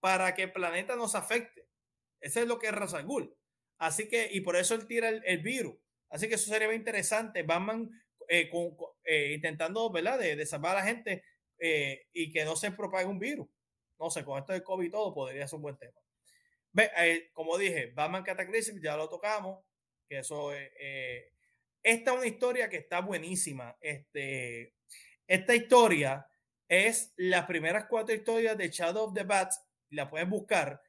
[0.00, 1.66] para que el planeta nos afecte.
[2.20, 3.34] Eso es lo que es Razagul.
[3.78, 5.74] Así que, y por eso él tira el, virus.
[6.10, 7.44] Así que eso sería interesante.
[7.44, 7.88] Batman
[8.28, 8.50] eh,
[9.04, 11.24] eh, intentando, ¿verdad?, de, salvar a la gente
[11.58, 13.48] eh, y que no se propague un virus.
[13.98, 16.00] No sé, con esto del COVID y todo podría ser un buen tema.
[16.72, 19.64] Ve, como dije, Batman Cataclysm ya lo tocamos,
[20.08, 20.52] que eso
[21.82, 23.76] esta es una historia que está buenísima.
[23.80, 24.74] Este,
[25.26, 26.26] esta historia
[26.68, 29.60] es las primeras cuatro historias de Shadow of the Bats,
[29.90, 30.82] la puedes buscar.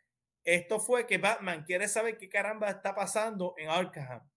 [0.43, 4.29] Esto fue que Batman quiere saber qué caramba está pasando en Arkham.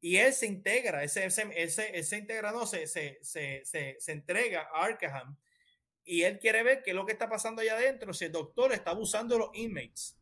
[0.00, 4.68] Y él se integra, ese, ese, ese, se integra, no, se, se, se, se, entrega
[4.72, 5.36] a Arkham.
[6.06, 8.72] Y él quiere ver qué es lo que está pasando allá adentro, si el doctor
[8.72, 10.18] está abusando de los inmates.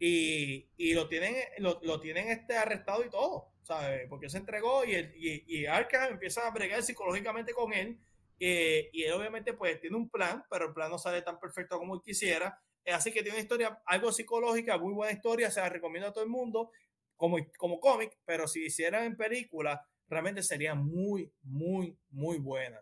[0.00, 4.06] Y, y lo tienen, lo, lo, tienen este arrestado y todo, ¿sabes?
[4.08, 7.98] Porque se entregó y, el, y, y empieza a bregar psicológicamente con él
[8.40, 11.78] eh, y él obviamente pues tiene un plan, pero el plan no sale tan perfecto
[11.78, 12.60] como él quisiera.
[12.84, 16.12] Eh, así que tiene una historia algo psicológica, muy buena historia, se la recomiendo a
[16.12, 16.70] todo el mundo
[17.16, 22.80] como, como cómic, pero si hicieran en película, realmente sería muy, muy, muy buena.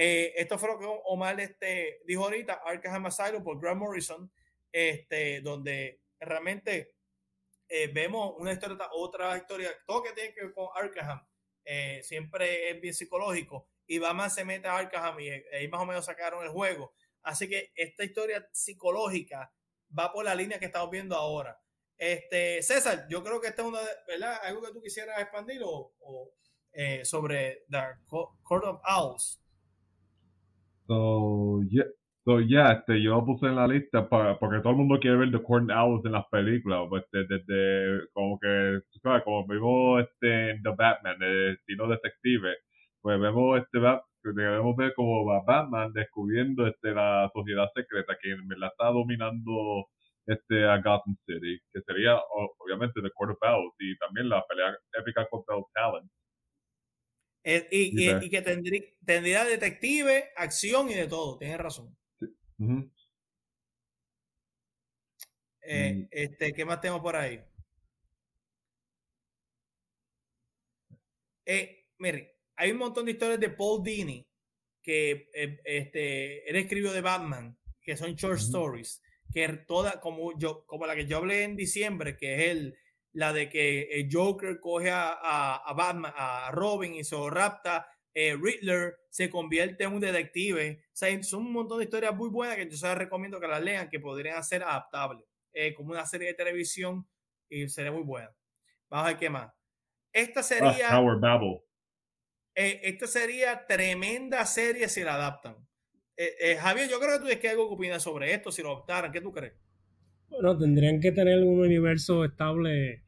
[0.00, 4.30] Eh, esto fue lo que Omar este, dijo ahorita, Arkham Asylum por Grant Morrison,
[4.70, 6.94] este, donde realmente
[7.92, 11.20] vemos una historia, otra historia, todo que tiene que ver con Arkham,
[12.02, 16.04] siempre es bien psicológico y Batman se mete a Arkham y ahí más o menos
[16.04, 16.94] sacaron el juego.
[17.22, 19.52] Así que esta historia psicológica
[19.98, 21.60] va por la línea que estamos viendo ahora.
[21.96, 24.38] Este, César, yo creo que esta es una, ¿verdad?
[24.44, 25.92] Algo que tú quisieras expandir o,
[26.72, 29.42] eh, sobre The Court of Owls.
[30.88, 31.84] So, yeah.
[32.24, 35.16] So, yeah, este, yo lo puse en la lista para, porque todo el mundo quiere
[35.16, 39.22] ver The of Owls en las películas, pues, desde, como que, ¿sabes?
[39.24, 42.56] Como vimos este, The Batman, el estilo detective,
[43.02, 43.78] pues vemos este
[44.24, 49.86] debemos ver como Batman descubriendo este la sociedad secreta que la está dominando
[50.26, 52.18] este a Gotham City, que sería
[52.60, 56.17] obviamente The Court of Owls y también la pelea épica contra los Talents.
[57.50, 61.96] Y, y, que tendría, tendría, detective, acción y de todo, tienes razón.
[65.62, 67.42] Eh, este, ¿Qué más tengo por ahí?
[71.46, 74.28] Eh, mire, hay un montón de historias de Paul Dini
[74.82, 79.02] que eh, este, él escribió de Batman, que son short stories,
[79.32, 82.78] que toda, como yo, como la que yo hablé en diciembre, que es el,
[83.18, 88.36] la de que el Joker coge a, a, Batman, a Robin y se rapta, eh,
[88.40, 90.84] Riddler se convierte en un detective.
[90.84, 93.48] O sea, son un montón de historias muy buenas que yo se las recomiendo que
[93.48, 97.08] las lean, que podrían ser adaptables, eh, como una serie de televisión
[97.48, 98.32] y sería muy buena.
[98.88, 99.52] Vamos a ver qué más.
[100.12, 100.88] Esta ah, sería.
[102.54, 105.56] Eh, esta sería tremenda serie si la adaptan.
[106.60, 109.10] Javier, yo creo que tú tienes que algo que opinas sobre esto, si lo adaptaran.
[109.10, 109.54] ¿Qué tú crees?
[110.28, 113.07] Bueno, tendrían que tener un universo estable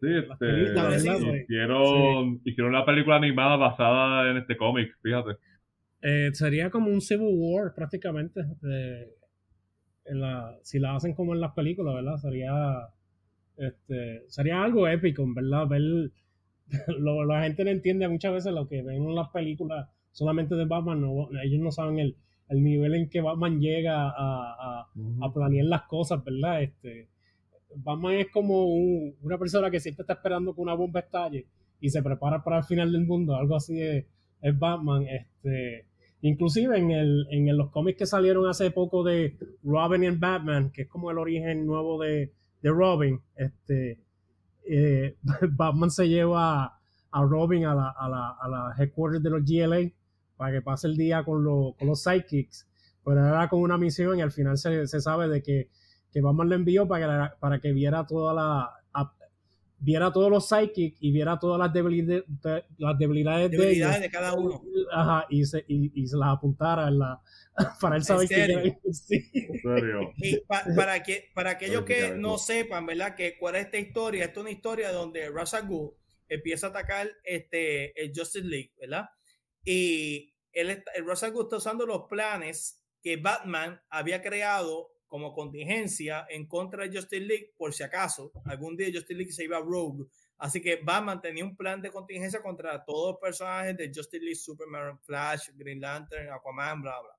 [0.00, 5.32] Sí, este, hicieron, hicieron una película animada basada en este cómic, fíjate.
[6.02, 8.40] Eh, sería como un Civil War prácticamente.
[10.04, 12.16] en la, si la hacen como en las películas, ¿verdad?
[12.16, 12.88] Sería
[13.58, 15.66] este, sería algo épico, ¿verdad?
[15.68, 15.82] Ver,
[16.98, 20.64] lo, la gente no entiende muchas veces lo que ven en las películas solamente de
[20.64, 22.16] Batman, no, ellos no saben el,
[22.48, 24.88] el nivel en que Batman llega a, a,
[25.22, 26.62] a planear las cosas, ¿verdad?
[26.62, 27.08] Este,
[27.74, 31.46] Batman es como una persona que siempre está esperando que una bomba estalle
[31.80, 34.04] y se prepara para el final del mundo, algo así es,
[34.58, 35.06] Batman.
[35.06, 35.86] Este,
[36.22, 40.82] inclusive en, el, en los cómics que salieron hace poco de Robin y Batman, que
[40.82, 42.32] es como el origen nuevo de,
[42.62, 44.00] Robin, este,
[44.66, 45.16] eh,
[45.50, 46.78] Batman se lleva
[47.10, 49.92] a, Robin a la, a, la, a la headquarters de los GLA
[50.36, 52.66] para que pase el día con, con los sidekicks,
[53.04, 55.68] pero era con una misión y al final se, se sabe de que
[56.12, 58.78] que Batman le envió para que, para que viera toda la
[59.80, 62.24] viera todos los psychics y viera todas las debilidades,
[62.78, 64.62] las debilidades, de, ellos, de cada uno.
[64.92, 67.20] Ajá, y se, y, se las apuntara en la,
[67.80, 69.30] para él saber que sí.
[70.16, 70.36] Y
[70.74, 73.14] para, que, para aquellos que no sepan, ¿verdad?
[73.14, 75.68] Que cuál es esta historia, esta es una historia donde Ra's al
[76.28, 79.08] empieza a atacar este, el Justice League, ¿verdad?
[79.64, 86.26] Y él, el Ra's al está usando los planes que Batman había creado como contingencia
[86.28, 90.06] en contra de Justice League por si acaso algún día Justice League se iba Rogue.
[90.36, 94.36] Así que Batman tenía un plan de contingencia contra todos los personajes de Justice League,
[94.36, 97.18] Superman, Flash, Green Lantern, Aquaman, bla, bla.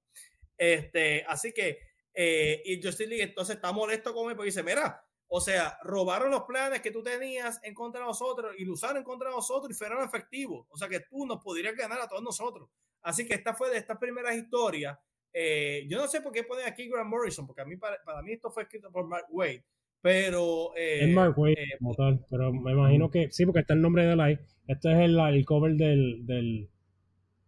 [0.57, 1.80] Este, así que,
[2.14, 6.32] eh, y Justice League entonces está molesto con él porque dice, mira, o sea, robaron
[6.32, 9.36] los planes que tú tenías en contra de nosotros y lo usaron en contra de
[9.36, 10.66] nosotros y fueron efectivos.
[10.70, 12.70] O sea que tú nos podrías ganar a todos nosotros.
[13.02, 14.98] Así que esta fue de estas primeras historias
[15.34, 18.34] eh, yo no sé por qué ponen aquí Grant Morrison, porque a mí, para, mí
[18.34, 19.64] esto fue escrito por Mark Wade,
[20.01, 20.72] pero...
[20.76, 23.81] Eh, es Mark Wade eh, como tal, pero me imagino que sí, porque está el
[23.81, 24.39] nombre de ahí.
[24.68, 26.69] Este es el, el cover del, del,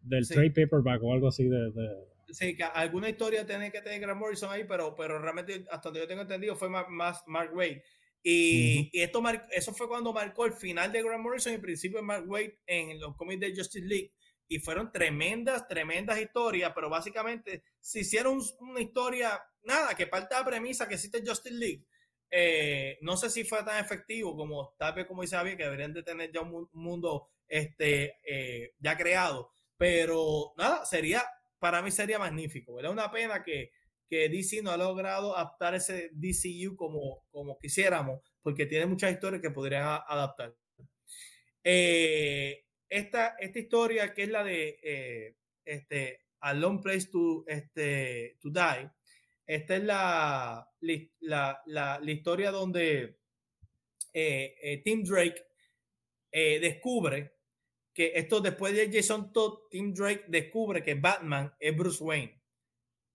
[0.02, 1.72] del trade paperback o algo así de,
[2.30, 6.00] Sí, que alguna historia tiene que tener Grant Morrison ahí, pero, pero realmente hasta donde
[6.00, 7.84] yo tengo entendido fue más, Mark Wade.
[8.24, 9.22] Y, y esto
[9.52, 12.60] eso fue cuando marcó el final de Grant Morrison y el principio de Mark Wade
[12.68, 14.14] en los cómics de Justice League
[14.52, 20.42] y fueron tremendas, tremendas historias, pero básicamente se hicieron una historia, nada, que parte de
[20.42, 21.86] la premisa que existe Justice League.
[22.30, 25.94] Eh, no sé si fue tan efectivo como tal vez como dice Javier, que deberían
[25.94, 31.24] de tener ya un mundo este, eh, ya creado, pero nada, sería,
[31.58, 33.72] para mí sería magnífico, era una pena que,
[34.10, 39.42] que DC no ha logrado adaptar ese DCU como, como quisiéramos, porque tiene muchas historias
[39.42, 40.54] que podrían adaptar.
[41.64, 48.38] Eh, esta, esta historia que es la de eh, este, A Long Place to, este,
[48.42, 48.92] to Die,
[49.48, 50.70] esta es la,
[51.22, 53.18] la, la, historia donde
[54.14, 55.42] eh, eh, Tim Drake
[56.32, 57.34] descubre
[57.94, 62.42] que esto después de Jason Todd, Tim Drake descubre que Batman es Bruce Wayne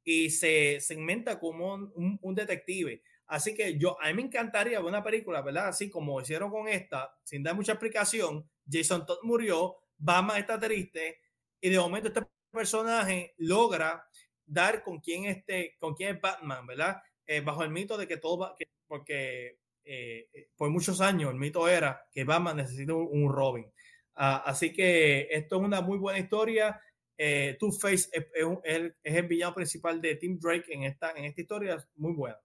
[0.05, 3.03] y se, segmenta como un, un, detective.
[3.27, 5.69] Así que yo, a mí me encantaría una película, ¿verdad?
[5.69, 11.20] Así como hicieron con esta, sin dar mucha explicación, Jason Todd murió, Batman está triste
[11.60, 14.06] y de momento este personaje logra
[14.44, 17.02] dar con quién, este, con quién es Batman, ¿verdad?
[17.26, 21.30] Eh, bajo el mito de que todo va, que, porque eh, eh, por muchos años
[21.30, 23.66] el mito era que Batman necesita un, Robin.
[24.14, 26.80] Ah, así que esto es una muy buena historia.
[27.59, 28.26] Two-Face es,
[29.02, 32.38] el villano principal de Tim Drake en esta, en esta historia, muy buena.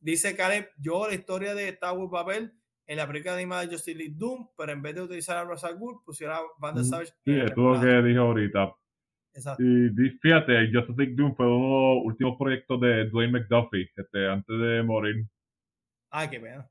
[0.00, 2.59] Dice Caleb, yo la historia de Tower Babel
[2.90, 5.76] en la película animada de Justice League Doom, pero en vez de utilizar a Russell
[5.76, 7.12] Gould, pusiera a Van der Savage.
[7.24, 8.74] Sí, es lo que dijo ahorita.
[9.32, 9.62] Exacto.
[9.62, 14.26] Y fíjate, Justice League Doom fue uno de los últimos proyectos de Dwayne McDuffie, este,
[14.26, 15.24] antes de morir.
[16.10, 16.68] Ay, qué pena.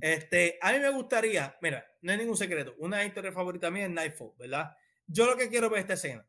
[0.00, 3.90] Este, a mí me gustaría, mira, no hay ningún secreto, una historia favorita mía es
[3.90, 4.76] Nightfall, ¿verdad?
[5.08, 6.24] Yo lo que quiero ver esta escena.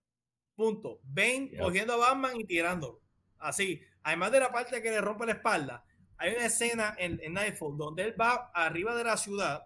[0.56, 1.00] Punto.
[1.04, 3.04] Ven cogiendo a Batman y tirándolo.
[3.38, 3.84] Así.
[4.02, 5.86] Además de la parte que le rompe la espalda,
[6.18, 9.64] hay una escena en, en Nightfall donde él va arriba de la ciudad,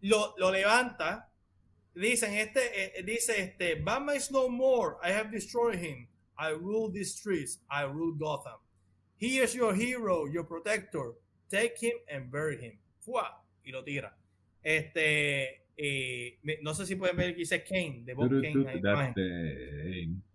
[0.00, 1.30] lo, lo levanta,
[1.94, 6.08] dicen este, eh, dice este, Batman is no more, I have destroyed him,
[6.38, 8.60] I rule these streets, I rule Gotham.
[9.16, 11.14] He is your hero, your protector,
[11.50, 12.78] take him and bury him.
[13.64, 14.16] y lo tira.
[14.62, 18.62] Este, eh, no sé si pueden ver que dice Kane, de Bob Kane.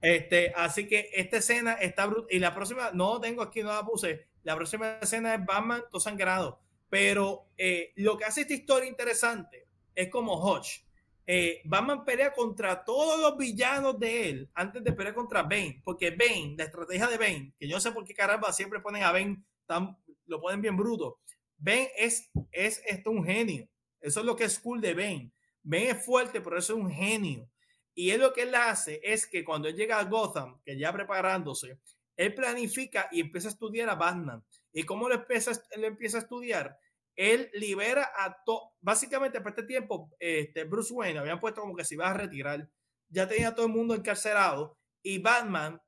[0.02, 2.28] Este, así que esta escena está brutal.
[2.32, 4.28] Y la próxima, no tengo aquí, no la puse.
[4.44, 6.60] La próxima escena es Batman todo sangrado.
[6.90, 10.86] Pero eh, lo que hace esta historia interesante es como Hodge.
[11.26, 16.12] Eh, Batman pelea contra todos los villanos de él antes de pelear contra Bane, porque
[16.12, 19.42] Bane, la estrategia de Bane, que yo sé por qué caramba siempre ponen a Bane
[19.66, 21.20] tan, lo ponen bien bruto.
[21.58, 23.68] Bane es, es esto un genio.
[24.02, 25.32] Eso es lo que es cool de Bane.
[25.64, 27.50] Bane es fuerte, pero eso es un genio.
[27.96, 30.92] Y él lo que él hace es que cuando él llega a Gotham, que ya
[30.92, 31.80] preparándose,
[32.16, 34.44] él planifica y empieza a estudiar a Batman.
[34.72, 36.78] ¿Y cómo lo empieza, él empieza a estudiar?
[37.16, 41.86] Él libera a todo, básicamente para este tiempo, este, Bruce Wayne habían puesto como que
[41.86, 42.68] se iba a retirar,
[43.10, 45.80] ya tenía todo el mundo encarcelado y Batman,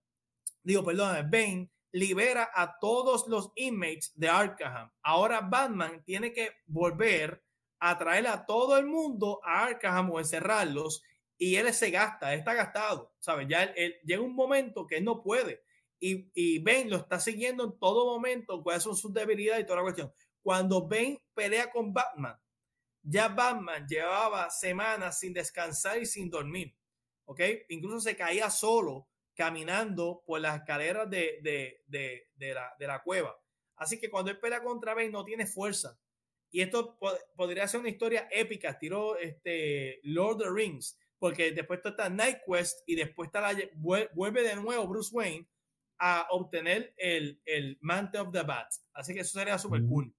[0.62, 4.92] digo, perdón, Bane libera a todos los inmates de Arkham.
[5.02, 7.44] Ahora Batman tiene que volver
[7.80, 11.02] a traer a todo el mundo a Arkham o encerrarlos
[11.38, 13.48] y él se gasta, está gastado, ¿sabes?
[13.50, 15.64] Ya él, llega un momento que él no puede
[16.00, 19.78] y, y Ben lo está siguiendo en todo momento, cuáles son sus debilidades y toda
[19.78, 20.14] la cuestión.
[20.42, 22.40] Cuando Ben pelea con Batman,
[23.02, 26.76] ya Batman llevaba semanas sin descansar y sin dormir,
[27.26, 27.40] ¿ok?
[27.70, 33.38] Incluso se caía solo caminando por las escaleras de, de, de, de la, la, cueva.
[33.76, 36.00] Así que cuando él pelea contra Ben no tiene fuerza.
[36.50, 36.98] Y esto
[37.36, 42.40] podría ser una historia épica, tiró este Lord of the Rings, porque después está Night
[42.48, 45.48] Quest y después está la, vuelve de nuevo Bruce Wayne
[46.07, 48.68] a obtener el, el Mantle of the Bat.
[48.94, 50.14] Así que eso sería súper cool.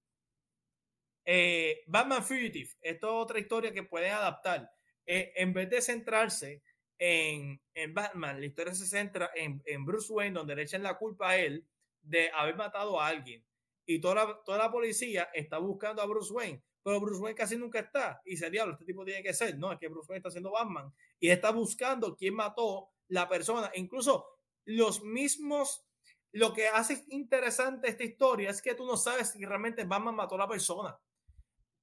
[1.23, 4.69] Eh, Batman Fugitive, esto es otra historia que pueden adaptar.
[5.05, 6.61] Eh, en vez de centrarse
[6.99, 10.97] en, en, Batman, la historia se centra en, en, Bruce Wayne, donde le echan la
[10.97, 11.65] culpa a él
[12.01, 13.41] de haber matado a alguien
[13.85, 17.55] y toda la, toda la policía está buscando a Bruce Wayne, pero Bruce Wayne casi
[17.55, 18.21] nunca está.
[18.25, 19.57] Y dice, diablo, este tipo tiene que ser.
[19.57, 23.71] No, es que Bruce Wayne está haciendo Batman y está buscando quién mató la persona.
[23.75, 24.36] Incluso
[24.67, 25.87] los mismos,
[26.33, 30.35] lo que hace interesante esta historia es que tú no sabes si realmente Batman mató
[30.35, 30.99] a la persona.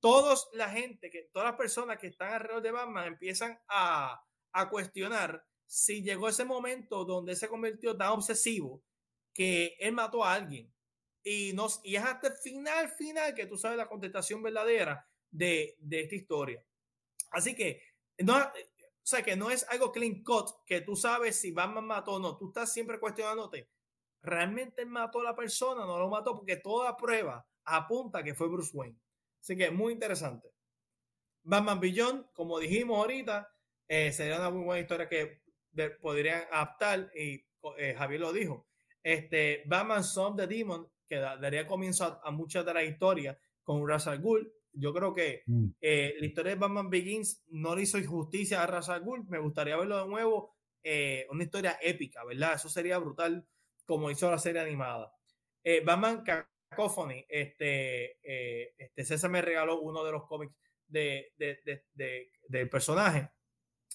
[0.00, 4.68] Todos la gente, que, todas las personas que están alrededor de Batman empiezan a, a
[4.68, 8.82] cuestionar si llegó ese momento donde se convirtió tan obsesivo
[9.32, 10.70] que él mató a alguien
[11.24, 15.74] y, nos, y es hasta el final, final que tú sabes la contestación verdadera de,
[15.78, 16.62] de esta historia.
[17.30, 17.80] Así que,
[18.18, 18.38] no,
[19.04, 22.18] o sea, que no es algo clean cut, que tú sabes si Batman mató o
[22.18, 22.38] no.
[22.38, 23.68] Tú estás siempre cuestionándote,
[24.22, 25.84] ¿realmente mató a la persona?
[25.84, 28.98] No lo mató porque toda prueba apunta que fue Bruce Wayne.
[29.42, 30.48] Así que muy interesante.
[31.42, 33.46] Batman Beyond, como dijimos ahorita,
[33.88, 35.42] eh, sería una muy buena historia que
[36.00, 37.44] podrían adaptar y
[37.76, 38.66] eh, Javier lo dijo.
[39.02, 44.20] Este, Batman Son the Demon que daría comienzo a, muchas de historias con Ra's al
[44.20, 44.50] Ghul.
[44.74, 45.66] Yo creo que mm.
[45.80, 49.24] eh, la historia de Batman Begins no le hizo injusticia a Ra's al Ghul.
[49.28, 50.54] Me gustaría verlo de nuevo.
[50.82, 52.54] Eh, una historia épica, ¿verdad?
[52.54, 53.46] Eso sería brutal
[53.86, 55.12] como hizo la serie animada.
[55.62, 58.18] Eh, Batman Cacophony, este,
[58.76, 60.54] este César me regaló uno de los cómics
[60.86, 63.30] de, de, de, del personaje.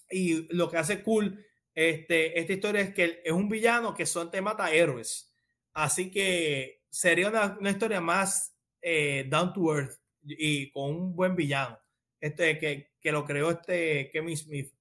[0.10, 1.46] Y lo que hace cool
[1.76, 5.34] este, esta historia es que es un villano que son te mata héroes.
[5.74, 9.99] Así que sería una, historia más eh, down to earth
[10.38, 11.78] y con un buen villano.
[12.20, 14.74] Este que, que lo creó este Kevin Smith.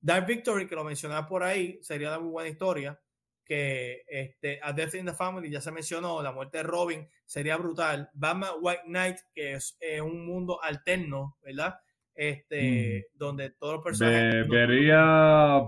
[0.00, 2.98] Dark Victory, que lo mencionaba por ahí, sería una muy buena historia.
[3.44, 7.56] Que este, A Death in the Family ya se mencionó, la muerte de Robin sería
[7.56, 8.10] brutal.
[8.14, 11.78] Batman White Knight, que es un mundo alterno, ¿verdad?
[12.14, 13.18] Este, mm.
[13.18, 14.48] donde todos los personajes.
[14.48, 14.98] vería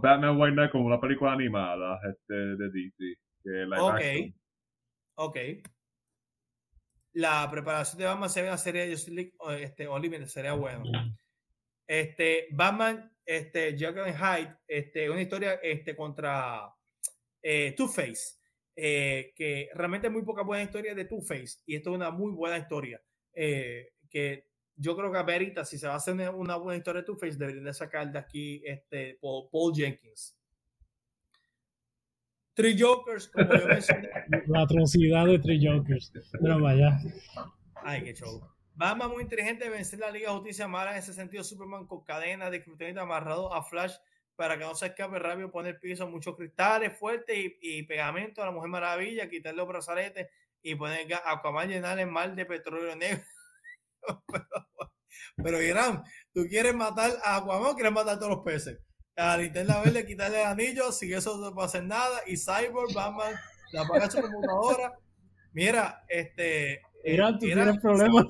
[0.03, 3.19] Batman White Knight como una película animada este, de DC.
[3.43, 4.35] Que ok.
[5.17, 5.37] Ok
[7.15, 10.85] la preparación de Batman se ve en la serie de League este, Unlimited, sería bueno.
[11.87, 16.75] Este, Batman, este, Jekyll Hyde, este, una historia este, contra
[17.43, 18.39] eh, Two-Face,
[18.77, 22.59] eh, que realmente muy poca buena historia de Two-Face, y esto es una muy buena
[22.59, 23.01] historia,
[23.33, 27.03] eh, que yo creo que a Verita, si se va a hacer una buena historia
[27.03, 30.37] de Two-Face, deberían de sacar de aquí este, Paul Jenkins.
[32.55, 34.09] Three Jokers, como yo mencioné.
[34.47, 36.13] La atrocidad de Three Jokers.
[36.41, 36.99] Pero vaya.
[37.83, 38.41] Ay, qué show.
[38.77, 41.45] Batman muy inteligente vencer la Liga de Justicia mala en ese sentido.
[41.45, 43.95] Superman con cadenas de criptonita amarrado a Flash
[44.37, 48.51] para que no se escape rápido, poner piso, muchos cristales fuertes y, pegamento a la
[48.51, 50.29] Mujer Maravilla, quitarle los brazaletes
[50.61, 53.23] y poner a Aquaman llenar el mar de petróleo negro.
[54.27, 54.47] pero,
[55.37, 56.03] pero Irán,
[56.33, 58.79] ¿tú quieres matar a Aquaman o quieres matar a todos los peces?
[59.17, 62.23] A Linterna Verde quitarle el anillo, sin eso no va a hacer nada.
[62.27, 63.35] Y Cyborg, Batman,
[63.73, 64.99] la apaga su computadora.
[65.53, 68.27] Mira, este, Irán, tú tienes problemas.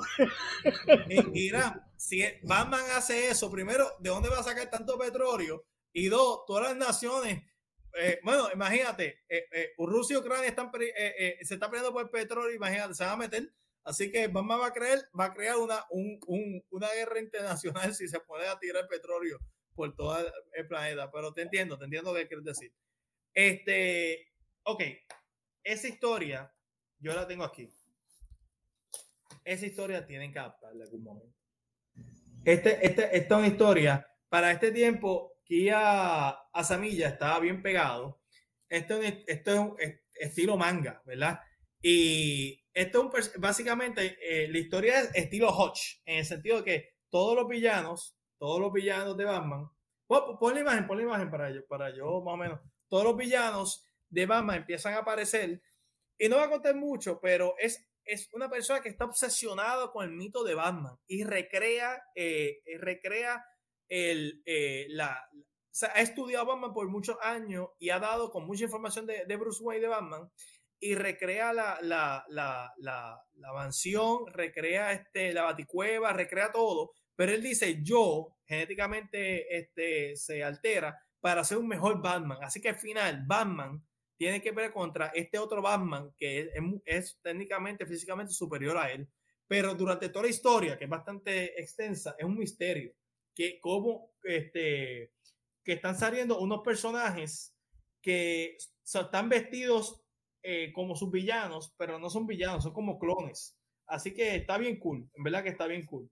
[1.32, 5.65] Irán, si Batman hace eso, primero, ¿de dónde va a sacar tanto petróleo?
[5.93, 7.43] Y dos, todas las naciones
[7.97, 12.55] eh, bueno, imagínate, eh, eh, Rusia y Ucrania están, se está peleando por el petróleo,
[12.55, 13.52] imagínate, se va a meter.
[13.85, 18.19] Así que Batman va a creer, va a crear una, una guerra internacional si se
[18.20, 19.39] puede tirar petróleo
[19.74, 20.16] por todo
[20.55, 21.10] el planeta.
[21.10, 22.72] Pero te entiendo, te entiendo qué quieres decir.
[23.32, 24.28] Este,
[24.62, 24.82] ok,
[25.62, 26.52] esa historia,
[26.98, 27.68] yo la tengo aquí.
[29.44, 31.36] Esa historia tienen que adaptarla algún momento.
[32.44, 34.06] Este, este, esta es una historia.
[34.28, 38.20] Para este tiempo, Kia Asamilla estaba bien pegado.
[38.68, 39.76] Esto, esto es un
[40.14, 41.40] estilo manga, ¿verdad?
[41.80, 46.94] Y esto es básicamente eh, la historia es estilo Hodge, en el sentido de que
[47.10, 49.71] todos los villanos, todos los villanos de Batman,
[50.07, 52.61] pon, la imagen, pon la imagen para yo, para yo más o menos,
[52.91, 55.62] todos los villanos de Batman empiezan a aparecer
[56.19, 60.05] y no va a contar mucho, pero es, es una persona que está obsesionada con
[60.05, 63.43] el mito de Batman y recrea, eh, recrea
[63.89, 65.27] el, eh, la,
[65.95, 69.81] ha estudiado Batman por muchos años y ha dado con mucha información de, Bruce Wayne
[69.81, 70.31] de Batman
[70.81, 77.43] y recrea la, la, la, la, mansión, recrea este, la baticueva, recrea todo, pero él
[77.43, 82.39] dice, yo genéticamente este, se altera para ser un mejor Batman.
[82.43, 83.83] Así que al final, Batman
[84.16, 86.51] tiene que ver contra este otro Batman que
[86.85, 89.09] es, técnicamente, físicamente superior a él.
[89.47, 92.93] Pero durante toda la historia, que es bastante extensa, es un misterio
[93.35, 95.12] que como este,
[95.65, 97.55] que están saliendo unos personajes
[98.01, 100.03] que están vestidos
[100.43, 103.57] eh, como sus villanos, pero no son villanos, son como clones.
[103.87, 106.11] Así que está bien cool, en verdad que está bien cool.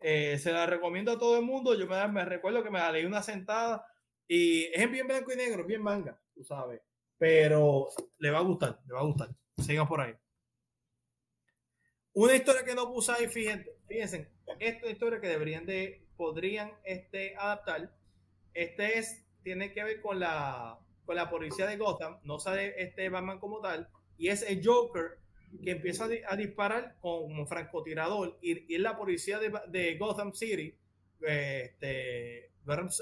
[0.00, 1.74] Eh, se la recomiendo a todo el mundo.
[1.74, 3.86] Yo me, recuerdo que me la leí una sentada
[4.26, 6.80] y es bien blanco y negro, bien manga, tú sabes.
[7.16, 7.88] Pero
[8.18, 9.28] le va a gustar, le va a gustar.
[9.56, 10.14] Sigan por ahí.
[12.12, 17.36] Una historia que no puse ahí, fíjense, fíjense, esta historia que deberían de podrían este,
[17.36, 17.94] adaptar.
[18.54, 23.08] Este es, tiene que ver con la, con la policía de Gotham, no sale este
[23.08, 25.18] Batman como tal, y es el Joker
[25.62, 30.74] que empieza a, disparar como francotirador, y, es la policía de, Gotham City,
[31.20, 32.50] este,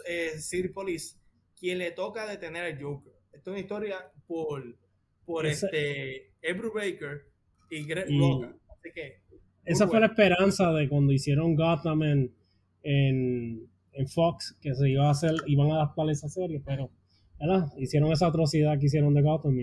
[0.07, 1.17] eh, City Police,
[1.59, 3.13] quien le toca detener al Joker.
[3.33, 4.77] Esta es una historia por,
[5.25, 7.27] por este Ebru Baker
[7.71, 9.21] y Greg Así que,
[9.65, 12.37] esa fue la esperanza de cuando hicieron Gotham en
[12.87, 16.91] en, Fox que se iba a hacer, iban a adaptar esa serie, pero
[17.79, 19.57] hicieron esa atrocidad que hicieron de Gotham.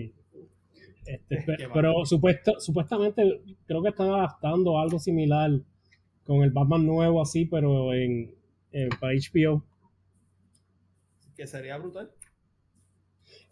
[1.06, 1.44] Este,
[1.74, 3.22] pero, supuesto, supuestamente
[3.66, 5.50] creo que están adaptando algo similar
[6.24, 8.34] con el Batman nuevo así, pero en,
[9.00, 9.64] para HBO.
[11.36, 12.10] Que sería brutal.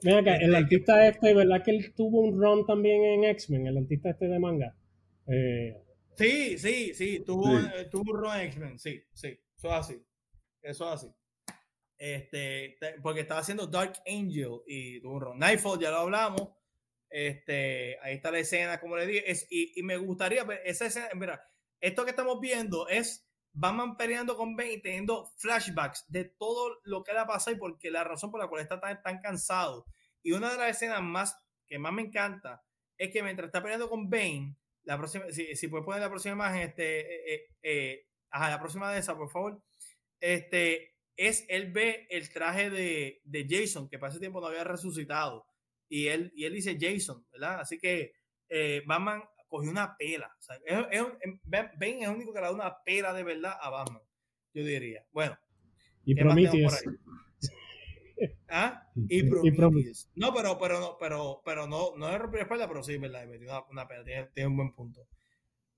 [0.03, 3.67] Mira acá, el este, artista este, ¿verdad que él tuvo un run también en X-Men?
[3.67, 4.77] El artista este de manga.
[5.27, 5.81] Eh,
[6.17, 9.39] sí, sí, sí, tuvo, eh, tuvo un run en X-Men, sí, sí.
[9.57, 10.03] Eso es así.
[10.61, 11.15] Eso es así.
[11.99, 16.49] Este, porque estaba haciendo Dark Angel y tuvo Nightfall, ya lo hablamos.
[17.13, 19.33] Este, ahí está la escena, como le dije.
[19.51, 21.09] Y, me gustaría ver esa escena.
[21.15, 21.47] Mira,
[21.81, 27.05] esto que estamos viendo es Batman peleando con Ben y teniendo flashbacks de todo lo
[27.05, 29.87] que le ha pasado y porque la razón por la cual está tan, tan cansado.
[30.23, 31.37] Y una de las escenas más
[31.67, 32.65] que más me encanta
[32.97, 36.63] es que mientras está peleando con Bane, la próxima, si, puedes poner la próxima imagen,
[36.63, 39.63] este, eh, eh, Ajá, la próxima de esa, por favor.
[40.19, 44.65] Este, es, él ve el traje de, de Jason, que para ese tiempo no había
[44.65, 45.47] resucitado.
[45.93, 47.61] Y él, y él dice Jason, ¿verdad?
[47.61, 48.15] Así que
[48.49, 50.35] eh, Batman cogió una pela.
[50.39, 51.05] O sea, es, es,
[51.45, 51.69] ben,
[52.03, 54.01] es el único que le da una pela de verdad a Batman,
[54.55, 55.05] yo diría.
[55.13, 55.37] Bueno.
[56.07, 56.83] Y Prometheus.
[58.49, 58.89] ¿Ah?
[59.07, 60.09] Y Prometheus.
[60.15, 63.29] No, pero, pero, no, pero, pero no, no es romper espalda, pero sí, ¿verdad?
[63.29, 65.07] Una, una pela, tiene, tiene un buen punto.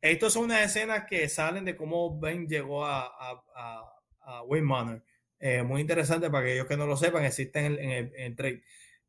[0.01, 3.11] Estas son unas escenas que salen de cómo Ben llegó a,
[3.57, 5.05] a, Wayne Manor.
[5.41, 8.63] Eh, muy interesante para aquellos que no lo sepan, existen en, el, en trade.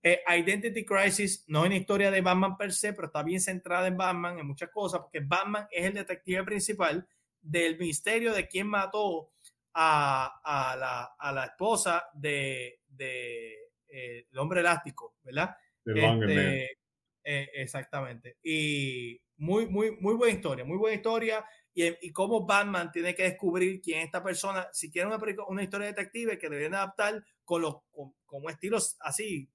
[0.08, 3.88] Eh, Identity Crisis no es una historia de Batman per se, pero está bien centrada
[3.88, 7.08] en Batman, en muchas cosas, porque Batman es el detective principal
[7.42, 9.32] del misterio de quién mató
[9.74, 13.54] a, la, esposa de, de
[13.88, 15.56] eh, el hombre elástico, ¿verdad?
[15.84, 16.78] Este,
[17.24, 18.38] exactamente.
[18.44, 21.44] Y muy, muy, muy buena historia, muy buena historia.
[21.74, 24.68] Y, y cómo Batman tiene que descubrir quién es esta persona.
[24.72, 28.14] Si quiere una, una historia detective que deberían adaptar con los con,
[28.50, 29.50] estilos así,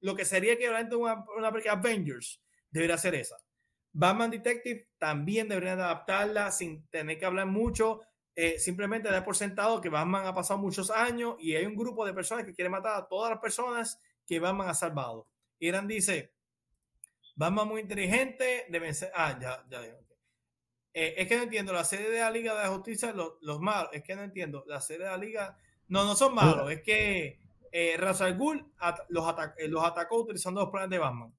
[0.00, 2.40] lo que sería que una, una película Avengers
[2.70, 3.36] debería ser esa.
[3.92, 8.02] Batman Detective también deberían adaptarla sin tener que hablar mucho.
[8.36, 12.06] Eh, simplemente dar por sentado que Batman ha pasado muchos años y hay un grupo
[12.06, 15.28] de personas que quieren matar a todas las personas que Batman ha salvado.
[15.58, 16.32] Irán dice,
[17.34, 19.10] Batman muy inteligente, deben ser.
[19.14, 19.82] Ah, ya, ya.
[20.92, 23.60] Eh, es que no entiendo, la serie de la Liga de la Justicia, los, los
[23.60, 25.56] malos, es que no entiendo, la serie de la Liga,
[25.88, 27.38] no, no son malos, es que
[27.72, 28.64] eh, Ra's al Ghul
[29.08, 29.24] los,
[29.58, 31.32] eh, los atacó utilizando los planes de Batman.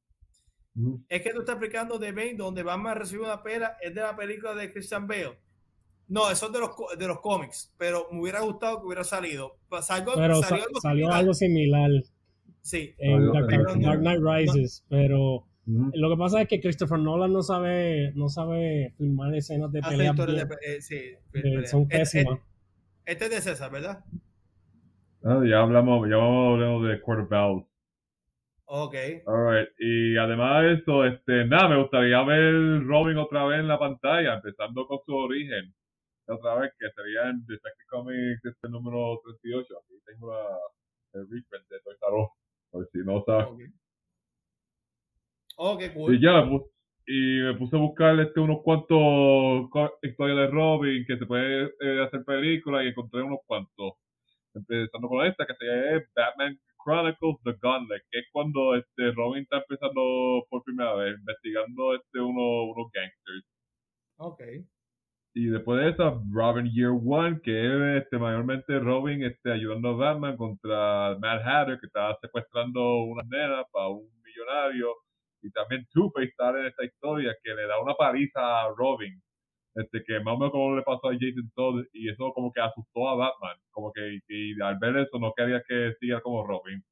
[1.10, 4.16] Es que tú estás explicando de Bane, donde Batman recibe una pera, es de la
[4.16, 5.38] película de Christian Bale.
[6.08, 9.58] No, eso es de los, de los cómics, pero me hubiera gustado que hubiera salido.
[9.70, 10.41] pero
[10.82, 11.90] salió, algo, similar.
[12.62, 12.94] Sí.
[12.98, 18.30] En Dark, Knight Rises, pero lo que pasa es que Christopher Nolan no sabe, no
[18.30, 20.14] sabe filmar escenas de pelea.
[20.66, 20.99] Eh, sí,
[21.66, 22.40] son este, pésimas.
[23.06, 24.03] Este, es de César, ¿verdad?
[25.23, 27.68] Ah, ya hablamos, ya vamos hablando de Quarterback.
[28.65, 28.95] Ok.
[29.27, 29.69] Alright.
[29.77, 34.35] Y además de eso, este, nada, me gustaría ver Robin otra vez en la pantalla,
[34.35, 35.73] empezando con su origen.
[36.27, 39.77] Otra vez, que sería en Detective Comics este número 38.
[39.77, 40.57] Aquí tengo la,
[41.14, 42.27] el reprint de Toy Story,
[42.72, 43.48] por si no sabes.
[43.48, 43.68] Okay.
[45.57, 46.15] Oh, cool.
[46.15, 46.43] Y ya,
[47.06, 49.69] y me puse a buscar este unos cuantos
[50.02, 53.93] historias de Robin que se puede eh, hacer película y encontré unos cuantos.
[54.53, 59.44] Empezando con esta que se llama Batman Chronicles The Gauntlet, que es cuando este Robin
[59.44, 63.45] está empezando por primera vez, investigando este uno, unos gangsters.
[64.18, 64.41] Ok.
[65.34, 69.95] Y después de eso, Robin Year One, que es este, mayormente Robin este, ayudando a
[69.95, 74.94] Batman contra Mad Hatter, que estaba secuestrando una nena para un millonario.
[75.41, 79.22] Y también Two-Face está en esta historia, que le da una paliza a Robin
[79.76, 82.61] este que más o menos como le pasó a Jason Todd y eso como que
[82.61, 86.84] asustó a Batman como que y, al ver eso no quería que siga como Robin.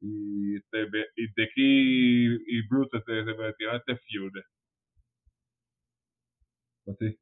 [0.00, 4.32] Y este y Dickie y, Bruce este, se metieron este feud.
[6.86, 7.18] Así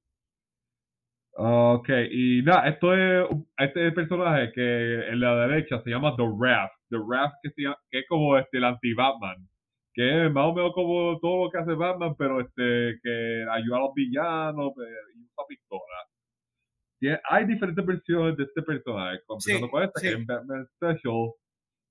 [1.34, 3.26] Ok, y nada, esto es
[3.56, 6.74] este personaje que en la derecha se llama The Raft.
[6.90, 7.50] The Raft que,
[7.90, 9.48] que es como este, el anti-Batman
[9.94, 13.76] que es más o menos como todo lo que hace Batman, pero este que ayuda
[13.76, 14.72] a los villanos
[15.14, 17.20] y usa pistola.
[17.28, 21.32] hay diferentes versiones de este personaje, comenzando con esta, que es Batman Special,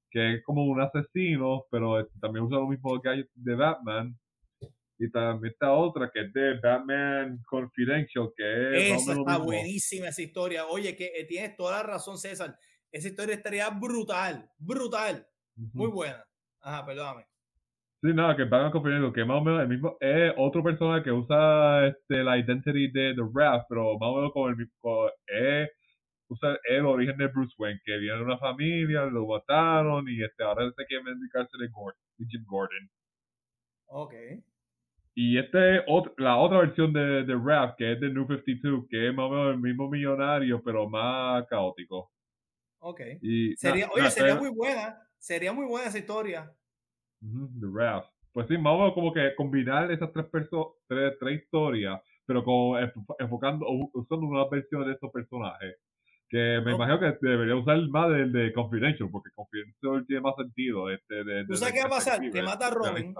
[0.10, 4.18] que es como un asesino, pero este, también usa lo mismo que de Batman.
[4.98, 9.02] Y también está otra que es de Batman Confidential, que es...
[9.02, 10.68] Esa está buenísima esa historia.
[10.68, 12.56] Oye, que eh, tienes toda la razón, César.
[12.92, 15.28] Esa historia estaría brutal, brutal.
[15.56, 16.24] Muy buena.
[16.60, 17.31] Ajá, perdóname.
[18.02, 21.04] Sí, nada, que van a confundir que más o menos el mismo, es otro persona
[21.04, 25.08] que usa este, la identity de The Wrath, pero más o menos con el mismo,
[25.28, 25.70] es,
[26.28, 30.44] usa el origen de Bruce Wayne, que viene de una familia, lo mataron y este,
[30.44, 32.90] ahora se quiere dedicarse de, Gordon, de Jim Gordon.
[33.86, 34.14] Ok.
[35.14, 35.84] Y este
[36.18, 39.30] la otra versión de The Wrath, que es de New 52, que es más o
[39.30, 42.12] menos el mismo millonario, pero más caótico.
[42.80, 43.02] Ok.
[43.22, 46.52] Y, sería, oye, sería muy buena, sería muy buena esa historia.
[47.22, 48.06] The Wrath.
[48.34, 50.26] Pues sí, vamos como que combinar esas tres,
[50.88, 52.78] tres, tres historias, pero como
[53.20, 55.76] enfocando, usando una versión de estos personajes.
[56.30, 60.90] Que me imagino que debería usar más del de Confidential, porque Confidential tiene más sentido.
[60.90, 62.22] Este, de, ¿Tú sabes qué va a pasar?
[62.32, 63.14] Que mata a Robin.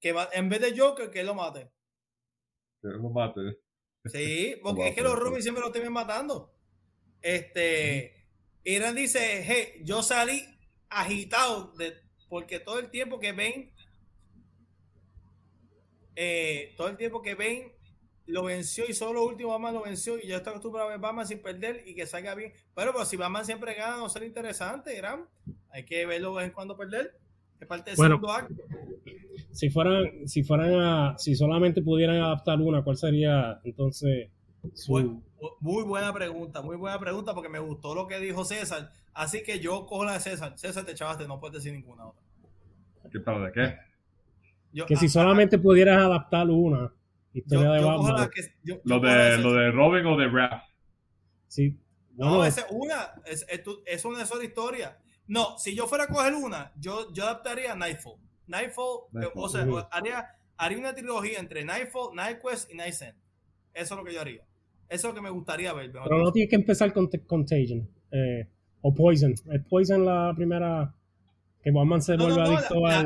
[0.00, 1.70] Que en vez de Joker, que lo mate.
[2.82, 3.60] Que lo mate.
[4.06, 6.52] Sí, porque es que los Robin siempre lo tienen matando.
[7.22, 8.26] Este.
[8.64, 10.42] Irán dice: Hey, yo salí
[10.88, 12.03] agitado de
[12.34, 13.70] porque todo el tiempo que ven,
[16.16, 17.70] eh, todo el tiempo que ven
[18.26, 21.28] lo venció y solo último Batman lo venció y ya está acostumbrado a ver Batman
[21.28, 22.52] sin perder y que salga bien.
[22.74, 25.28] Pero pues si Batman siempre gana, no será interesante, Gran.
[25.70, 27.20] Hay que verlo de vez en cuando perder.
[27.60, 28.64] Es parte del segundo acto.
[29.52, 34.28] Si fueran, si fueran a, si solamente pudieran adaptar una, ¿cuál sería entonces
[35.60, 38.90] muy buena pregunta, muy buena pregunta porque me gustó lo que dijo César.
[39.12, 40.58] Así que yo cojo la de César.
[40.58, 42.23] César, te chavaste, no puedes decir ninguna otra.
[43.10, 43.78] ¿Qué para de qué?
[44.86, 46.92] que si solamente pudieras adaptar una
[47.32, 48.30] historia de Batman.
[48.84, 50.62] lo, de, lo de Robin o de Raph.
[51.46, 51.78] Sí.
[52.16, 53.46] No, es una, es,
[53.86, 54.98] es, una sola historia.
[55.26, 58.18] No, si yo fuera a coger una, yo, yo adaptaría Nightfall.
[58.46, 60.26] Nightfall, eh, o sea, haría,
[60.56, 63.14] haría una trilogía entre Nightfall, Nightquest y Night Eso
[63.72, 64.42] es lo que yo haría.
[64.88, 65.90] Eso es lo que me gustaría ver.
[65.90, 67.88] Pero no tienes que empezar con Contagion.
[68.10, 68.46] Eh,
[68.82, 69.32] o Poison.
[69.32, 70.94] ¿Es Poison la primera
[71.64, 73.02] que Batman se vuelve adicto la,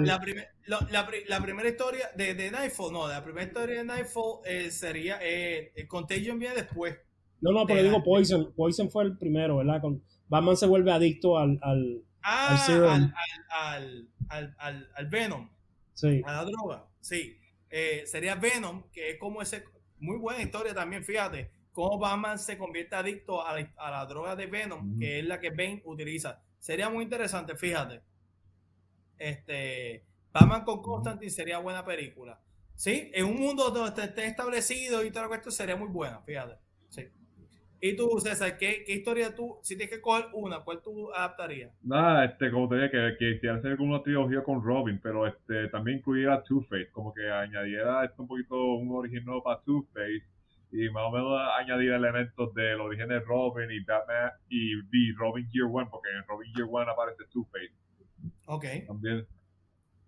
[0.67, 5.21] La, la, primera historia de, de, Nightfall, no, la primera historia de Nightfall eh, sería.
[5.23, 6.99] Eh, Contagion viene después.
[7.41, 8.53] No, no, pero digo Poison.
[8.57, 9.81] Poison fue el primero, ¿verdad?
[9.81, 11.61] Con, Batman se vuelve adicto al.
[11.63, 13.15] al ah, al,
[13.49, 15.49] al, al, al, al, Venom.
[15.95, 16.21] Sí.
[16.27, 16.85] A la droga.
[17.01, 17.39] Sí.
[17.71, 19.63] Eh, sería Venom, que es como ese.
[20.01, 21.53] Muy buena historia también, fíjate.
[21.71, 25.39] Cómo Batman se convierte adicto a la, a la droga de Venom, que es la
[25.39, 26.43] que Bane utiliza.
[26.59, 28.03] Sería muy interesante, fíjate.
[29.19, 32.41] Este, Batman con Constantine sería buena película.
[32.75, 36.55] Sí, en un mundo donde esté establecido y todo esto sería muy buena, fíjate.
[36.89, 37.09] Sí.
[37.81, 41.73] Y tú, César, ¿qué, ¿qué, historia tú, si tienes que coger una, cuál tú adaptarías?
[41.83, 45.69] Nada, este, como te dije, que, que quisiera hacer una trilogía con Robin, pero este,
[45.69, 50.25] también incluiría Two-Face, como que añadiera esto un poquito un origen nuevo para Two-Face
[50.71, 55.49] y más o menos añadir elementos del origen de Robin y Batman y, y Robin
[55.51, 57.73] Year One, porque en Robin Year One aparece Two-Face.
[58.47, 58.65] Ok.
[58.87, 59.27] También.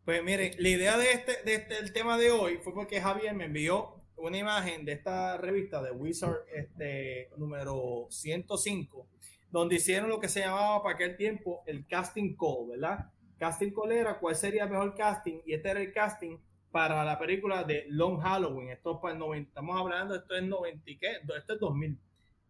[0.05, 3.35] Pues miren, la idea de este, de este el tema de hoy fue porque Javier
[3.35, 9.07] me envió una imagen de esta revista de Wizard este, número 105,
[9.51, 13.11] donde hicieron lo que se llamaba para aquel tiempo el casting call, ¿verdad?
[13.39, 16.39] Casting call era cuál sería el mejor casting y este era el casting
[16.70, 18.70] para la película de Long Halloween.
[18.70, 21.12] Esto es para el 90, estamos hablando, esto es 90, ¿qué?
[21.37, 21.99] Esto es 2000.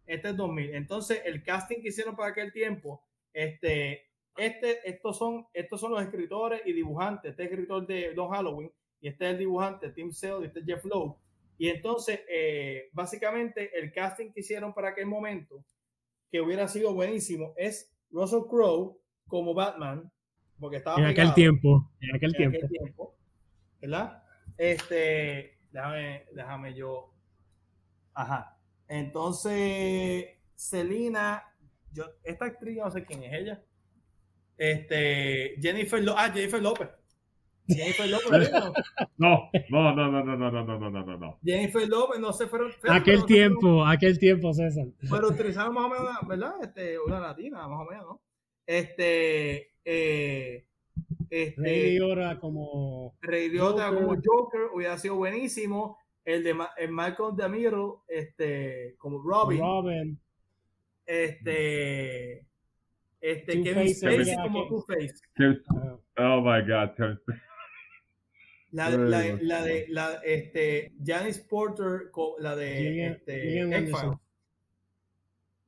[0.05, 0.75] Este es 2000.
[0.75, 6.01] Entonces, el casting que hicieron para aquel tiempo, este, este, estos son, estos son los
[6.01, 7.31] escritores y dibujantes.
[7.31, 10.59] Este es escritor de Long Halloween y este es el dibujante, Tim Sale y este
[10.59, 11.17] es Jeff Lowe.
[11.57, 15.63] Y entonces, eh, básicamente, el casting que hicieron para aquel momento,
[16.31, 18.97] que hubiera sido buenísimo, es Russell Crowe
[19.27, 20.11] como Batman,
[20.59, 22.57] porque estaba en aquel tiempo, en aquel tiempo.
[22.57, 23.15] Aquel tiempo
[23.81, 24.23] ¿verdad?
[24.57, 27.13] Este, déjame, déjame yo.
[28.13, 28.57] Ajá.
[28.87, 30.25] Entonces,
[30.55, 31.43] Selina,
[31.91, 33.63] yo, esta actriz, no sé quién es ella.
[34.61, 36.23] Este, Jennifer López.
[36.23, 36.87] Ah, Jennifer López.
[37.67, 38.51] Jennifer López.
[39.17, 41.39] No, no, no, no, no, no, no, no, no, no.
[41.43, 42.71] Jennifer López, no se fueron.
[42.87, 44.85] Aquel tiempo, aquel tiempo, César.
[45.09, 46.53] Pero utilizaron más o menos, ¿verdad?
[46.61, 48.21] Este, una latina, más o menos, ¿no?
[48.67, 50.67] Este, eh,
[51.31, 51.99] este, Rey
[52.39, 53.15] como.
[53.19, 53.95] Rey Joker.
[53.95, 55.97] como Joker hubiera sido buenísimo.
[56.23, 59.59] El de el Michael Damiro, este, como Robin.
[59.59, 60.19] Robin.
[61.03, 62.45] Este.
[63.21, 65.13] Este, Kevin Spacey como Two-Face.
[66.17, 67.17] Oh my God.
[68.73, 73.59] La, la, la, de la, este, Janice Porter, la de este,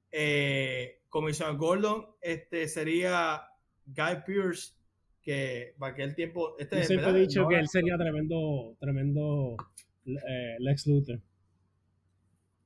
[0.10, 3.42] eh, Comisionado Gordon, este sería
[3.88, 4.76] Guy Pierce
[5.22, 6.56] que para aquel tiempo.
[6.58, 9.58] Este, Yo siempre he dicho que él sería tremendo, tremendo
[10.06, 11.20] eh, Lex Luthor.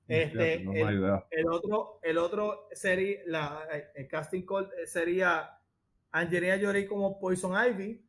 [0.07, 5.59] Este, el, otro, el otro sería, la, el casting call sería
[6.11, 8.05] Angelina Jolie como Poison Ivy,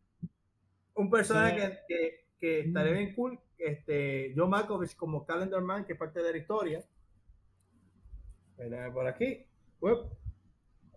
[0.95, 5.99] un personaje que, que, estaría bien cool, este, John Malkovich como Calendar Man, que es
[5.99, 6.85] parte de la historia.
[8.93, 9.47] Por aquí.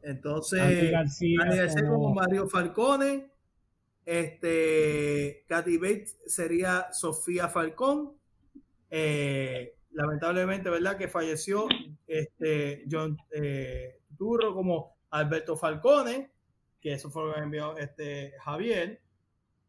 [0.03, 3.31] Entonces, Andy García, como Mario Falcone,
[4.05, 8.13] este, Katy Bates sería Sofía Falcón.
[8.89, 10.97] Eh, lamentablemente, ¿verdad?
[10.97, 11.67] Que falleció
[12.07, 16.31] este, John eh, Turro como Alberto Falcone,
[16.79, 19.01] que eso fue lo que envió este, Javier.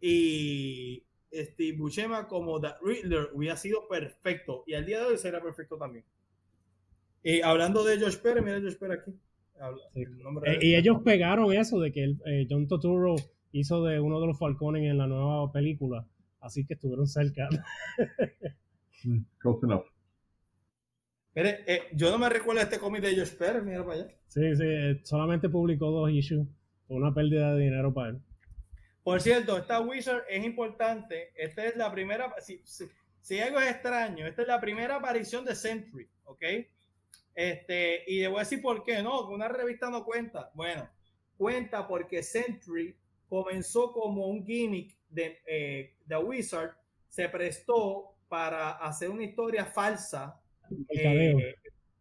[0.00, 4.64] Y Steve Buscema como The Riddler hubiera sido perfecto.
[4.66, 6.04] Y al día de hoy será perfecto también.
[7.22, 9.12] Y hablando de Josh Pérez, mira Josh Pérez aquí.
[9.94, 13.14] Eh, y ellos pegaron eso de que el, John Turturro
[13.52, 16.04] hizo de uno de los Falcones en la nueva película,
[16.40, 17.48] así que estuvieron cerca.
[19.04, 19.91] Mm, close enough.
[21.34, 24.08] Mire, eh, yo no me recuerdo este cómic de Josh Pérez, mira para allá.
[24.28, 26.46] Sí, sí, eh, solamente publicó dos issues
[26.88, 28.22] una pérdida de dinero para él.
[29.02, 31.32] Por cierto, esta Wizard es importante.
[31.34, 32.62] Esta es la primera, si,
[33.20, 36.42] si, algo es extraño, esta es la primera aparición de Sentry, ¿ok?
[37.34, 40.50] Este, y le voy a decir por qué, no, una revista no cuenta.
[40.54, 40.88] Bueno,
[41.36, 42.96] cuenta porque Sentry
[43.28, 46.76] comenzó como un gimmick de eh, The Wizard,
[47.08, 50.40] se prestó para hacer una historia falsa,
[50.88, 51.56] eh,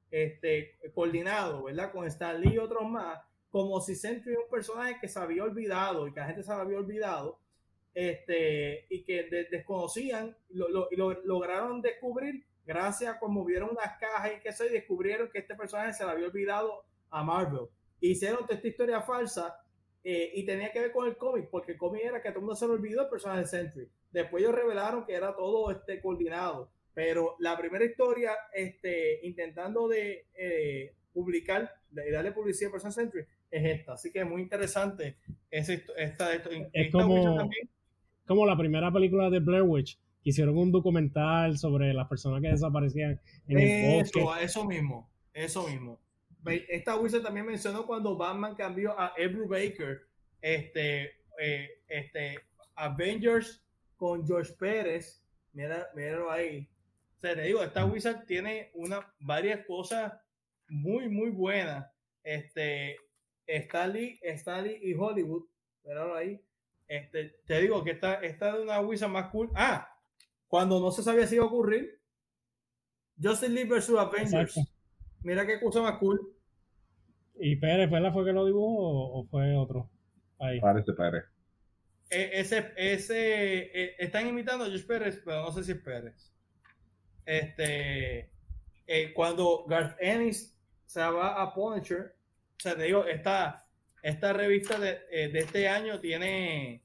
[0.09, 1.91] este, coordinado, ¿verdad?
[1.91, 3.19] Con Stan Lee y otros más,
[3.49, 6.51] como si Sentry era un personaje que se había olvidado y que la gente se
[6.51, 7.39] había olvidado,
[7.93, 13.97] este, y que desconocían, lo, lo, y lo lograron descubrir gracias a como vieron unas
[13.97, 17.67] cajas y que se descubrieron que este personaje se había olvidado a Marvel.
[17.99, 19.55] Hicieron esta historia falsa
[20.03, 22.45] eh, y tenía que ver con el cómic, porque el cómic era que todo el
[22.45, 23.89] mundo se le olvidó el personaje de Sentry.
[24.11, 26.71] Después ellos revelaron que era todo este coordinado.
[26.93, 33.21] Pero la primera historia, este, intentando de eh, publicar y darle publicidad al personaje Sentry,
[33.49, 33.93] es esta.
[33.93, 35.17] Así que es muy interesante.
[35.49, 36.33] Es, esta,
[36.73, 37.49] es como,
[38.25, 42.49] como la primera película de Blair Witch, que hicieron un documental sobre las personas que
[42.49, 44.25] desaparecían en el bosque.
[44.41, 45.99] Eso mismo, eso mismo
[46.45, 50.01] esta Wizard también mencionó cuando Batman cambió a Ebru Baker,
[50.41, 52.39] este, eh, este,
[52.75, 53.63] Avengers
[53.95, 55.23] con George Pérez,
[55.53, 56.67] mira, míralo ahí.
[57.21, 60.11] O sea, te digo, esta Wizard tiene una, varias cosas
[60.67, 61.87] muy, muy buenas.
[62.23, 62.97] Este,
[63.45, 65.43] Stanley, Stanley y Hollywood,
[65.83, 66.41] míralo ahí.
[66.87, 69.51] Este, te digo que esta, esta es una Wizard más cool.
[69.53, 69.87] Ah,
[70.47, 72.01] cuando no se sabía si iba a ocurrir.
[73.21, 73.91] Justin Lee vs.
[73.91, 74.59] Avengers.
[75.21, 76.19] Mira qué cosa más cool.
[77.39, 79.91] ¿Y Pérez fue que lo dibujó o, fue otro?
[80.39, 80.59] Ahí.
[80.59, 81.25] Parece Pérez.
[82.09, 86.31] E, ese, ese, e, están imitando a Josh Pérez, pero no sé si es Pérez.
[87.25, 88.31] Este,
[88.87, 92.15] eh, cuando Garth Ennis se va a Punisher,
[92.57, 93.65] o sea, te digo, esta,
[94.03, 96.83] esta revista de, eh, de este año tiene,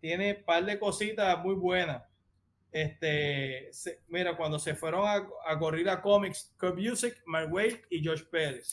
[0.00, 2.02] tiene un par de cositas muy buenas.
[2.70, 3.70] Este,
[4.08, 8.72] mira, cuando se fueron a, a Gorilla Comics, Kurt Music, Mark Wade y Josh Pérez.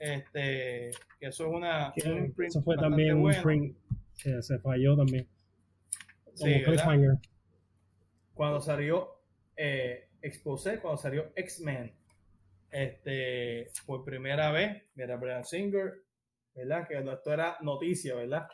[0.00, 0.88] Este,
[1.20, 1.92] eso es una.
[1.94, 3.76] eso fue también un
[4.16, 5.28] que se falló también.
[6.34, 6.62] Sí,
[8.34, 9.19] cuando salió
[9.62, 11.92] eh, Exposé, cuando salió X-Men,
[12.70, 16.02] este, por primera vez, mira, Brian Singer,
[16.54, 16.88] ¿verdad?
[16.88, 18.48] Que esto era noticia, ¿verdad?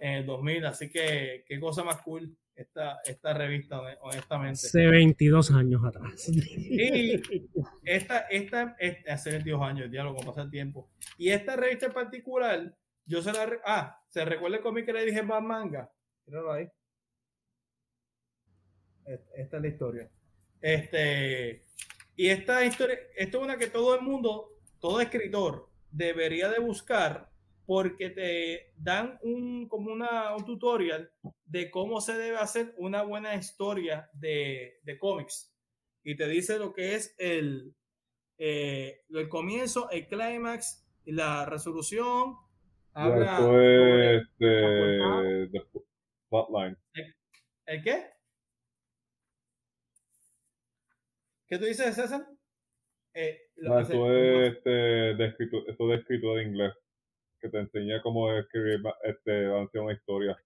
[0.00, 4.66] En el 2000, así que qué cosa más cool esta, esta revista, honestamente.
[4.66, 6.28] Hace 22 años atrás.
[6.28, 7.20] Y
[7.84, 8.76] esta, esta,
[9.08, 10.90] hace 22 años, ya lo pasa el tiempo.
[11.18, 12.76] Y esta revista en particular,
[13.06, 13.48] yo se la.
[13.64, 15.88] Ah, se recuerda el cómic que le dije más manga.
[16.26, 16.68] Míralo ahí.
[19.36, 20.10] Esta es la historia.
[20.60, 21.64] Este.
[22.16, 27.30] Y esta historia, esto es una que todo el mundo, todo escritor, debería de buscar
[27.64, 31.12] porque te dan un, como una, un tutorial
[31.44, 35.54] de cómo se debe hacer una buena historia de, de cómics.
[36.02, 37.74] Y te dice lo que es el,
[38.38, 42.36] eh, el comienzo, el clímax, la resolución.
[42.94, 45.60] Habla es este,
[46.30, 46.76] plotline.
[47.66, 48.06] ¿El, qué?
[51.48, 52.26] ¿Qué tú dices, César?
[53.14, 56.74] Eh, eso, es, este, de escritura, eso de escritura de inglés
[57.40, 60.36] que te enseña cómo escribir este, una historia.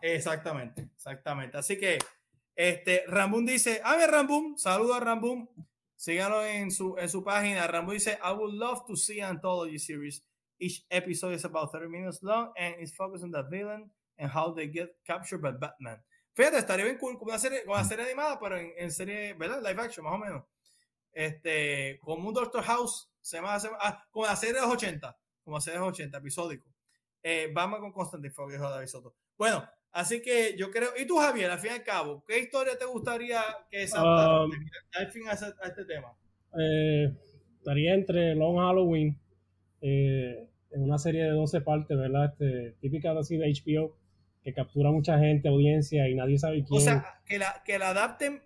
[0.00, 1.56] Exactamente, exactamente.
[1.56, 1.98] Así que
[2.54, 5.48] este Rambun dice, a ver Rambun, saludo a Rambun.
[5.96, 7.66] Síganlo en su, en su página.
[7.66, 10.22] Rambun dice, I would love to see an anthology series.
[10.58, 14.52] Each episode is about 30 minutes long and is focused on the villain and how
[14.52, 15.98] they get captured by Batman.
[16.36, 19.58] Fíjate, estaría bien cool como una serie, una serie animada, pero en, en, serie, ¿verdad?
[19.60, 20.44] Live action, más o menos.
[21.12, 25.16] Este, como un Doctor House, se llama, se ah, como la serie de los 80
[25.46, 26.68] como hace 80 episódico.
[27.22, 29.14] Eh, vamos con Constantine Fog, dijo David Soto.
[29.38, 30.90] Bueno, así que yo creo.
[30.98, 33.40] ¿Y tú, Javier, al fin y al cabo, qué historia te gustaría
[33.70, 34.50] que saltara um,
[34.94, 36.12] al fin a, este tema?
[36.60, 37.12] Eh,
[37.58, 39.16] estaría entre Long Halloween,
[39.80, 42.32] eh, en una serie de 12 partes, ¿verdad?
[42.32, 43.96] Este, típica así de HBO,
[44.46, 46.78] que captura mucha gente, audiencia y nadie sabe quién.
[46.78, 48.42] O sea, que la, que la adapten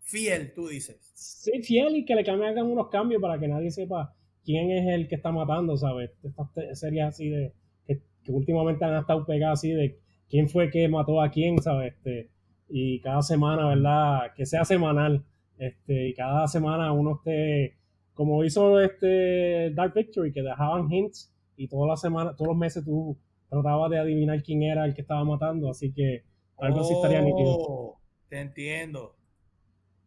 [0.00, 0.96] fiel, tú dices.
[1.14, 5.08] Sí, fiel y que le cambien unos cambios para que nadie sepa quién es el
[5.08, 6.12] que está matando, ¿sabes?
[6.22, 7.52] Estas series así de,
[7.86, 9.98] que, últimamente han estado pegadas así de
[10.30, 11.92] quién fue que mató a quién, ¿sabes?
[11.96, 12.30] Este,
[12.70, 14.32] y cada semana, ¿verdad?
[14.34, 15.22] Que sea semanal,
[15.58, 17.76] este, y cada semana uno esté,
[18.14, 22.82] como hizo este Dark Victory, que dejaban hints y todas las semanas, todos los meses
[22.82, 23.18] tú
[23.50, 26.24] tratabas de adivinar quién era el que estaba matando, así que
[26.56, 27.56] algo así estaría nítido.
[27.58, 29.16] Oh, te entiendo.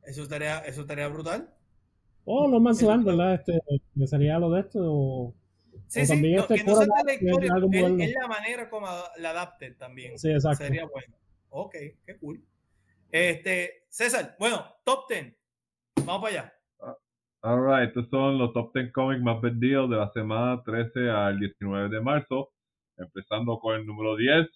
[0.04, 1.54] Eso estaría, eso estaría brutal.
[2.26, 3.34] Oh, no más Land, ¿verdad?
[3.36, 3.60] Este,
[4.08, 4.80] sería lo de esto.
[4.82, 5.34] O,
[5.88, 8.88] sí, sí, no, este que no la historia, es, la manera como
[9.18, 10.18] la adapten también.
[10.18, 10.64] Sí, exacto.
[10.64, 11.14] Sería bueno.
[11.50, 11.76] Ok,
[12.06, 12.42] qué cool.
[13.12, 15.36] Este, César, bueno, top 10.
[16.06, 16.54] Vamos para allá.
[16.80, 16.98] Ah,
[17.42, 21.90] Alright, estos son los top 10 cómics más vendidos de la semana 13 al 19
[21.90, 22.53] de marzo.
[23.04, 24.48] Empezando con el número 10,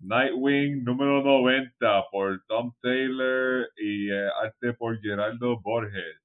[0.00, 6.20] Nightwing número 90 por Tom Taylor y eh, arte por Geraldo Borges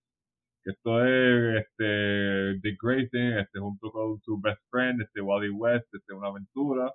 [0.65, 6.14] esto es este Dick Grayson, este junto con su best friend, este Wally West, este
[6.14, 6.90] una aventura.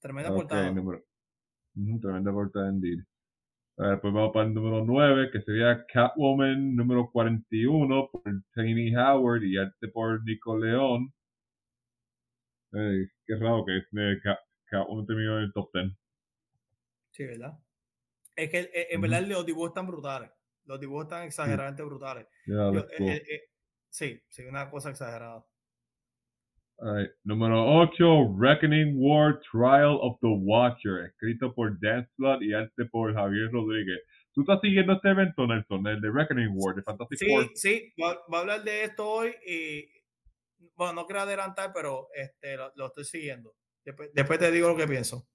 [0.00, 0.70] Tremenda portada.
[0.70, 1.02] Número,
[2.02, 2.98] tremenda portada indeed.
[3.76, 8.22] pues vamos para el número 9, que sería Catwoman número 41 por
[8.54, 11.14] Tiny Howard y arte por Nico León.
[12.74, 14.20] Qué raro que eh,
[14.66, 15.92] Catwoman terminó en el top 10.
[17.10, 17.58] Sí, ¿verdad?
[18.36, 20.30] Es que eh, en verdad los dibujos están brutales.
[20.66, 22.26] Los dibujos están exageradamente brutales.
[22.46, 23.40] Eh, eh, eh,
[23.88, 25.44] sí, sí, una cosa exagerada.
[27.22, 33.14] Número 8, Reckoning War Trial of the Watcher, escrito por Dan Slott y arte por
[33.14, 34.00] Javier Rodríguez.
[34.32, 38.18] ¿Tú estás siguiendo este evento, Nelson, el de Reckoning War de Fantasy Sí, sí, va,
[38.36, 39.88] a hablar de esto hoy y,
[40.74, 43.54] bueno, no quiero adelantar, pero este, lo, estoy siguiendo.
[43.84, 45.26] después te digo lo que pienso.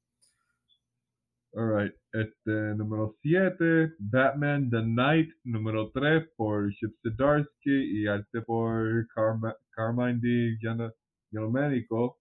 [1.51, 9.07] Alright, este, número 7, Batman The Night, número 3 por Chip Zdarsky y arte por
[9.71, 10.57] Carmine D.
[11.51, 12.19] Médico.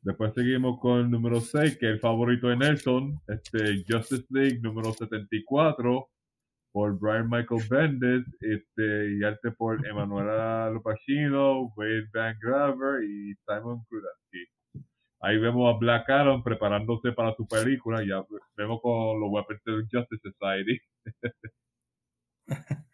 [0.00, 4.60] Después seguimos con el número 6, que es el favorito de Nelson, este, Justice League
[4.60, 6.08] número 74,
[6.72, 13.84] por Brian Michael Bendis, este, y arte por Emanuela Lopacino, Wade Van Graver y Simon
[13.88, 14.46] Krudansky.
[15.20, 18.24] Ahí vemos a Black Adam preparándose para su película, ya
[18.56, 20.80] vemos con los Weapons of Justice Society.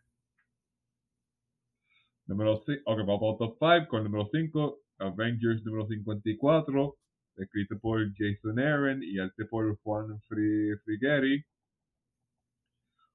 [2.27, 6.97] número 5, ok, vamos a top 5 con número 5, Avengers número 54,
[7.37, 11.45] escrito por Jason Aaron y arte por Juan Frigeri.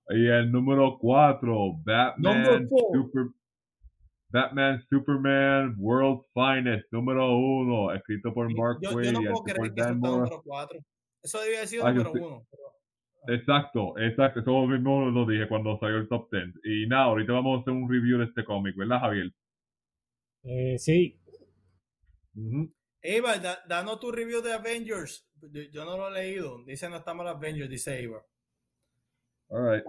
[0.09, 3.27] Y el número 4, Batman, Super,
[4.29, 9.95] Batman Superman World Finest, número 1, escrito por Mark yo, no puedo creer que eso
[9.95, 10.79] número 4.
[11.21, 12.19] Eso debía haber sido número sé.
[12.19, 12.47] 1.
[13.29, 16.55] Exacto, exacto, eso mismo lo dije cuando salió el top 10.
[16.65, 19.31] Y nada, ahorita vamos a hacer un review de este cómic, ¿verdad, Javier?
[20.43, 21.17] Eh, sí.
[23.01, 25.25] Eva, da- danos tu review de Avengers.
[25.39, 26.63] Yo, yo no lo he leído.
[26.65, 28.21] Dice no está mal Avengers, dice Eva.
[29.53, 29.83] Alright.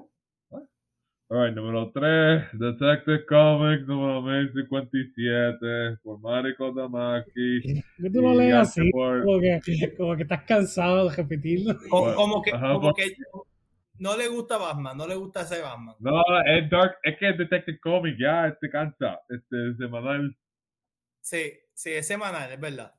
[1.31, 7.83] Alright, número 3, Detective Comics, número 1057, por Mariko Damaki.
[7.97, 9.61] que tú lo lees así, por- como que,
[9.97, 11.75] como que estás cansado de repetirlo.
[11.91, 13.17] Como, Bueno, como que, ajá, como que
[13.99, 15.95] no le gusta Batman, no le gusta ese Batman.
[15.99, 20.37] No, es Dark, es que es Detective Comics, ya, este cansa, este semanal.
[21.23, 22.93] Sí, sí, es semanal, es verdad.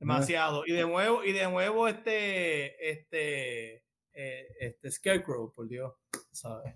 [0.00, 0.64] Demasiado.
[0.66, 3.83] Y de nuevo, y de nuevo este, este,
[4.14, 5.92] eh, este Scarecrow, por Dios.
[6.34, 6.74] ¿sabes?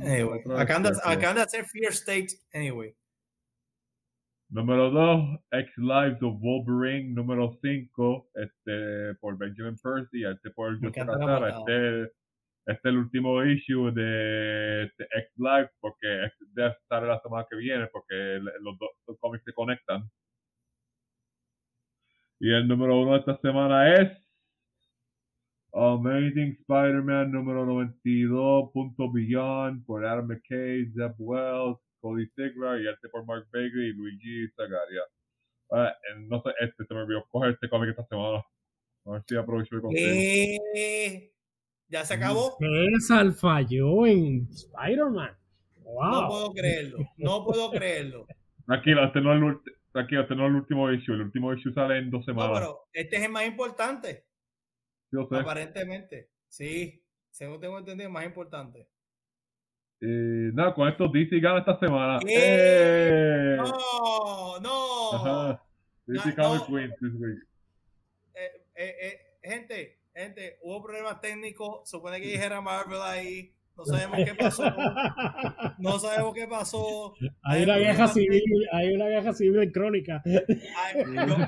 [0.00, 2.94] Anyway, acaban de, acaban de hacer Fear State, anyway.
[4.48, 7.14] Número 2, X Lives of Wolverine.
[7.14, 10.96] Número 5, este, por Benjamin Percy, este por Joseph.
[10.96, 12.12] Este, este
[12.66, 16.06] es el último issue de, este X Lives, porque
[16.52, 20.10] debe estar la semana que viene, porque los dos cómics se conectan.
[22.40, 24.18] Y el número 1 de esta semana es
[25.72, 33.08] Amazing Spider-Man número 92, Punto Beyond, por Adam McKay, Zeb Wells, Cody Sigler y este
[33.08, 35.02] por Mark Baker y Luigi Zagaria.
[35.72, 35.92] Eh,
[36.28, 38.42] no sé, este se me olvidó coger este cómic esta semana.
[39.06, 40.10] A ver si aprovecho consigo.
[40.74, 41.32] Eh,
[41.88, 42.56] ya se acabó.
[42.58, 45.36] César falló en Spider-Man.
[45.84, 46.10] Wow.
[46.12, 46.98] No puedo creerlo.
[47.16, 48.26] No puedo creerlo.
[48.66, 51.14] Tranquilo, este no es el, ulti- tranquilo, este no es el último issue.
[51.14, 52.50] El último issue sale en dos No, semanas.
[52.58, 54.24] pero este es el más importante,
[55.12, 55.36] Yo sé.
[55.36, 56.30] aparentemente.
[56.48, 58.88] Sí, según tengo entendido, más importante.
[60.02, 62.18] Eh, nada, con esto DC gana esta semana.
[62.26, 63.54] ¡Eh!
[63.54, 63.56] ¡Eh!
[63.56, 65.12] No, no.
[65.14, 65.62] Ajá.
[66.06, 66.60] DC No, no.
[66.60, 67.38] this week.
[68.34, 71.88] Eh, eh, eh, gente, gente, hubo problemas técnicos.
[71.88, 73.54] Supone que dijera Marvel ahí.
[73.76, 74.64] No sabemos qué pasó.
[75.78, 77.14] No sabemos qué pasó.
[77.42, 80.22] hay una guerra civil, hay una guerra civil en crónica.
[80.26, 81.38] Ay, no,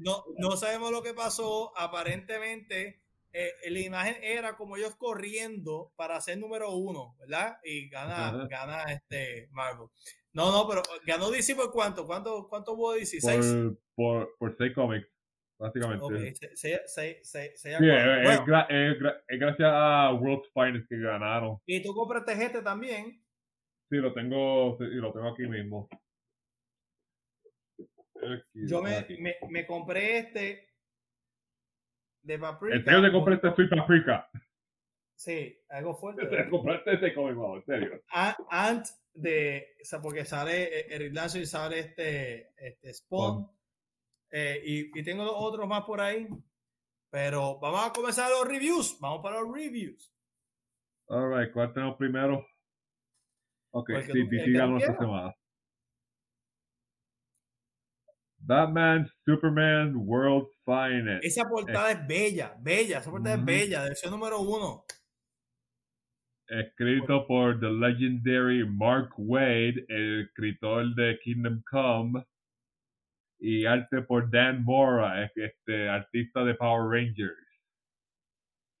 [0.00, 1.72] no, no sabemos lo que pasó.
[1.76, 3.05] Aparentemente,
[3.38, 7.58] eh, la imagen era como ellos corriendo para ser número uno, ¿verdad?
[7.64, 8.46] Y gana, Ajá.
[8.48, 9.88] gana este Marvel.
[10.32, 12.06] No, no, pero ganó DC por cuánto?
[12.06, 13.20] ¿Cuánto, cuánto hubo DC?
[13.20, 13.46] ¿Seis?
[13.54, 15.06] Por, por, por seis cómics,
[15.58, 16.04] básicamente.
[16.04, 16.12] Ok,
[16.54, 20.98] se- se- se- Sí, es, Bueno, gra- es gra- es gracias a World's Finest que
[20.98, 21.58] ganaron.
[21.66, 23.22] y tú compraste este también.
[23.88, 25.88] Sí, lo tengo, sí, lo tengo aquí mismo.
[28.16, 29.16] Aquí, Yo me, aquí.
[29.18, 30.68] me, me compré este
[32.26, 32.76] de Paprika.
[32.76, 34.28] En serio te compré este Sweet Paprika.
[35.14, 36.26] Sí, algo fuerte.
[36.26, 38.02] Te compraste cómic, vamos, en serio.
[38.50, 43.48] Ant de, o sea, porque sale eh, Eric Lanzo y sale este, este Spawn.
[44.30, 46.28] Eh, y, y tengo los otros más por ahí.
[47.10, 48.98] Pero vamos a comenzar los reviews.
[49.00, 50.12] Vamos para los reviews.
[51.08, 52.46] Alright, ¿cuál tenemos primero?
[53.70, 55.34] Ok, Porque sí, DC ganó esta semana.
[58.46, 61.24] Batman, Superman, World's Finest.
[61.24, 62.98] Esa portada es bella, bella.
[62.98, 63.82] Esa portada es bella.
[63.82, 64.84] Versión número uno.
[66.48, 72.24] escrito por the legendary Mark Wade, el escritor de Kingdom Come,
[73.40, 77.36] y arte por Dan Mora, es- este artista de Power Rangers.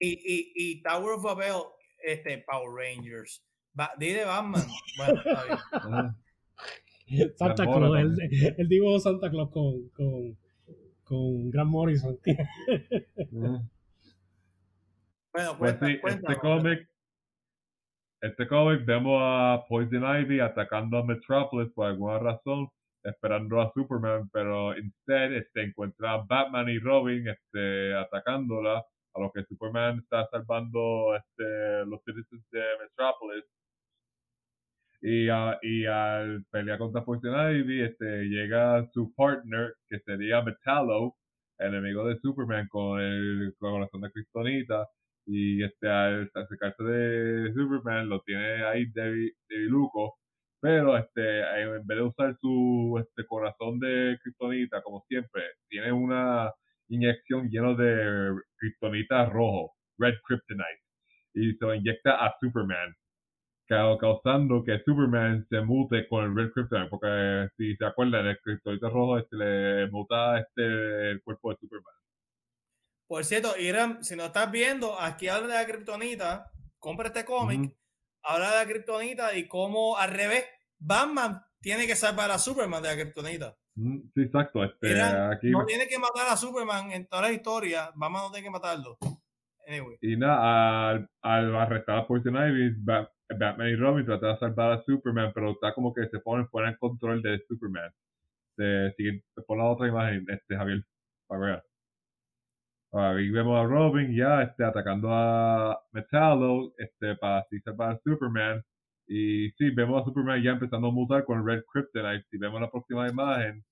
[0.00, 1.62] Y, y, y Tower of Babel,
[2.04, 3.42] este, Power Rangers.
[3.74, 4.62] Ba di de Batman.
[4.96, 6.14] Bueno, está bien.
[7.36, 8.14] Santa Claus, Mora el,
[8.58, 10.36] el dibujo Santa Claus con, con,
[11.04, 12.18] con Grant Morrison.
[12.26, 13.62] Ajá.
[15.36, 16.88] Bueno, Pues sí, este cómic,
[18.22, 22.68] este cómic vemos a Poison Ivy atacando a Metropolis por alguna razón,
[23.04, 29.30] esperando a Superman, pero instead este, encuentra a Batman y Robin este, atacándola, a lo
[29.30, 33.44] que Superman está salvando este, los citizens de Metropolis.
[35.02, 41.14] Y, ah, y al pelear contra Poison Ivy, este, llega su partner, que sería Metallo,
[41.58, 44.86] enemigo de Superman con el corazón de Kryptonita
[45.26, 49.32] y este al acercarse de Superman lo tiene ahí Devi,
[49.68, 50.16] Luco
[50.60, 56.52] pero este en vez de usar su este corazón de Kryptonita como siempre tiene una
[56.88, 60.82] inyección lleno de Kryptonita rojo Red Kryptonite
[61.34, 62.94] y se lo inyecta a Superman
[63.68, 68.88] causando que Superman se mute con el Red Kryptonite, porque si se acuerdan, el Kryptonite
[68.88, 71.94] rojo este, le muta este, el cuerpo de Superman.
[73.08, 77.76] Por cierto, Irán, si no estás viendo, aquí habla de la Kryptonita, compra este cómic,
[78.22, 80.44] habla de la Kryptonita y cómo al revés,
[80.78, 83.56] Batman tiene que salvar a Superman de la Kryptonita.
[83.74, 84.64] Sí, exacto.
[84.64, 85.50] Este, aquí...
[85.50, 88.98] No tiene que matar a Superman en toda la historia, Batman no tiene que matarlo.
[90.00, 92.76] Y nada, al, al arrestar a Poison Ivy,
[93.28, 96.70] Batman y Robin tratan de salvar a Superman, pero está como que se ponen fuera
[96.70, 97.90] en control de Superman.
[98.56, 100.84] Se, sigue, por la otra imagen, este Javier,
[101.26, 101.64] para ver.
[102.92, 108.62] Ahí vemos a Robin ya este, atacando a Metallo este, para así salvar a Superman.
[109.08, 112.26] Y sí, vemos a Superman ya empezando a mutar con Red Kryptonite.
[112.30, 113.64] Si vemos la próxima imagen,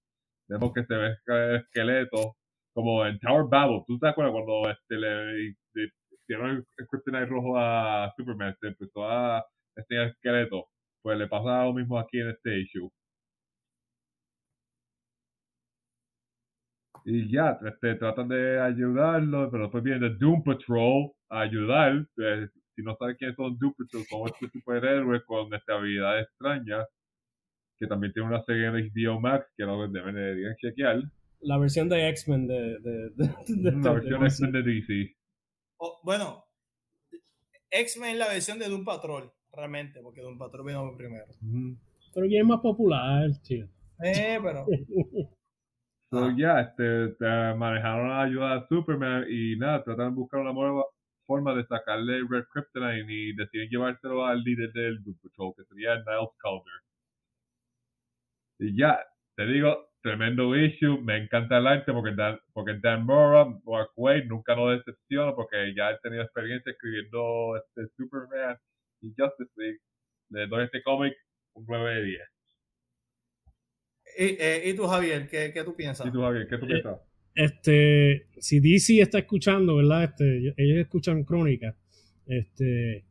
[0.48, 2.36] vemos que se ve el esqueleto
[2.74, 3.84] como en Tower Battle.
[3.86, 5.54] ¿Tú te acuerdas cuando este, le,
[6.28, 9.44] dieron el, Kryptonite rojo a Superman, se empezó a
[9.76, 10.66] enseñar esqueleto.
[11.02, 12.90] Pues le pasa lo mismo aquí en este issue.
[17.06, 22.06] Y ya, este, tratan de ayudarlo, pero después viene Doom Patrol a ayudar.
[22.16, 26.86] Pues, si no saben quiénes son Doom Patrol, son estos superhéroes con esta habilidad extraña,
[27.78, 31.02] que también tiene una serie en HBO Max, que lo deben de chequear.
[31.40, 35.14] La versión de X-Men de, de, de, La versión X-Men de DC
[36.02, 36.44] bueno,
[37.70, 41.26] X-Men es la versión de Doom Patrol, realmente, porque Doom Patrol vino primero.
[42.14, 43.66] Pero ya es más popular, tío.
[44.02, 44.66] Eh, pero.
[46.10, 47.16] so, ya, este,
[47.56, 50.84] manejaron la ayuda de Superman y nada, trataron de buscar una nueva
[51.26, 55.96] forma de sacarle Red Kryptonite y deciden llevárselo al líder del Doom Patrol, que sería
[55.96, 56.84] Niles Calder.
[58.58, 59.00] Y ya,
[59.36, 61.00] te digo, tremendo issue.
[61.00, 65.74] Me encanta el arte porque Dan, porque Dan Mora, Mark Wade, nunca nos decepciona porque
[65.74, 68.56] ya he tenido experiencia escribiendo este Superman
[69.00, 69.78] y Justice League.
[70.30, 71.14] Le doy este cómic
[71.54, 72.20] un 9 de 10.
[74.16, 75.26] ¿Y, eh, ¿Y, tú, Javier?
[75.26, 76.06] ¿qué, ¿qué, tú piensas?
[76.06, 76.46] ¿Y tú, Javier?
[76.48, 77.00] ¿Qué tú piensas?
[77.34, 80.04] Este, si DC está escuchando, ¿verdad?
[80.04, 81.74] Este, ellos escuchan crónica.
[82.26, 83.04] Este,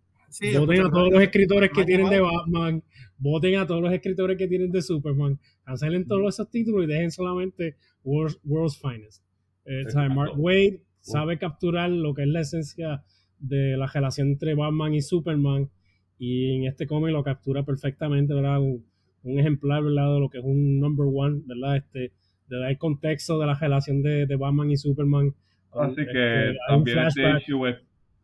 [0.57, 2.83] voten a todos los escritores que tienen de Batman,
[3.17, 7.11] voten a todos los escritores que tienen de Superman, cancelen todos esos títulos y dejen
[7.11, 9.23] solamente World's, Finest.
[9.65, 13.03] Eh, Mark Wade sabe capturar lo que es la esencia
[13.39, 15.69] de la relación entre Batman y Superman
[16.17, 18.59] y en este cómic lo captura perfectamente, ¿verdad?
[18.59, 18.85] Un,
[19.25, 20.13] ejemplar, ¿verdad?
[20.13, 21.77] De lo que es un number one, ¿verdad?
[21.77, 22.13] Este,
[22.47, 25.33] de dar el contexto de la relación de, Batman y Superman.
[25.71, 27.77] Así que este, también este issue es,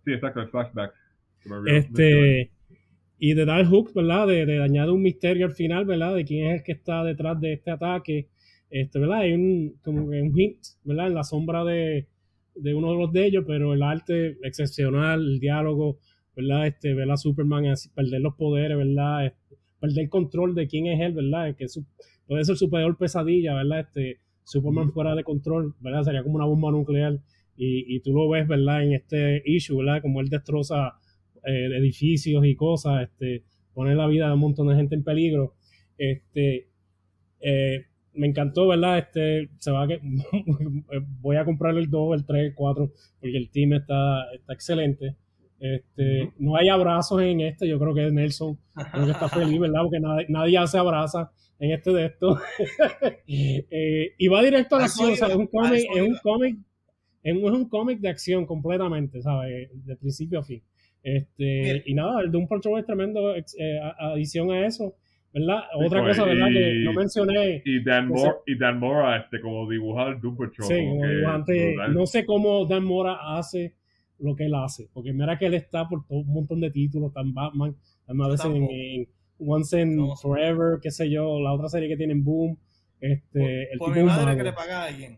[0.05, 0.93] sí, exacto, el flashback.
[1.67, 2.51] Este,
[3.17, 4.27] y de dar hook, ¿verdad?
[4.27, 6.15] De, de añadir un misterio al final, ¿verdad?
[6.15, 8.29] De quién es el que está detrás de este ataque.
[8.69, 9.19] Este, ¿verdad?
[9.19, 11.07] Hay un, como un hint, ¿verdad?
[11.07, 12.07] En la sombra de,
[12.55, 15.99] de uno de los de ellos, pero el arte excepcional, el diálogo,
[16.35, 16.67] ¿verdad?
[16.67, 19.25] Este, ver a Superman así, perder los poderes, ¿verdad?
[19.25, 21.55] Este, perder el control de quién es él, ¿verdad?
[21.55, 21.85] Que su,
[22.27, 23.81] puede ser su peor pesadilla, ¿verdad?
[23.81, 26.03] Este, Superman fuera de control, ¿verdad?
[26.03, 27.19] Sería como una bomba nuclear.
[27.55, 28.83] Y, y tú lo ves, ¿verdad?
[28.83, 30.01] En este issue, ¿verdad?
[30.01, 30.93] Como él destroza
[31.45, 33.43] eh, edificios y cosas, este,
[33.73, 35.55] poner la vida de un montón de gente en peligro.
[35.97, 36.69] Este,
[37.39, 38.99] eh, me encantó, ¿verdad?
[38.99, 39.99] Este, se va que
[41.21, 45.15] voy a comprar el 2, el 3, el 4, porque el team está, está excelente.
[45.59, 48.57] Este, No hay abrazos en este, yo creo que Nelson
[48.91, 49.81] creo que está feliz, ¿verdad?
[49.83, 52.39] Porque nadie, nadie se abraza en este de esto.
[53.31, 56.57] Eh, y va directo a la acción, es un cómic, es un cómic,
[57.21, 59.69] es un cómic de acción completamente, ¿sabes?
[59.85, 60.63] De principio a fin.
[61.01, 64.95] Este, y nada, el Doom Patrol es tremendo eh, adición a eso.
[65.33, 65.59] ¿verdad?
[65.75, 66.47] Otra cosa, ¿verdad?
[66.51, 67.61] que no mencioné.
[67.65, 70.67] Y Dan, Mora, y Dan Mora, este, como dibujar el Doom Patrol.
[70.67, 71.75] Sí, como dibujante.
[71.91, 73.75] No sé cómo Dan Mora hace
[74.19, 74.89] lo que él hace.
[74.93, 77.75] Porque mira que él está por todo un montón de títulos, está en Batman,
[78.07, 79.07] además en, en,
[79.39, 82.57] Once and Forever, qué sé yo, la otra serie que tienen Boom.
[82.99, 85.17] Este, por, el mi madre que le paga a alguien.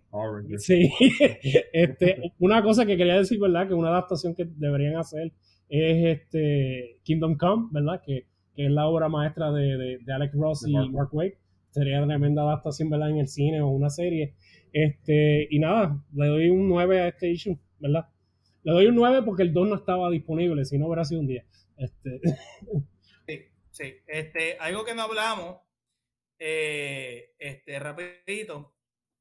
[0.59, 0.87] Sí,
[1.73, 3.67] este, una cosa que quería decir, ¿verdad?
[3.67, 5.31] Que una adaptación que deberían hacer
[5.71, 8.01] es este Kingdom Come, ¿verdad?
[8.05, 11.09] Que, que es la obra maestra de, de, Alex Ross y Mark.
[11.13, 11.37] Wade.
[11.69, 13.11] Sería tremenda adaptación, ¿verdad?
[13.11, 14.35] En el cine o una serie.
[14.73, 18.09] Este, y nada, le doy un 9 a este issue, ¿verdad?
[18.63, 21.27] Le doy un 9 porque el 2 no estaba disponible, si no hubiera sido un
[21.27, 21.45] día.
[21.77, 22.21] Este.
[23.27, 23.39] Sí,
[23.69, 23.93] sí.
[24.07, 25.61] Este, algo que no hablamos,
[26.37, 28.73] eh, este, rapidito,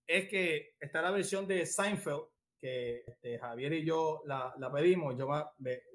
[0.07, 2.25] es que está la versión de Seinfeld,
[2.61, 5.17] que este, Javier y yo la, la pedimos.
[5.17, 5.29] Yo,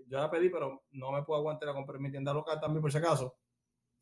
[0.08, 2.92] yo la pedí, pero no me puedo aguantar a comprar mi tienda local también, por
[2.92, 3.38] si acaso.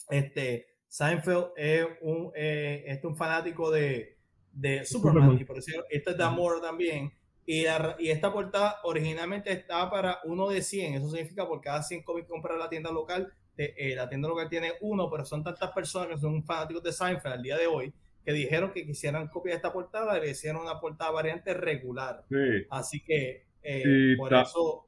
[0.10, 4.18] Este, Seinfeld es un, eh, es un fanático de,
[4.52, 7.12] de Superman, y por eso este es de amor también.
[7.46, 7.66] Y,
[8.00, 12.28] y, esta portada originalmente estaba para uno de 100, eso significa por cada 100 cómics
[12.28, 16.08] que compra la tienda local, eh, la tienda local tiene uno, pero son tantas personas
[16.08, 17.94] que son fanáticos de Seinfeld al día de hoy
[18.26, 22.24] que dijeron que quisieran copiar esta portada y le hicieron una portada variante regular.
[22.70, 24.86] Así que eh, por eso.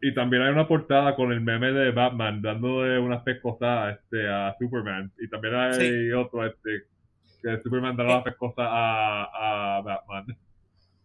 [0.00, 4.54] Y también hay una portada con el meme de Batman dándole unas pescosadas este, a
[4.58, 5.12] Superman.
[5.18, 6.84] Y también hay otro este,
[7.42, 10.36] que Superman da las pescosas a, a Batman.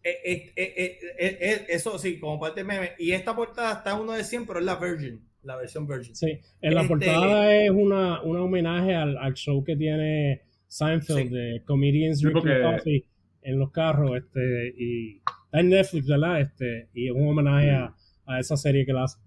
[0.02, 2.92] Eh, eh, eso sí, como parte del meme.
[2.98, 6.14] Y esta portada está uno de 100, pero es la Virgin, la versión Virgin.
[6.14, 11.32] Sí, en la este, portada es una, un homenaje al, al show que tiene Seinfeld
[11.32, 13.06] de Comedians Drinking Coffee
[13.42, 16.40] en los carros, este, y está en Netflix, ¿verdad?
[16.40, 17.94] Este, y es un homenaje a,
[18.26, 19.18] a, esa serie que la hace.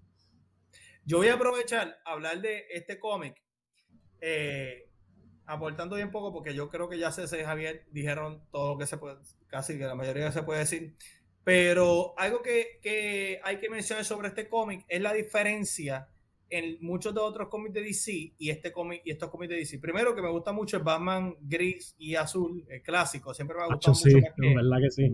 [1.04, 3.42] Yo voy a aprovechar hablar de este cómic,
[4.20, 4.88] eh,
[5.46, 8.86] aportando bien poco, porque yo creo que ya César y Javier dijeron todo lo que
[8.86, 9.16] se puede,
[9.48, 10.94] casi que la mayoría se puede decir.
[11.42, 16.08] Pero algo que, que hay que mencionar sobre este cómic es la diferencia
[16.52, 19.78] en muchos de otros cómics de DC y este cómic y estos cómics de DC.
[19.78, 23.66] Primero que me gusta mucho el Batman gris y azul, el clásico, siempre me ha
[23.68, 24.54] gustado mucho.
[24.54, 25.08] verdad que sí.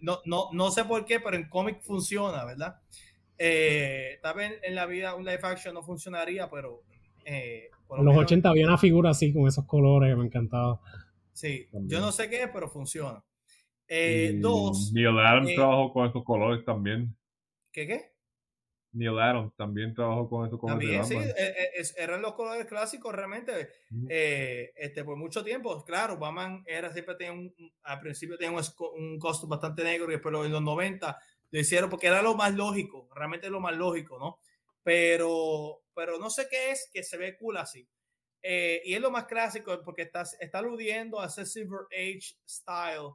[0.00, 2.80] no, no, no, sé por qué, pero en cómic funciona, ¿verdad?
[3.36, 6.82] Eh, tal vez en la vida un live action no funcionaría, pero...
[7.26, 7.68] Eh,
[7.98, 10.80] en los 80 había una figura así con esos colores que me encantaba.
[11.34, 13.22] Sí, yo no sé qué es, pero funciona.
[13.86, 14.92] Eh, dos.
[14.94, 17.14] Neil Adams eh, trabajó con esos colores también.
[17.70, 18.11] ¿Qué qué?
[18.92, 20.58] Neil Adams también trabajó con eso.
[20.58, 23.70] también, sí, eh, eh, eran los colores clásicos realmente.
[24.08, 28.58] Eh, este, por mucho tiempo, claro, Batman era siempre tenía un, al principio tenía
[28.96, 31.18] un, costo bastante negro y después en los 90
[31.50, 34.38] lo hicieron porque era lo más lógico, realmente lo más lógico, ¿no?
[34.82, 37.88] Pero, pero no sé qué es que se ve cool así.
[38.42, 43.14] y es lo más clásico porque está, está aludiendo a ese Silver Age style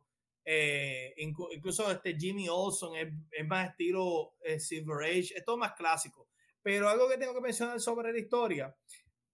[0.50, 6.30] eh, incluso este Jimmy Olson es, más estilo eh, Silver Age, es todo más clásico.
[6.62, 8.74] Pero algo que tengo que mencionar sobre la historia,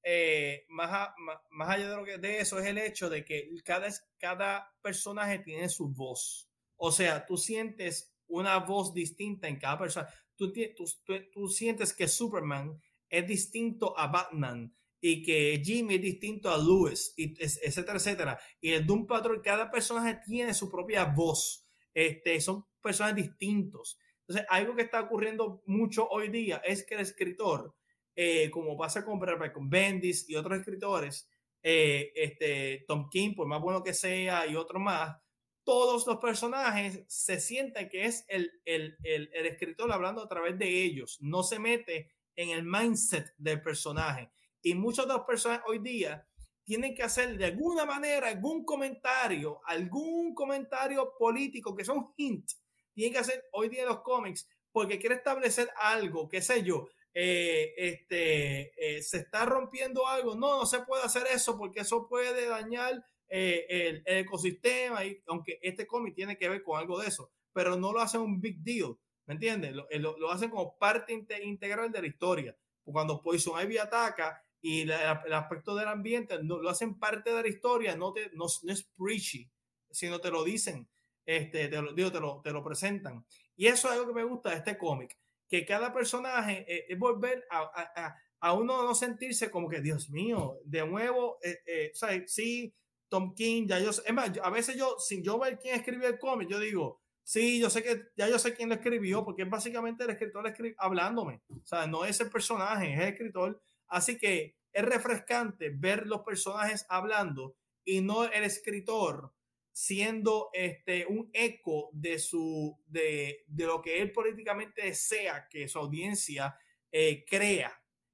[0.01, 1.11] eh, más,
[1.51, 5.37] más, allá de, lo que, de eso, es el hecho de que cada, cada personaje
[5.37, 6.49] tiene su voz.
[6.77, 10.09] O sea, tú sientes una voz distinta en cada persona.
[10.35, 17.13] Tú sientes que Superman es distinto a Batman y que Jimmy es distinto a Lewis,
[17.17, 18.39] y etcétera, etcétera.
[18.61, 21.67] Y el Doom Patrol, cada personaje tiene su propia voz.
[21.93, 23.99] Este, son personajes distintos.
[24.21, 27.75] Entonces, algo que está ocurriendo mucho hoy día es que el escritor,
[28.15, 31.29] eh, como pasa con, con Bendis y otros escritores,
[31.61, 35.17] eh, este, Tom King, por más bueno que sea, y otro más,
[35.65, 40.57] todos los personajes se sienten que es el, el, el, el escritor hablando a través
[40.57, 44.31] de ellos, no se mete en el mindset del personaje.
[44.63, 46.27] Y muchas de las personas hoy día
[46.63, 52.49] tienen que hacer de alguna manera algún comentario, algún comentario político que son hint.
[52.93, 57.73] Tienen que hacer hoy día los cómics porque quiere establecer algo, qué sé yo, eh,
[57.77, 60.35] este, eh, se está rompiendo algo.
[60.35, 65.05] No, no se puede hacer eso porque eso puede dañar eh, el, ecosistema.
[65.05, 68.21] Y, aunque este cómic tiene que ver con algo de eso, pero no lo hacen
[68.21, 68.97] un big deal.
[69.25, 69.73] ¿Me entiendes?
[69.73, 69.87] Lo,
[70.17, 71.13] lo, hacen como parte
[71.43, 72.57] integral de la historia.
[72.83, 77.47] Cuando Poison Ivy ataca, y el aspecto del ambiente no, lo hacen parte de la
[77.49, 79.51] historia, no, te, no, es preachy,
[79.91, 80.87] sino te lo dicen,
[81.25, 83.25] este, te, lo, digo, te, lo, te lo presentan.
[83.57, 85.17] Y eso es algo que me gusta de este cómic,
[85.49, 90.09] que cada personaje eh, es volver a, a, a, uno no sentirse como que, Dios
[90.09, 92.73] mío, de nuevo, eh, eh, o sea, sí,
[93.09, 96.17] Tom King, ya yo, es más, a veces yo, sin yo ver quién escribió el
[96.17, 99.49] cómic, yo digo, sí, yo sé que, ya yo sé quién lo escribió, porque es
[99.49, 103.61] básicamente el escritor hablándome, o sea, no es el personaje, es el escritor
[103.93, 107.55] Así que es refrescante ver los personajes hablando
[107.85, 109.31] y no el escritor
[109.71, 116.57] siendo este un eco de su de, lo que él políticamente desea que su audiencia
[116.91, 117.71] eh, crea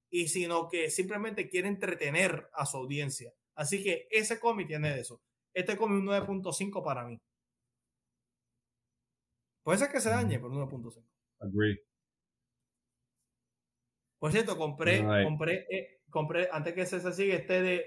[0.09, 3.33] y sino que simplemente quiere entretener a su audiencia.
[3.55, 5.21] Así que ese cómic tiene de eso.
[5.53, 7.17] Este cómic un 9.5 para mí.
[9.63, 11.05] Puede ser que se dañe por 9.5.
[11.39, 11.88] Agree.
[14.19, 17.85] Por cierto, compré, compré, eh, compré, antes que se siga, este de,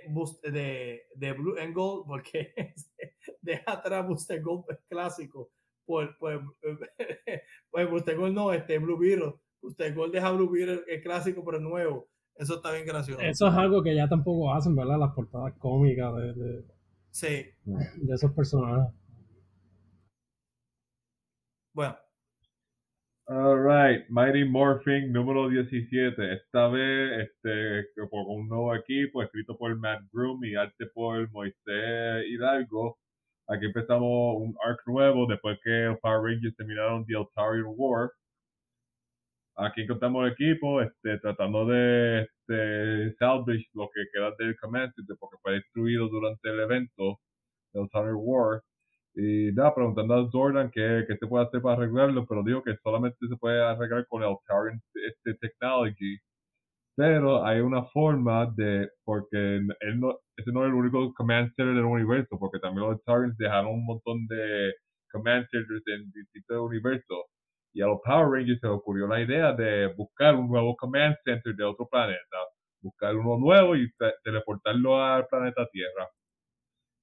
[0.51, 2.55] de, de Blue and Gold, porque
[3.43, 5.51] deja atrás Booster Gold clásico.
[5.85, 6.39] Pues, pues,
[7.71, 9.35] pues Booster Gold no, este Blue Beetle.
[9.61, 12.09] Booster Gold deja Blue Beetle el clásico, pero nuevo.
[12.37, 13.21] Eso está bien gracioso.
[13.21, 14.99] Eso es algo que ya tampoco hacen, ¿verdad?
[14.99, 16.65] Las portadas cómicas de, de,
[17.11, 17.51] sí.
[17.65, 18.95] de esos personajes.
[21.75, 21.97] Bueno.
[23.29, 26.33] Alright, Mighty Morphing número 17.
[26.35, 32.27] Esta vez este, con un nuevo equipo escrito por Matt Broom y arte por Moisés
[32.29, 32.99] Hidalgo.
[33.49, 38.11] Aquí empezamos un arc nuevo después que Power Rangers terminaron The Altarian War.
[39.57, 45.37] Aquí encontramos el equipo este, tratando de este, salvage lo que queda del Command porque
[45.43, 47.21] fue destruido durante el evento
[47.73, 48.63] del Altarian War.
[49.15, 52.77] Y nada, preguntando a Jordan qué, qué, se puede hacer para arreglarlo, pero digo que
[52.83, 56.19] solamente se puede arreglar con el Altarian este, Technology.
[56.97, 61.75] Pero hay una forma de, porque él no, ese no es el único command center
[61.75, 64.75] del universo, porque también los Altarians dejaron un montón de
[65.11, 67.25] command centers en distintos universos.
[67.75, 71.17] Y a los Power Rangers se les ocurrió la idea de buscar un nuevo command
[71.25, 72.39] center de otro planeta,
[72.83, 73.91] buscar uno nuevo y
[74.25, 76.09] teleportarlo al planeta Tierra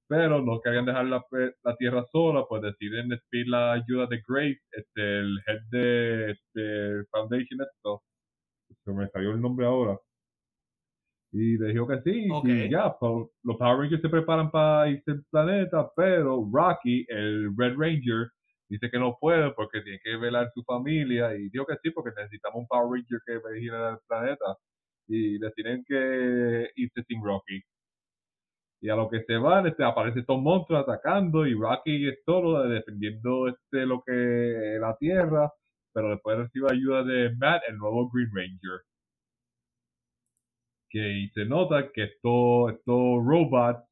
[0.10, 1.23] pero no querían dejar la,
[1.64, 7.06] la, tierra sola, pues deciden pedir la ayuda de Grace, este, el head de este,
[7.11, 8.02] Foundation, esto,
[8.84, 9.99] se me salió el nombre ahora.
[11.31, 15.11] Y le dijo que sí, y ya, pues, los Power Rangers se preparan para irse
[15.11, 18.31] al planeta, pero Rocky, el Red Ranger,
[18.68, 22.10] dice que no puede porque tiene que velar su familia, y dijo que sí, porque
[22.18, 24.57] necesitamos un Power Ranger que vigile el planeta,
[25.07, 27.61] y deciden que irse sin Rocky.
[28.81, 32.68] Y a lo que se van, este, aparece estos monstruos atacando y Rocky es todo
[32.68, 35.51] defendiendo este, lo que la Tierra,
[35.93, 38.81] pero después recibe ayuda de Matt, el nuevo Green Ranger.
[40.89, 43.84] Que se nota que estos, estos robots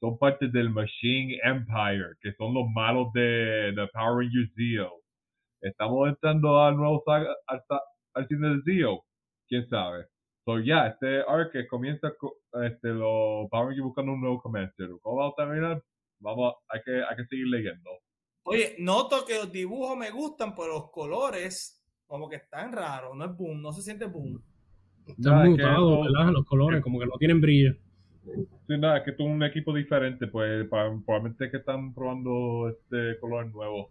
[0.00, 4.92] son parte del Machine Empire, que son los malos de, de Power Rangers Zeo.
[5.62, 7.62] Estamos entrando al nuevo saga, al,
[8.14, 9.04] al cine de Zeo,
[9.48, 10.06] quién sabe.
[10.44, 12.12] So, ya, este arc que comienza
[12.64, 14.98] este, los Power Rangers buscando un nuevo comentario.
[15.00, 15.82] ¿Cómo va a terminar?
[16.20, 17.90] Vamos, hay que, hay que seguir leyendo.
[18.44, 23.24] Oye, noto que los dibujos me gustan, pero los colores como que están raros, no
[23.24, 24.40] es boom, no se siente boom.
[25.06, 26.32] Están mutados, ¿verdad?
[26.32, 27.74] Los colores, como que no tienen brillo.
[28.66, 33.52] Sí, nada, es que es un equipo diferente, pues probablemente que están probando este color
[33.52, 33.90] nuevo.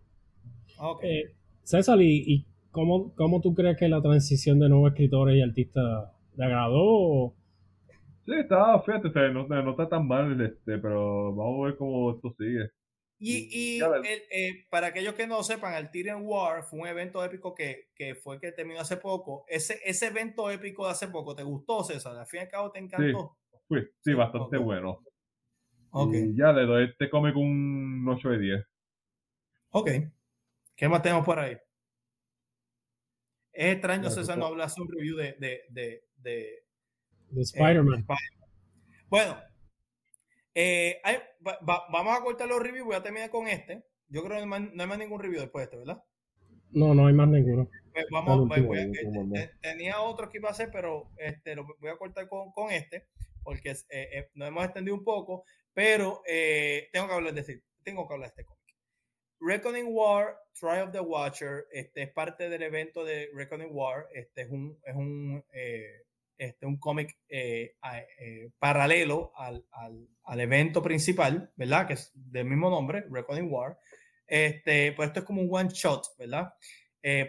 [0.78, 1.04] Ok.
[1.04, 5.42] Eh, César, ¿y, y cómo, cómo, tú crees que la transición de nuevos escritores y
[5.42, 7.36] artistas ¿Le agradó?
[8.26, 12.34] Sí, está fíjate, no, no, está tan mal, este, pero vamos a ver cómo esto
[12.38, 12.70] sigue.
[13.20, 13.82] Y, y
[14.32, 18.16] eh, para aquellos que no sepan, el Tyrion War fue un evento épico que, que,
[18.16, 19.46] fue que terminó hace poco.
[19.48, 22.18] Ese, ese evento épico de hace poco, ¿te gustó, César?
[22.18, 23.38] Al fin y al cabo, ¿te encantó?
[23.70, 25.00] Sí, sí, bastante bueno.
[25.92, 26.34] Okay.
[26.36, 28.66] ya le doy este cómic un 8 de 10.
[29.70, 29.90] Ok.
[30.76, 31.56] ¿Qué más tenemos por ahí?
[33.54, 36.64] Es extraño, César, no hablas un review de, de, de, de, eh,
[37.36, 38.06] Spider-Man.
[39.10, 39.38] bueno,
[40.56, 41.02] eh,
[41.62, 42.86] vamos a cortar los reviews.
[42.86, 43.84] Voy a terminar con este.
[44.08, 46.04] Yo creo que no hay, más ningún review después de este, ¿verdad?
[46.72, 47.70] No, no hay más ninguno.
[47.92, 52.28] Pues vamos, eh, tenía otro que iba a hacer, pero este, lo voy a cortar
[52.28, 53.08] con, con este,
[53.44, 53.76] porque
[54.34, 56.22] nos hemos extendido un poco, pero
[56.92, 58.64] tengo que hablar de este, tengo que hablar de este cómic.
[59.46, 64.44] Reckoning War, Try of the Watcher, este es parte del evento de Reckoning War, este
[64.44, 66.04] es un, es un, eh,
[66.44, 67.76] este, un cómic eh,
[68.20, 71.88] eh, paralelo al, al, al, evento principal, ¿verdad?
[71.88, 73.78] Que es del mismo nombre, Reckoning War.
[74.28, 76.54] Este, pues esto es como un one shot, ¿verdad?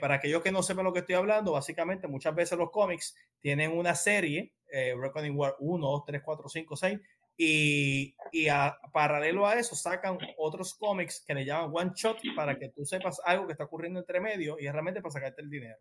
[0.00, 3.76] para aquellos que no sepan lo que estoy hablando, básicamente muchas veces los cómics tienen
[3.76, 7.00] una serie, Reckoning War 1, 2, 3, 4, 5, 6,
[7.36, 12.56] y, y a, paralelo a eso sacan otros cómics que le llaman one shot para
[12.56, 15.50] que tú sepas algo que está ocurriendo entre medio y es realmente para sacarte el
[15.50, 15.78] dinero.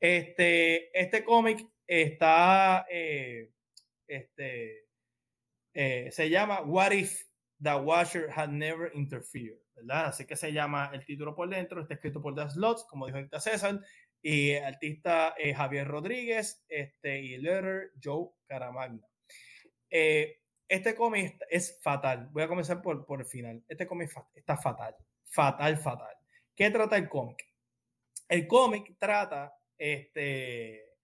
[0.00, 3.50] Este, este cómic está, eh,
[4.06, 4.88] este,
[5.74, 7.22] eh, se llama What If
[7.62, 10.06] the Watcher Had Never Interfered, ¿verdad?
[10.06, 13.18] Así que se llama el título por dentro, está escrito por The Slots, como dijo
[13.18, 13.80] ahorita César,
[14.20, 19.06] y el artista Javier Rodríguez, este, y el letter Joe Caramagna.
[19.90, 22.28] Eh, este cómic es fatal.
[22.32, 23.64] Voy a comenzar por, por el final.
[23.68, 24.96] Este cómic está fatal.
[25.24, 26.14] Fatal, fatal.
[26.54, 27.44] ¿Qué trata el cómic?
[28.28, 30.96] El cómic trata este,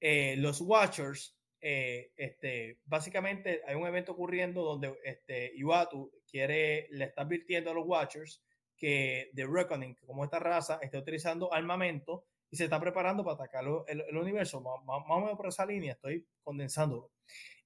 [0.00, 1.36] eh, los Watchers.
[1.66, 7.74] Eh, este, básicamente hay un evento ocurriendo donde este, Iwatu quiere, le está advirtiendo a
[7.74, 8.42] los Watchers
[8.76, 13.64] que The Reckoning, como esta raza, está utilizando armamento y se está preparando para atacar
[13.88, 14.60] el, universo.
[14.60, 17.10] Más o menos por esa línea, estoy condensándolo.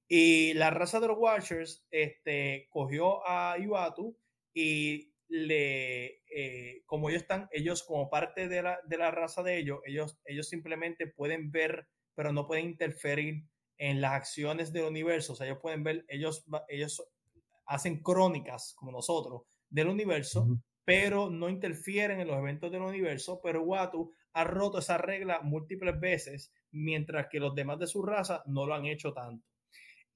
[0.06, 4.16] Y la raza de los Watchers este, cogió a Iwatu
[4.54, 9.58] y le, eh, como ellos están, ellos como parte de la, de la, raza de
[9.58, 13.44] ellos, ellos, ellos simplemente pueden ver, pero no pueden interferir
[13.76, 15.34] en las acciones del universo.
[15.34, 17.02] O sea, ellos pueden ver, ellos, ellos
[17.66, 20.48] hacen crónicas como nosotros del universo,
[20.84, 26.00] pero no interfieren en los eventos del universo, pero Watu ha roto esa regla múltiples
[26.00, 29.47] veces, mientras que los demás de su raza no lo han hecho tanto.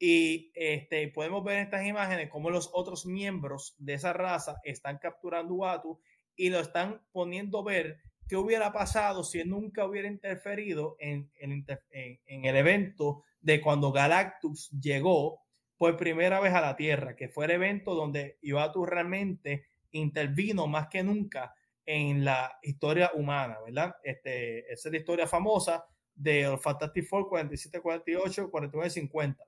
[0.04, 4.98] Y este, podemos ver en estas imágenes cómo los otros miembros de esa raza están
[4.98, 6.00] capturando Watu
[6.34, 11.30] y lo están poniendo a ver qué hubiera pasado si él nunca hubiera interferido en,
[11.36, 15.44] en, en, el evento de cuando Galactus llegó
[15.78, 20.88] por primera vez a la Tierra, que fue el evento donde Iwatu realmente intervino más
[20.88, 21.54] que nunca
[21.86, 23.94] en la historia humana, ¿verdad?
[24.02, 29.44] Este, esa es la historia famosa de Fantastic Four 47, 48, 49, 50.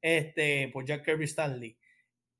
[0.00, 1.76] Este, por Jack Kirby Stanley.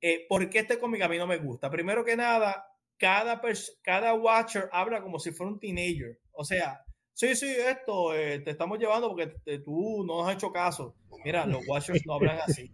[0.01, 1.69] Eh, ¿Por qué este cómic a mí no me gusta?
[1.69, 2.65] Primero que nada,
[2.97, 3.41] cada,
[3.81, 6.19] cada Watcher habla como si fuera un teenager.
[6.31, 6.83] O sea,
[7.13, 9.33] sí, sí, esto eh, te estamos llevando porque
[9.63, 10.95] tú no has hecho caso.
[11.25, 12.71] Mira, los Watchers no hablan así.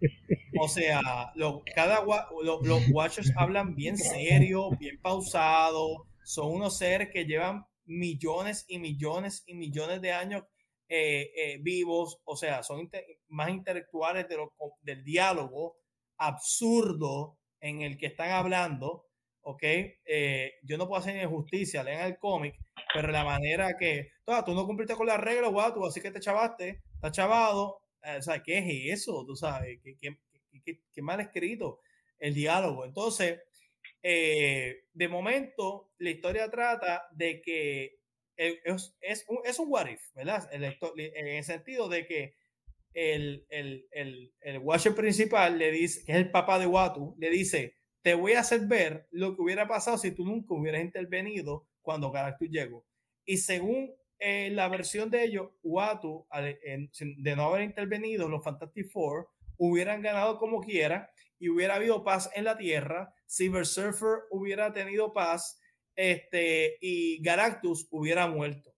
[0.58, 2.04] O sea, lo, cada,
[2.42, 6.06] los Watchers hablan bien serio, bien pausado.
[6.24, 10.44] Son unos seres que llevan millones y millones y millones de años
[10.88, 12.20] eh, eh, vivos.
[12.24, 12.88] O sea, son
[13.28, 15.76] más intelectuales de lo, del diálogo
[16.18, 19.06] absurdo en el que están hablando.
[19.42, 19.62] ¿ok?
[19.62, 22.56] Eh, yo no puedo hacer injusticia, lean el cómic,
[22.92, 24.10] pero la manera que,
[24.44, 28.22] tú no cumpliste con las reglas, guau, tú así que te chavaste, está chavado, o
[28.22, 29.24] sea, ¿qué es eso?
[29.24, 31.80] Tú sabes, ¿qué, qué, qué, mal escrito
[32.18, 32.84] el diálogo.
[32.84, 33.40] Entonces,
[34.02, 38.00] eh, de momento, la historia trata de que
[38.36, 40.48] es, es, un, es un what if, ¿verdad?
[40.52, 42.34] en el sentido de que
[42.96, 47.28] el, el, el, el Watcher principal le dice, que es el papá de Watu, le
[47.28, 51.68] dice, te voy a hacer ver lo que hubiera pasado si tú nunca hubieras intervenido
[51.82, 52.86] cuando Galactus llegó.
[53.26, 59.28] Y según eh, la versión de ellos, Watu, de no haber intervenido, los Fantastic Four
[59.58, 65.12] hubieran ganado como quiera y hubiera habido paz en la Tierra, Silver Surfer hubiera tenido
[65.12, 65.60] paz
[65.94, 68.74] este, y Galactus hubiera muerto.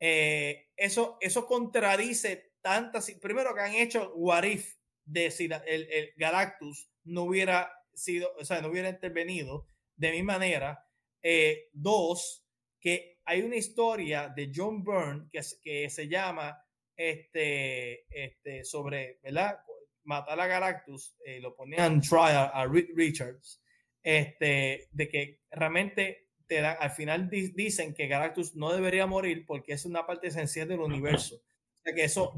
[0.00, 3.10] Eh, eso, eso contradice tantas.
[3.20, 8.60] Primero que han hecho Warif de si el, el, Galactus no hubiera sido, o sea,
[8.62, 10.86] no hubiera intervenido de mi manera.
[11.22, 12.46] Eh, dos,
[12.80, 16.58] que hay una historia de John Byrne que, que se llama
[16.96, 19.58] este, este, sobre, ¿verdad?
[20.04, 23.62] Matar a Galactus, eh, lo ponían trial a Richards,
[24.02, 29.84] este, de que realmente te al final dicen que Galactus no debería morir porque es
[29.84, 31.40] una parte esencial del universo.
[31.84, 32.32] Que eso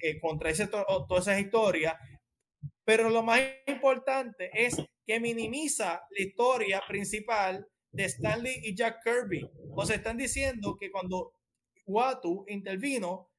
[0.00, 1.98] eh, contradice toda esa historia,
[2.84, 9.48] pero lo más importante es que minimiza la historia principal de Stanley y Jack Kirby.
[9.74, 11.34] O sea, están diciendo que cuando
[11.86, 13.32] Watu intervino,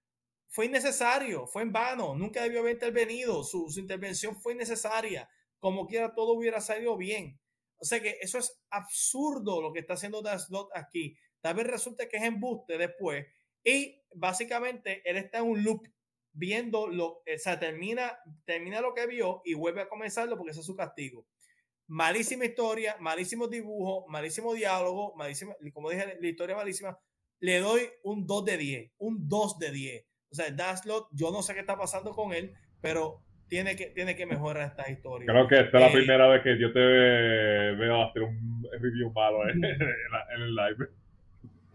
[0.54, 5.28] fue innecesario, fue en vano, nunca debió haber intervenido, su, intervención fue innecesaria,
[5.60, 7.40] como quiera todo hubiera salido bien.
[7.78, 11.18] O sea que eso es absurdo lo que está haciendo Slot aquí.
[11.42, 13.26] Tal vez resulte que es embuste después
[13.64, 15.88] y básicamente él está en un loop
[16.34, 20.62] viendo lo, o sea, termina, termina lo que vio y vuelve a comenzarlo porque ese
[20.62, 21.28] es su castigo.
[21.88, 26.98] Malísima historia, malísimo dibujo, malísimo diálogo, malísima, como dije, la historia malísima.
[27.40, 30.06] Le doy un 2 de 10, un 2 de 10.
[30.32, 34.16] O sea, Daslot, yo no sé qué está pasando con él, pero tiene que, tiene
[34.16, 35.28] que mejorar esta historia.
[35.28, 39.12] Creo que esta es la eh, primera vez que yo te veo hacer un review
[39.12, 40.88] malo en, el live.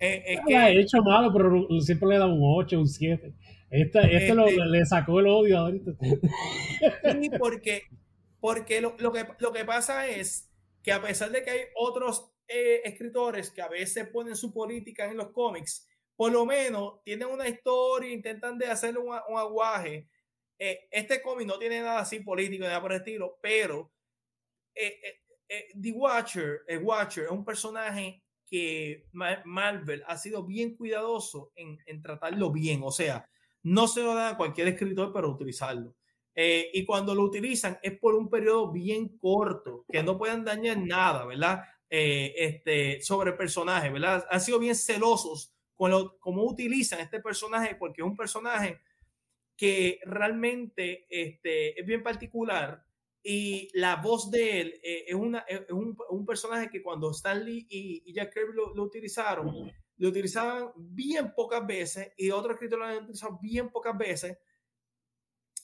[0.01, 3.35] Eh, es que, ha hecho malo, pero siempre le da un 8, un 7.
[3.70, 5.93] Este, este lo, le sacó el odio ahorita.
[6.01, 7.83] Sí, porque,
[8.41, 10.51] porque lo, lo, que, lo que pasa es
[10.83, 15.11] que a pesar de que hay otros eh, escritores que a veces ponen su política
[15.11, 15.87] en los cómics,
[16.19, 20.09] por lo menos tienen una historia, intentan de hacerle un, aguaje.
[20.59, 23.93] Eh, este cómic no tiene nada así político, nada por el estilo, pero
[24.75, 31.53] eh, eh, The Watcher, el Watcher es un personaje que Marvel ha sido bien cuidadoso
[31.55, 33.29] en, en, tratarlo bien, o sea,
[33.62, 35.95] no se lo da a cualquier escritor para utilizarlo.
[36.35, 41.27] y cuando lo utilizan es por un periodo bien corto, que no puedan dañar nada,
[41.27, 41.65] ¿verdad?
[41.91, 44.27] este, sobre el personaje, ¿verdad?
[44.31, 48.81] Han sido bien celosos con cómo utilizan este personaje, porque es un personaje
[49.57, 52.85] que realmente este, es bien particular
[53.23, 57.66] y la voz de él eh, es, una, es un, un, personaje que cuando Stanley
[57.69, 62.93] y, y Jack Kirby lo, utilizaron, lo utilizaban bien pocas veces y otros escritores lo
[62.93, 64.39] han utilizado bien pocas veces.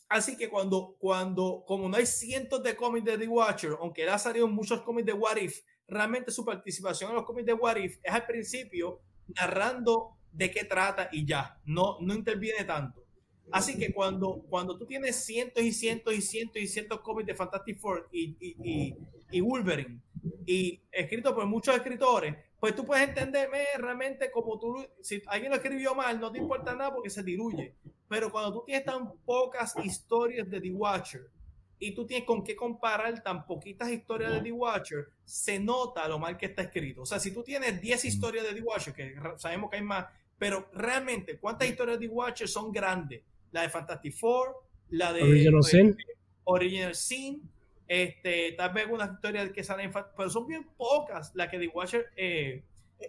[0.09, 4.11] Así que cuando, cuando, como no hay cientos de cómics de The Watcher, aunque él
[4.11, 7.77] ha salido muchos cómics de What If, realmente su participación en los cómics de What
[7.77, 13.04] If es al principio narrando de qué trata y ya, no, no interviene tanto.
[13.51, 17.35] Así que cuando, cuando tú tienes cientos y cientos y cientos y cientos cómics de
[17.35, 18.97] Fantastic Four y, y,
[19.31, 20.01] y, Wolverine,
[20.47, 25.57] y escrito por muchos escritores, pues tú puedes entenderme realmente como tú, si alguien lo
[25.57, 27.75] escribió mal, no te importa nada porque se diluye.
[28.09, 31.31] Pero cuando tú tienes tan pocas historias de The Watcher
[31.79, 36.19] y tú tienes con qué comparar tan poquitas historias de The Watcher, se nota lo
[36.19, 37.03] mal que está escrito.
[37.03, 40.07] O sea, si tú tienes 10 historias de The Watcher, que sabemos que hay más,
[40.39, 43.23] pero realmente, ¿cuántas historias de The Watcher son grandes?
[43.55, 44.57] La de Fantastic Four,
[44.91, 45.97] la de Original Sin,
[46.43, 47.49] Original Sin
[47.87, 52.11] este, tal vez una historia que salen, pero son bien pocas las que The Watcher
[52.17, 52.65] eh,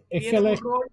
[0.07, 0.87] tiene un rol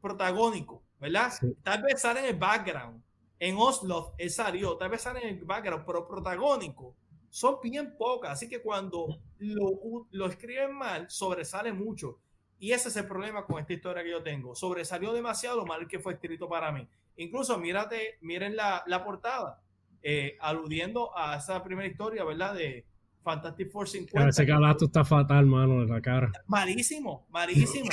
[0.00, 1.30] protagónico, ¿verdad?
[1.62, 3.02] Tal vez sale en el background.
[3.38, 6.96] En Oslo él salió, tal vez sale en el background, pero protagónico
[7.28, 8.30] son bien pocas.
[8.30, 12.18] Así que cuando lo, lo escriben mal, sobresale mucho.
[12.58, 14.54] Y ese es el problema con esta historia que yo tengo.
[14.54, 16.88] Sobresalió demasiado lo mal que fue escrito para mí.
[17.16, 19.64] Incluso mírate, miren la, la portada
[20.06, 22.54] eh, aludiendo a esa primera historia, ¿verdad?
[22.54, 22.84] De
[23.22, 24.28] Fantastic Four 50.
[24.28, 26.30] Ese calato está fatal, mano, en la cara.
[26.46, 27.88] Malísimo, malísimo,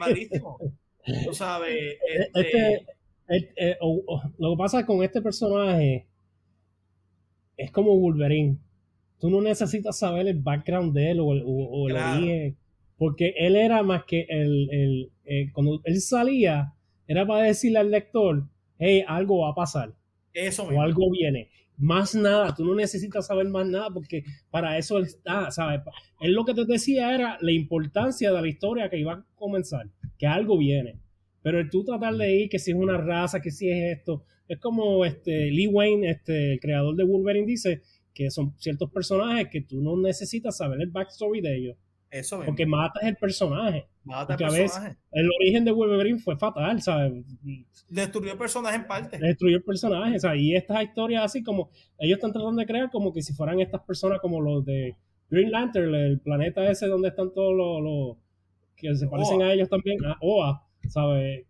[0.00, 0.58] malísimo.
[1.24, 1.70] Tú sabes.
[1.72, 1.98] Eh,
[2.34, 2.86] este,
[3.28, 6.08] este eh, lo que pasa con este personaje
[7.56, 8.58] es como Wolverine.
[9.20, 12.56] Tú no necesitas saber el background de él o el, o, el origen.
[12.98, 16.74] Porque él era más que el, el, Cuando él salía,
[17.12, 18.44] era para decirle al lector:
[18.78, 19.94] hey, algo va a pasar.
[20.32, 21.50] Eso o algo viene.
[21.76, 25.80] Más nada, tú no necesitas saber más nada porque para eso él está, ¿sabes?
[26.20, 29.88] Él lo que te decía era la importancia de la historia que iba a comenzar,
[30.18, 31.00] que algo viene.
[31.42, 34.24] Pero el tú tratar de ir, que si es una raza, que si es esto,
[34.48, 37.82] es como este Lee Wayne, este, el creador de Wolverine, dice
[38.14, 41.76] que son ciertos personajes que tú no necesitas saber el backstory de ellos.
[42.12, 42.50] Eso mismo.
[42.50, 43.88] Porque matas el personaje.
[44.04, 44.98] Mata el personaje.
[45.12, 47.24] el origen de Wolverine fue fatal, ¿sabes?
[47.88, 49.18] Destruyó el personaje en parte.
[49.18, 50.42] Destruyó el personaje, ¿sabes?
[50.42, 53.80] Y estas historias así como, ellos están tratando de crear como que si fueran estas
[53.84, 54.94] personas como los de
[55.30, 58.18] Green Lantern, el planeta ese donde están todos los,
[58.76, 61.46] que se parecen a ellos también, a OA, ¿sabes?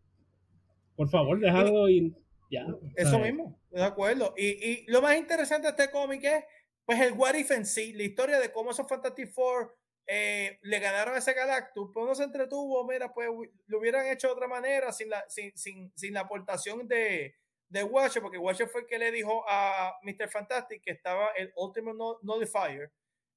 [0.94, 2.14] Por favor, déjalo y
[2.52, 2.66] ya.
[2.94, 4.32] Eso mismo, de acuerdo.
[4.38, 6.44] Y, y lo más interesante de este cómic es,
[6.84, 10.78] pues, el What If en sí, la historia de cómo esos Fantastic Four eh, le
[10.78, 13.28] ganaron ese Galactus, pues no se entretuvo, mira, pues
[13.66, 17.36] lo hubieran hecho de otra manera sin la, sin, sin, sin la aportación de,
[17.68, 20.28] de Watcher, porque Watcher fue el que le dijo a Mr.
[20.28, 22.92] Fantastic que estaba el Ultimate Nullifier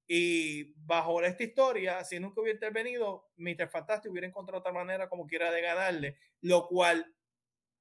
[0.07, 3.69] y bajo esta historia, si nunca hubiera intervenido, Mr.
[3.69, 7.15] Fantastic hubiera encontrado otra manera como quiera de ganarle, lo cual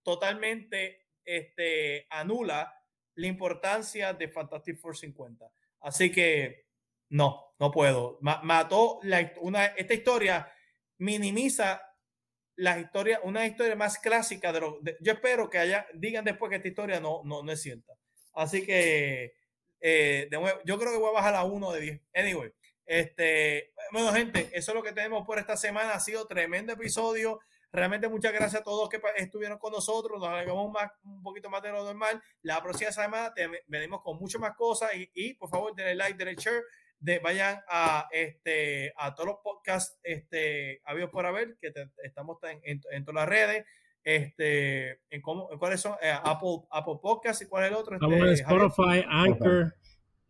[0.02, 2.72] totalmente este, anula
[3.16, 5.50] la importancia de Fantastic Four 50.
[5.80, 6.63] Así que
[7.10, 8.18] no, no puedo.
[8.20, 10.50] mató la, una, esta historia,
[10.98, 11.82] minimiza
[12.56, 14.80] la historia, una historia más clásica de lo.
[15.00, 17.92] yo espero que haya, digan después que esta historia no, no, no es cierta.
[18.34, 19.34] Así que,
[19.80, 22.00] eh, de nuevo, yo creo que voy a bajar a uno de 10.
[22.14, 22.52] Anyway,
[22.86, 25.94] este, bueno, gente, eso es lo que tenemos por esta semana.
[25.94, 27.40] Ha sido tremendo episodio.
[27.72, 30.20] Realmente muchas gracias a todos que estuvieron con nosotros.
[30.20, 32.22] Nos alargamos más, un poquito más de lo normal.
[32.42, 33.34] La próxima semana
[33.66, 36.62] venimos con mucho más cosas y, y por favor, denle like, denle share
[37.22, 43.04] vayan a este a todos los podcasts este habidos por haber que estamos en, en,
[43.04, 43.64] todas las redes
[44.02, 48.16] este en cómo cuáles son eh, Apple Apple Podcasts y cuál es el otro estamos
[48.16, 49.74] en este, Spotify Anchor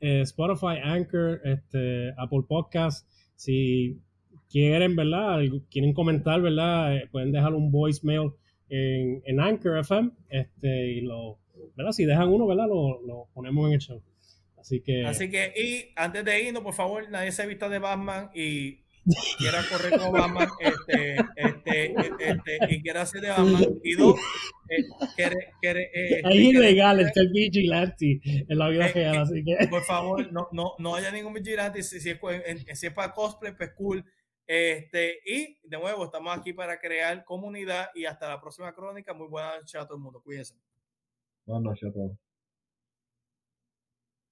[0.01, 3.07] eh, Spotify Anchor este Apple Podcasts.
[3.37, 4.01] Si
[4.51, 8.33] quieren verdad quieren comentar verdad eh, pueden dejar un voicemail
[8.69, 11.39] en, en Anchor FM este y lo
[11.77, 14.03] verdad si dejan uno verdad lo, lo ponemos en el show
[14.65, 15.05] Así que.
[15.05, 18.83] Así que, y antes de irnos, por favor, nadie se vista de Batman y
[19.37, 23.63] quiera correr como Batman, este, este, este, y quiera hacer de Batman.
[23.85, 24.19] Y dos,
[24.71, 24.85] eh,
[25.17, 29.69] quiere, quiere, eh, es ilegal este el vigilante en la vida eh, real, así que.
[29.69, 31.83] Por favor, no, no, no haya ningún vigilante.
[31.83, 34.03] Si, si, es, si es para cosplay, pues cool.
[34.47, 39.13] Este, y de nuevo, estamos aquí para crear comunidad y hasta la próxima crónica.
[39.13, 40.23] Muy buenas noches a todo el mundo.
[40.23, 40.55] Cuídense.
[41.45, 42.24] Buenas noches a todos.